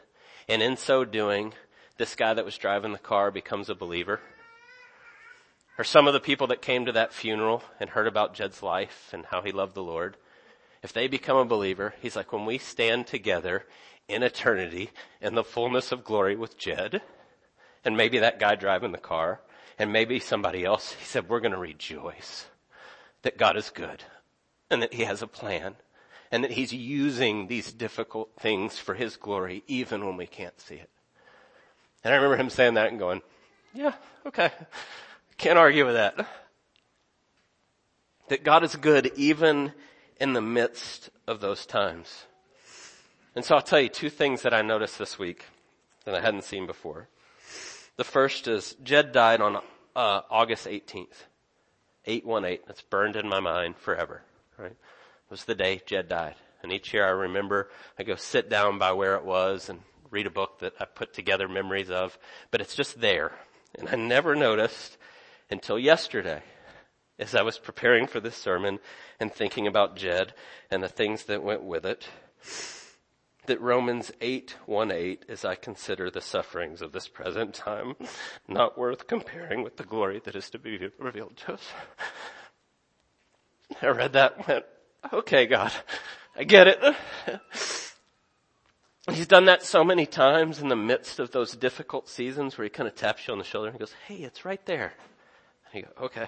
and 0.48 0.62
in 0.62 0.78
so 0.78 1.06
doing, 1.06 1.54
this 1.98 2.16
guy 2.16 2.34
that 2.34 2.46
was 2.46 2.58
driving 2.58 2.92
the 2.92 3.00
car 3.00 3.32
becomes 3.32 3.70
a 3.70 3.76
believer. 3.76 4.20
Or 5.78 5.84
some 5.84 6.08
of 6.08 6.14
the 6.14 6.20
people 6.20 6.48
that 6.48 6.62
came 6.62 6.86
to 6.86 6.92
that 6.92 7.14
funeral 7.14 7.64
and 7.80 7.90
heard 7.90 8.08
about 8.08 8.34
Jed's 8.34 8.62
life 8.62 9.10
and 9.14 9.26
how 9.26 9.42
he 9.42 9.52
loved 9.52 9.74
the 9.74 9.84
Lord, 9.84 10.18
if 10.84 10.94
they 10.94 11.08
become 11.08 11.38
a 11.38 11.46
believer, 11.46 11.96
he's 12.02 12.16
like, 12.16 12.34
when 12.34 12.46
we 12.46 12.58
stand 12.58 13.08
together 13.08 13.66
in 14.08 14.24
eternity 14.24 14.92
in 15.22 15.36
the 15.36 15.44
fullness 15.44 15.92
of 15.92 16.04
glory 16.04 16.36
with 16.36 16.58
Jed, 16.58 17.02
and 17.86 17.98
maybe 17.98 18.20
that 18.20 18.40
guy 18.40 18.56
driving 18.56 18.92
the 18.92 18.98
car, 18.98 19.42
and 19.78 19.92
maybe 19.92 20.20
somebody 20.20 20.64
else, 20.64 20.94
he 20.94 21.06
said, 21.06 21.28
we're 21.28 21.40
going 21.40 21.52
to 21.52 21.58
rejoice 21.58 22.46
that 23.24 23.38
God 23.38 23.58
is 23.58 23.70
good 23.70 24.04
and 24.70 24.82
that 24.82 24.94
he 24.94 25.04
has 25.04 25.22
a 25.22 25.28
plan 25.28 25.76
and 26.32 26.44
that 26.44 26.52
he's 26.52 26.74
using 26.74 27.48
these 27.48 27.72
difficult 27.72 28.32
things 28.40 28.78
for 28.78 28.96
his 28.96 29.18
glory 29.18 29.64
even 29.68 30.06
when 30.06 30.18
we 30.18 30.28
can't 30.28 30.60
see 30.60 30.76
it. 30.76 30.90
And 32.04 32.14
I 32.14 32.18
remember 32.18 32.38
him 32.38 32.50
saying 32.50 32.74
that 32.74 32.90
and 32.90 33.00
going, 33.00 33.22
yeah, 33.74 33.94
okay. 34.26 34.52
Can't 35.38 35.58
argue 35.58 35.86
with 35.86 35.96
that. 35.96 36.28
That 38.30 38.44
God 38.44 38.64
is 38.64 38.76
good 38.76 39.12
even 39.16 39.74
in 40.20 40.34
the 40.34 40.42
midst 40.42 41.10
of 41.28 41.40
those 41.40 41.66
times. 41.66 42.26
And 43.36 43.44
so 43.44 43.56
I'll 43.56 43.62
tell 43.62 43.80
you 43.80 43.90
two 43.90 44.10
things 44.10 44.44
that 44.44 44.54
I 44.54 44.62
noticed 44.62 45.00
this 45.00 45.18
week 45.18 45.46
that 46.06 46.14
I 46.14 46.22
hadn't 46.22 46.44
seen 46.44 46.68
before. 46.68 47.08
The 47.96 48.04
first 48.04 48.48
is 48.48 48.76
Jed 48.84 49.12
died 49.12 49.42
on 49.42 49.58
uh, 49.96 50.22
August 50.30 50.68
18th. 50.68 51.26
818. 52.06 52.66
That's 52.68 52.82
burned 52.82 53.16
in 53.16 53.28
my 53.28 53.40
mind 53.40 53.78
forever, 53.78 54.22
right? 54.58 54.72
It 54.72 55.32
was 55.32 55.46
the 55.46 55.56
day 55.56 55.82
Jed 55.86 56.10
died. 56.10 56.36
And 56.62 56.72
each 56.72 56.94
year 56.94 57.06
I 57.06 57.12
remember, 57.12 57.70
I 57.98 58.04
go 58.04 58.16
sit 58.16 58.50
down 58.50 58.78
by 58.78 58.92
where 58.92 59.16
it 59.16 59.26
was 59.26 59.70
and 59.70 59.80
read 60.12 60.28
a 60.28 60.32
book 60.32 60.60
that 60.60 60.74
I 60.80 60.86
put 60.86 61.14
together 61.14 61.48
memories 61.48 61.90
of, 61.90 62.18
but 62.52 62.62
it's 62.62 62.76
just 62.76 63.02
there. 63.02 63.32
And 63.80 63.90
I 63.90 63.96
never 63.96 64.36
noticed 64.36 64.98
until 65.50 65.80
yesterday 65.80 66.44
as 67.18 67.34
I 67.34 67.42
was 67.42 67.58
preparing 67.58 68.06
for 68.06 68.20
this 68.20 68.36
sermon 68.36 68.80
and 69.20 69.34
thinking 69.34 69.66
about 69.66 69.96
Jed 69.96 70.34
and 70.70 70.84
the 70.84 70.90
things 70.90 71.24
that 71.24 71.44
went 71.44 71.64
with 71.64 71.86
it 71.86 72.08
that 73.46 73.60
Romans 73.62 74.12
8, 74.22 74.56
1, 74.66 74.92
8 74.92 75.26
is 75.28 75.44
I 75.44 75.56
consider 75.56 76.10
the 76.10 76.22
sufferings 76.22 76.82
of 76.82 76.92
this 76.92 77.08
present 77.08 77.54
time 77.54 77.96
not 78.48 78.78
worth 78.78 79.08
comparing 79.08 79.64
with 79.64 79.78
the 79.78 79.84
glory 79.84 80.22
that 80.24 80.36
is 80.36 80.50
to 80.52 80.60
be 80.60 80.90
revealed 80.98 81.38
to 81.38 81.54
us. 81.54 81.62
I 83.82 83.88
read 83.88 84.14
that 84.14 84.48
went, 84.48 84.66
okay, 85.12 85.46
God, 85.46 85.72
I 86.36 86.44
get 86.44 86.68
it. 86.68 86.96
He's 89.12 89.28
done 89.28 89.46
that 89.46 89.64
so 89.64 89.84
many 89.84 90.06
times 90.06 90.60
in 90.60 90.70
the 90.70 90.76
midst 90.76 91.20
of 91.20 91.32
those 91.32 91.56
difficult 91.56 92.08
seasons 92.08 92.58
where 92.58 92.64
he 92.64 92.70
kind 92.70 92.88
of 92.88 92.96
taps 92.96 93.28
you 93.28 93.34
on 93.34 93.38
the 93.38 93.44
shoulder 93.44 93.70
and 93.70 93.80
goes, 93.80 93.94
hey, 94.08 94.16
it's 94.16 94.46
right 94.46 94.66
there. 94.66 94.94
And 95.66 95.84
you 95.84 95.90
go, 95.98 96.06
okay. 96.06 96.28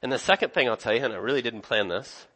And 0.00 0.10
the 0.10 0.18
second 0.18 0.54
thing 0.54 0.68
I'll 0.68 0.78
tell 0.78 0.94
you, 0.94 1.04
and 1.04 1.12
I 1.12 1.18
really 1.18 1.42
didn't 1.42 1.60
plan 1.60 1.88
this, 1.88 2.26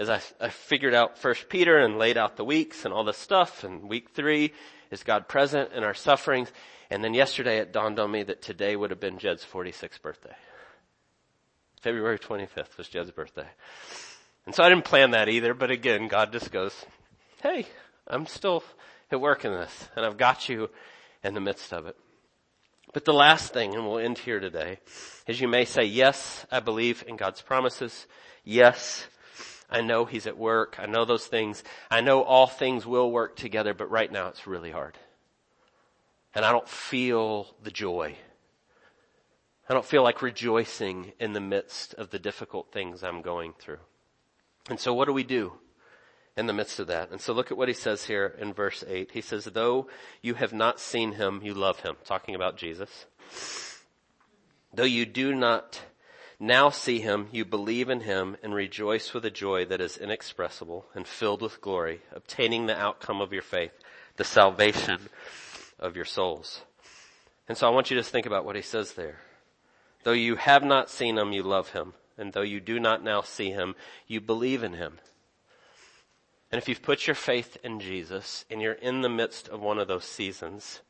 is 0.00 0.08
I, 0.08 0.22
I 0.40 0.48
figured 0.48 0.94
out 0.94 1.18
First 1.18 1.50
Peter 1.50 1.76
and 1.76 1.98
laid 1.98 2.16
out 2.16 2.38
the 2.38 2.44
weeks 2.44 2.86
and 2.86 2.94
all 2.94 3.04
this 3.04 3.18
stuff. 3.18 3.64
And 3.64 3.86
week 3.86 4.08
three 4.14 4.54
is 4.90 5.02
God 5.02 5.28
present 5.28 5.74
in 5.74 5.84
our 5.84 5.92
sufferings. 5.92 6.50
And 6.88 7.04
then 7.04 7.12
yesterday 7.12 7.58
it 7.58 7.70
dawned 7.70 8.00
on 8.00 8.10
me 8.10 8.22
that 8.22 8.40
today 8.40 8.76
would 8.76 8.90
have 8.90 8.98
been 8.98 9.18
Jed's 9.18 9.44
46th 9.44 10.00
birthday. 10.00 10.34
February 11.82 12.18
25th 12.18 12.78
was 12.78 12.88
Jed's 12.88 13.10
birthday. 13.10 13.46
And 14.46 14.54
so 14.54 14.62
I 14.62 14.70
didn't 14.70 14.86
plan 14.86 15.10
that 15.10 15.28
either, 15.28 15.52
but 15.52 15.70
again, 15.70 16.08
God 16.08 16.32
just 16.32 16.50
goes, 16.50 16.72
hey, 17.42 17.66
I'm 18.06 18.26
still 18.26 18.64
at 19.12 19.20
work 19.20 19.44
in 19.44 19.52
this, 19.52 19.88
and 19.96 20.06
I've 20.06 20.16
got 20.16 20.48
you 20.48 20.70
in 21.22 21.34
the 21.34 21.40
midst 21.40 21.74
of 21.74 21.86
it. 21.86 21.96
But 22.94 23.04
the 23.04 23.12
last 23.12 23.52
thing, 23.52 23.74
and 23.74 23.86
we'll 23.86 23.98
end 23.98 24.16
here 24.16 24.40
today, 24.40 24.78
is 25.26 25.42
you 25.42 25.46
may 25.46 25.66
say, 25.66 25.84
yes, 25.84 26.46
I 26.50 26.60
believe 26.60 27.04
in 27.06 27.16
God's 27.16 27.42
promises. 27.42 28.06
Yes, 28.44 29.06
I 29.70 29.80
know 29.80 30.04
He's 30.04 30.26
at 30.26 30.36
work. 30.36 30.76
I 30.78 30.86
know 30.86 31.04
those 31.04 31.26
things. 31.26 31.62
I 31.90 32.00
know 32.00 32.22
all 32.22 32.46
things 32.46 32.86
will 32.86 33.10
work 33.10 33.36
together, 33.36 33.72
but 33.72 33.90
right 33.90 34.10
now 34.10 34.28
it's 34.28 34.46
really 34.46 34.70
hard. 34.70 34.98
And 36.34 36.44
I 36.44 36.52
don't 36.52 36.68
feel 36.68 37.54
the 37.62 37.70
joy. 37.70 38.16
I 39.68 39.72
don't 39.72 39.84
feel 39.84 40.02
like 40.02 40.22
rejoicing 40.22 41.12
in 41.20 41.32
the 41.32 41.40
midst 41.40 41.94
of 41.94 42.10
the 42.10 42.18
difficult 42.18 42.72
things 42.72 43.04
I'm 43.04 43.22
going 43.22 43.52
through. 43.58 43.78
And 44.68 44.80
so 44.80 44.92
what 44.92 45.06
do 45.06 45.12
we 45.12 45.22
do 45.22 45.52
in 46.36 46.46
the 46.46 46.52
midst 46.52 46.80
of 46.80 46.88
that? 46.88 47.10
And 47.10 47.20
so 47.20 47.32
look 47.32 47.50
at 47.50 47.56
what 47.56 47.68
he 47.68 47.74
says 47.74 48.04
here 48.04 48.34
in 48.38 48.52
verse 48.52 48.82
8. 48.86 49.10
He 49.12 49.20
says, 49.20 49.44
though 49.44 49.88
you 50.22 50.34
have 50.34 50.52
not 50.52 50.80
seen 50.80 51.12
him, 51.12 51.40
you 51.42 51.54
love 51.54 51.80
him. 51.80 51.96
Talking 52.04 52.34
about 52.34 52.56
Jesus. 52.56 53.06
Though 54.74 54.82
you 54.82 55.06
do 55.06 55.34
not 55.34 55.80
now 56.40 56.70
see 56.70 57.00
him, 57.00 57.28
you 57.30 57.44
believe 57.44 57.88
in 57.88 58.00
him 58.00 58.36
and 58.42 58.52
rejoice 58.54 59.14
with 59.14 59.24
a 59.24 59.30
joy 59.30 59.64
that 59.66 59.80
is 59.80 59.96
inexpressible 59.96 60.86
and 60.94 61.06
filled 61.06 61.42
with 61.42 61.60
glory, 61.60 62.00
obtaining 62.12 62.66
the 62.66 62.76
outcome 62.76 63.20
of 63.20 63.32
your 63.32 63.42
faith, 63.42 63.72
the 64.16 64.24
salvation 64.24 64.98
of 65.78 65.94
your 65.94 66.04
souls. 66.04 66.62
And 67.46 67.56
so 67.56 67.68
I 67.68 67.70
want 67.70 67.90
you 67.90 67.96
to 67.98 68.02
think 68.02 68.26
about 68.26 68.44
what 68.44 68.56
he 68.56 68.62
says 68.62 68.94
there. 68.94 69.20
Though 70.02 70.12
you 70.12 70.36
have 70.36 70.64
not 70.64 70.90
seen 70.90 71.18
him, 71.18 71.30
you 71.30 71.44
love 71.44 71.70
him 71.70 71.92
and 72.20 72.34
though 72.34 72.42
you 72.42 72.60
do 72.60 72.78
not 72.78 73.02
now 73.02 73.22
see 73.22 73.50
him, 73.50 73.74
you 74.06 74.20
believe 74.20 74.62
in 74.62 74.74
him. 74.74 74.98
And 76.52 76.60
if 76.60 76.68
you've 76.68 76.82
put 76.82 77.06
your 77.06 77.14
faith 77.14 77.56
in 77.64 77.80
Jesus 77.80 78.44
and 78.50 78.60
you're 78.60 78.74
in 78.74 79.00
the 79.00 79.08
midst 79.08 79.48
of 79.48 79.60
one 79.60 79.78
of 79.78 79.88
those 79.88 80.04
seasons, 80.04 80.82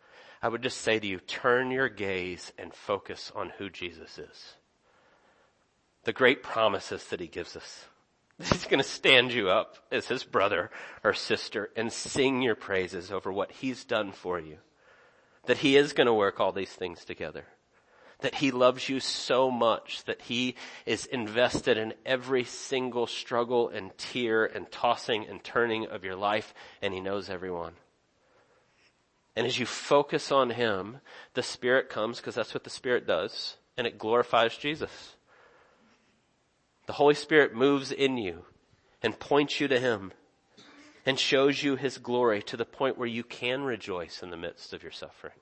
I 0.43 0.49
would 0.49 0.63
just 0.63 0.81
say 0.81 0.99
to 0.99 1.07
you, 1.07 1.21
turn 1.21 1.71
your 1.71 1.89
gaze 1.89 2.53
and 2.59 2.75
focus 2.75 3.31
on 3.35 3.53
who 3.59 3.71
Jesus 3.71 4.19
is. 4.19 4.55
The 6.05 6.13
great 6.13 6.43
promises 6.43 7.05
that 7.09 7.21
he 7.21 7.27
gives 7.27 7.57
us. 7.57 7.85
He's 8.39 8.65
going 8.65 8.83
to 8.83 8.89
stand 8.89 9.33
you 9.33 9.51
up 9.51 9.77
as 9.93 10.07
his 10.07 10.25
brother 10.25 10.71
or 11.05 11.13
sister 11.13 11.71
and 11.77 11.93
sing 11.93 12.43
your 12.43 12.55
praises 12.55 13.13
over 13.13 13.31
what 13.31 13.53
he's 13.53 13.85
done 13.85 14.13
for 14.13 14.41
you. 14.41 14.57
That 15.45 15.59
he 15.59 15.77
is 15.77 15.93
going 15.93 16.07
to 16.07 16.15
work 16.15 16.41
all 16.41 16.53
these 16.53 16.73
things 16.73 17.05
together 17.05 17.45
that 18.21 18.37
he 18.37 18.51
loves 18.51 18.89
you 18.89 19.01
so 19.01 19.51
much 19.51 20.05
that 20.05 20.23
he 20.23 20.55
is 20.87 21.07
invested 21.07 21.77
in 21.77 21.95
every 22.05 22.45
single 22.45 23.07
struggle 23.07 23.69
and 23.69 23.97
tear 23.99 24.45
and 24.45 24.71
tossing 24.71 25.27
and 25.27 25.43
turning 25.43 25.87
of 25.87 26.05
your 26.05 26.17
life 26.17 26.55
and 26.83 26.95
he 26.95 27.01
knows 27.01 27.31
everyone. 27.31 27.73
And 29.37 29.47
as 29.47 29.59
you 29.59 29.67
focus 29.67 30.33
on 30.33 30.51
him, 30.51 30.99
the 31.35 31.43
Spirit 31.43 31.89
comes 31.89 32.19
because 32.19 32.35
that's 32.35 32.55
what 32.55 32.65
the 32.65 32.71
Spirit 32.71 33.07
does 33.07 33.57
and 33.77 33.87
it 33.87 33.99
glorifies 33.99 34.57
Jesus. 34.57 35.17
The 36.91 36.95
Holy 36.95 37.15
Spirit 37.15 37.55
moves 37.55 37.93
in 37.93 38.19
you 38.19 38.47
and 39.01 39.17
points 39.17 39.61
you 39.61 39.69
to 39.69 39.79
him 39.79 40.11
and 41.07 41.21
shows 41.21 41.63
you 41.63 41.77
his 41.77 41.99
glory 41.99 42.43
to 42.43 42.57
the 42.57 42.65
point 42.65 42.99
where 42.99 43.07
you 43.07 43.23
can 43.23 43.63
rejoice 43.63 44.25
in 44.25 44.31
the 44.31 44.37
midst 44.37 44.73
of 44.73 44.83
your 44.83 44.91
suffering. 44.91 45.35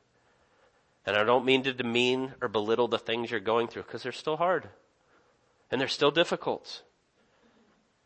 And 1.06 1.16
I 1.16 1.24
don't 1.24 1.46
mean 1.46 1.62
to 1.62 1.72
demean 1.72 2.34
or 2.42 2.48
belittle 2.48 2.86
the 2.86 2.98
things 2.98 3.30
you're 3.30 3.40
going 3.40 3.66
through 3.66 3.84
because 3.84 4.02
they're 4.02 4.12
still 4.12 4.36
hard. 4.36 4.68
And 5.70 5.80
they're 5.80 5.88
still 5.88 6.10
difficult. 6.10 6.82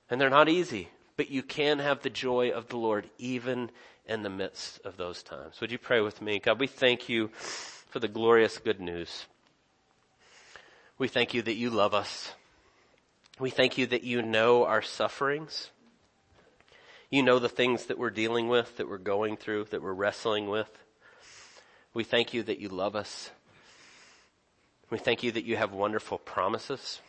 And 0.08 0.20
they're 0.20 0.30
not 0.30 0.48
easy. 0.48 0.90
But 1.16 1.28
you 1.28 1.42
can 1.42 1.80
have 1.80 2.02
the 2.02 2.10
joy 2.10 2.50
of 2.50 2.68
the 2.68 2.76
Lord 2.76 3.10
even 3.18 3.72
in 4.06 4.22
the 4.22 4.30
midst 4.30 4.78
of 4.84 4.96
those 4.96 5.24
times. 5.24 5.60
Would 5.60 5.72
you 5.72 5.78
pray 5.78 6.00
with 6.00 6.22
me? 6.22 6.38
God, 6.38 6.60
we 6.60 6.68
thank 6.68 7.08
you 7.08 7.26
for 7.34 7.98
the 7.98 8.06
glorious 8.06 8.58
good 8.58 8.78
news. 8.80 9.26
We 10.96 11.08
thank 11.08 11.34
you 11.34 11.42
that 11.42 11.56
you 11.56 11.70
love 11.70 11.92
us. 11.92 12.34
We 13.38 13.50
thank 13.50 13.78
you 13.78 13.86
that 13.86 14.04
you 14.04 14.22
know 14.22 14.64
our 14.66 14.82
sufferings. 14.82 15.70
You 17.10 17.22
know 17.22 17.38
the 17.38 17.48
things 17.48 17.86
that 17.86 17.98
we're 17.98 18.10
dealing 18.10 18.48
with, 18.48 18.76
that 18.76 18.88
we're 18.88 18.98
going 18.98 19.36
through, 19.36 19.64
that 19.70 19.82
we're 19.82 19.92
wrestling 19.92 20.48
with. 20.48 20.70
We 21.94 22.04
thank 22.04 22.34
you 22.34 22.42
that 22.44 22.58
you 22.58 22.68
love 22.68 22.96
us. 22.96 23.30
We 24.90 24.98
thank 24.98 25.22
you 25.22 25.32
that 25.32 25.44
you 25.44 25.56
have 25.56 25.72
wonderful 25.72 26.18
promises. 26.18 27.00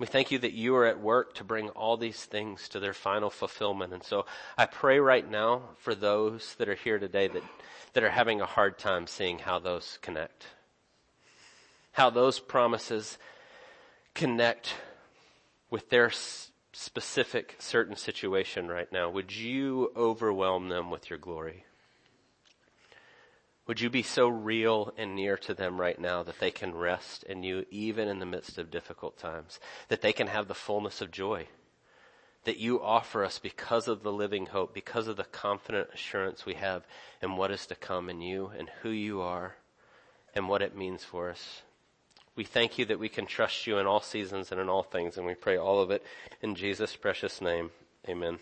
We 0.00 0.06
thank 0.06 0.30
you 0.30 0.38
that 0.40 0.52
you 0.52 0.74
are 0.76 0.86
at 0.86 0.98
work 0.98 1.34
to 1.34 1.44
bring 1.44 1.68
all 1.70 1.96
these 1.96 2.24
things 2.24 2.68
to 2.70 2.80
their 2.80 2.94
final 2.94 3.30
fulfillment. 3.30 3.92
And 3.92 4.02
so 4.02 4.26
I 4.56 4.66
pray 4.66 4.98
right 4.98 5.28
now 5.28 5.62
for 5.78 5.94
those 5.94 6.54
that 6.56 6.68
are 6.68 6.74
here 6.74 6.98
today 6.98 7.28
that, 7.28 7.42
that 7.92 8.02
are 8.02 8.10
having 8.10 8.40
a 8.40 8.46
hard 8.46 8.78
time 8.78 9.06
seeing 9.06 9.38
how 9.38 9.58
those 9.58 9.98
connect. 10.02 10.46
How 11.92 12.10
those 12.10 12.40
promises 12.40 13.18
connect 14.14 14.74
with 15.70 15.90
their 15.90 16.10
specific 16.72 17.56
certain 17.58 17.96
situation 17.96 18.68
right 18.68 18.90
now. 18.92 19.08
Would 19.10 19.34
you 19.34 19.92
overwhelm 19.96 20.68
them 20.68 20.90
with 20.90 21.10
your 21.10 21.18
glory? 21.18 21.64
Would 23.66 23.80
you 23.80 23.88
be 23.90 24.02
so 24.02 24.28
real 24.28 24.92
and 24.96 25.14
near 25.14 25.36
to 25.38 25.54
them 25.54 25.80
right 25.80 25.98
now 25.98 26.22
that 26.24 26.40
they 26.40 26.50
can 26.50 26.74
rest 26.74 27.22
in 27.24 27.42
you 27.42 27.66
even 27.70 28.08
in 28.08 28.18
the 28.18 28.26
midst 28.26 28.58
of 28.58 28.70
difficult 28.70 29.16
times? 29.16 29.60
That 29.88 30.02
they 30.02 30.12
can 30.12 30.26
have 30.26 30.48
the 30.48 30.54
fullness 30.54 31.00
of 31.00 31.10
joy 31.10 31.46
that 32.44 32.58
you 32.58 32.82
offer 32.82 33.24
us 33.24 33.38
because 33.38 33.86
of 33.86 34.02
the 34.02 34.12
living 34.12 34.46
hope, 34.46 34.72
because 34.72 35.08
of 35.08 35.16
the 35.16 35.24
confident 35.24 35.88
assurance 35.92 36.46
we 36.46 36.54
have 36.54 36.86
in 37.22 37.36
what 37.36 37.50
is 37.50 37.66
to 37.66 37.74
come 37.74 38.08
in 38.08 38.20
you 38.20 38.50
and 38.58 38.70
who 38.82 38.90
you 38.90 39.20
are 39.20 39.56
and 40.34 40.48
what 40.48 40.62
it 40.62 40.76
means 40.76 41.04
for 41.04 41.30
us. 41.30 41.62
We 42.40 42.44
thank 42.44 42.78
you 42.78 42.86
that 42.86 42.98
we 42.98 43.10
can 43.10 43.26
trust 43.26 43.66
you 43.66 43.76
in 43.76 43.86
all 43.86 44.00
seasons 44.00 44.50
and 44.50 44.58
in 44.58 44.70
all 44.70 44.82
things, 44.82 45.18
and 45.18 45.26
we 45.26 45.34
pray 45.34 45.58
all 45.58 45.78
of 45.78 45.90
it 45.90 46.02
in 46.40 46.54
Jesus' 46.54 46.96
precious 46.96 47.42
name. 47.42 47.70
Amen. 48.08 48.40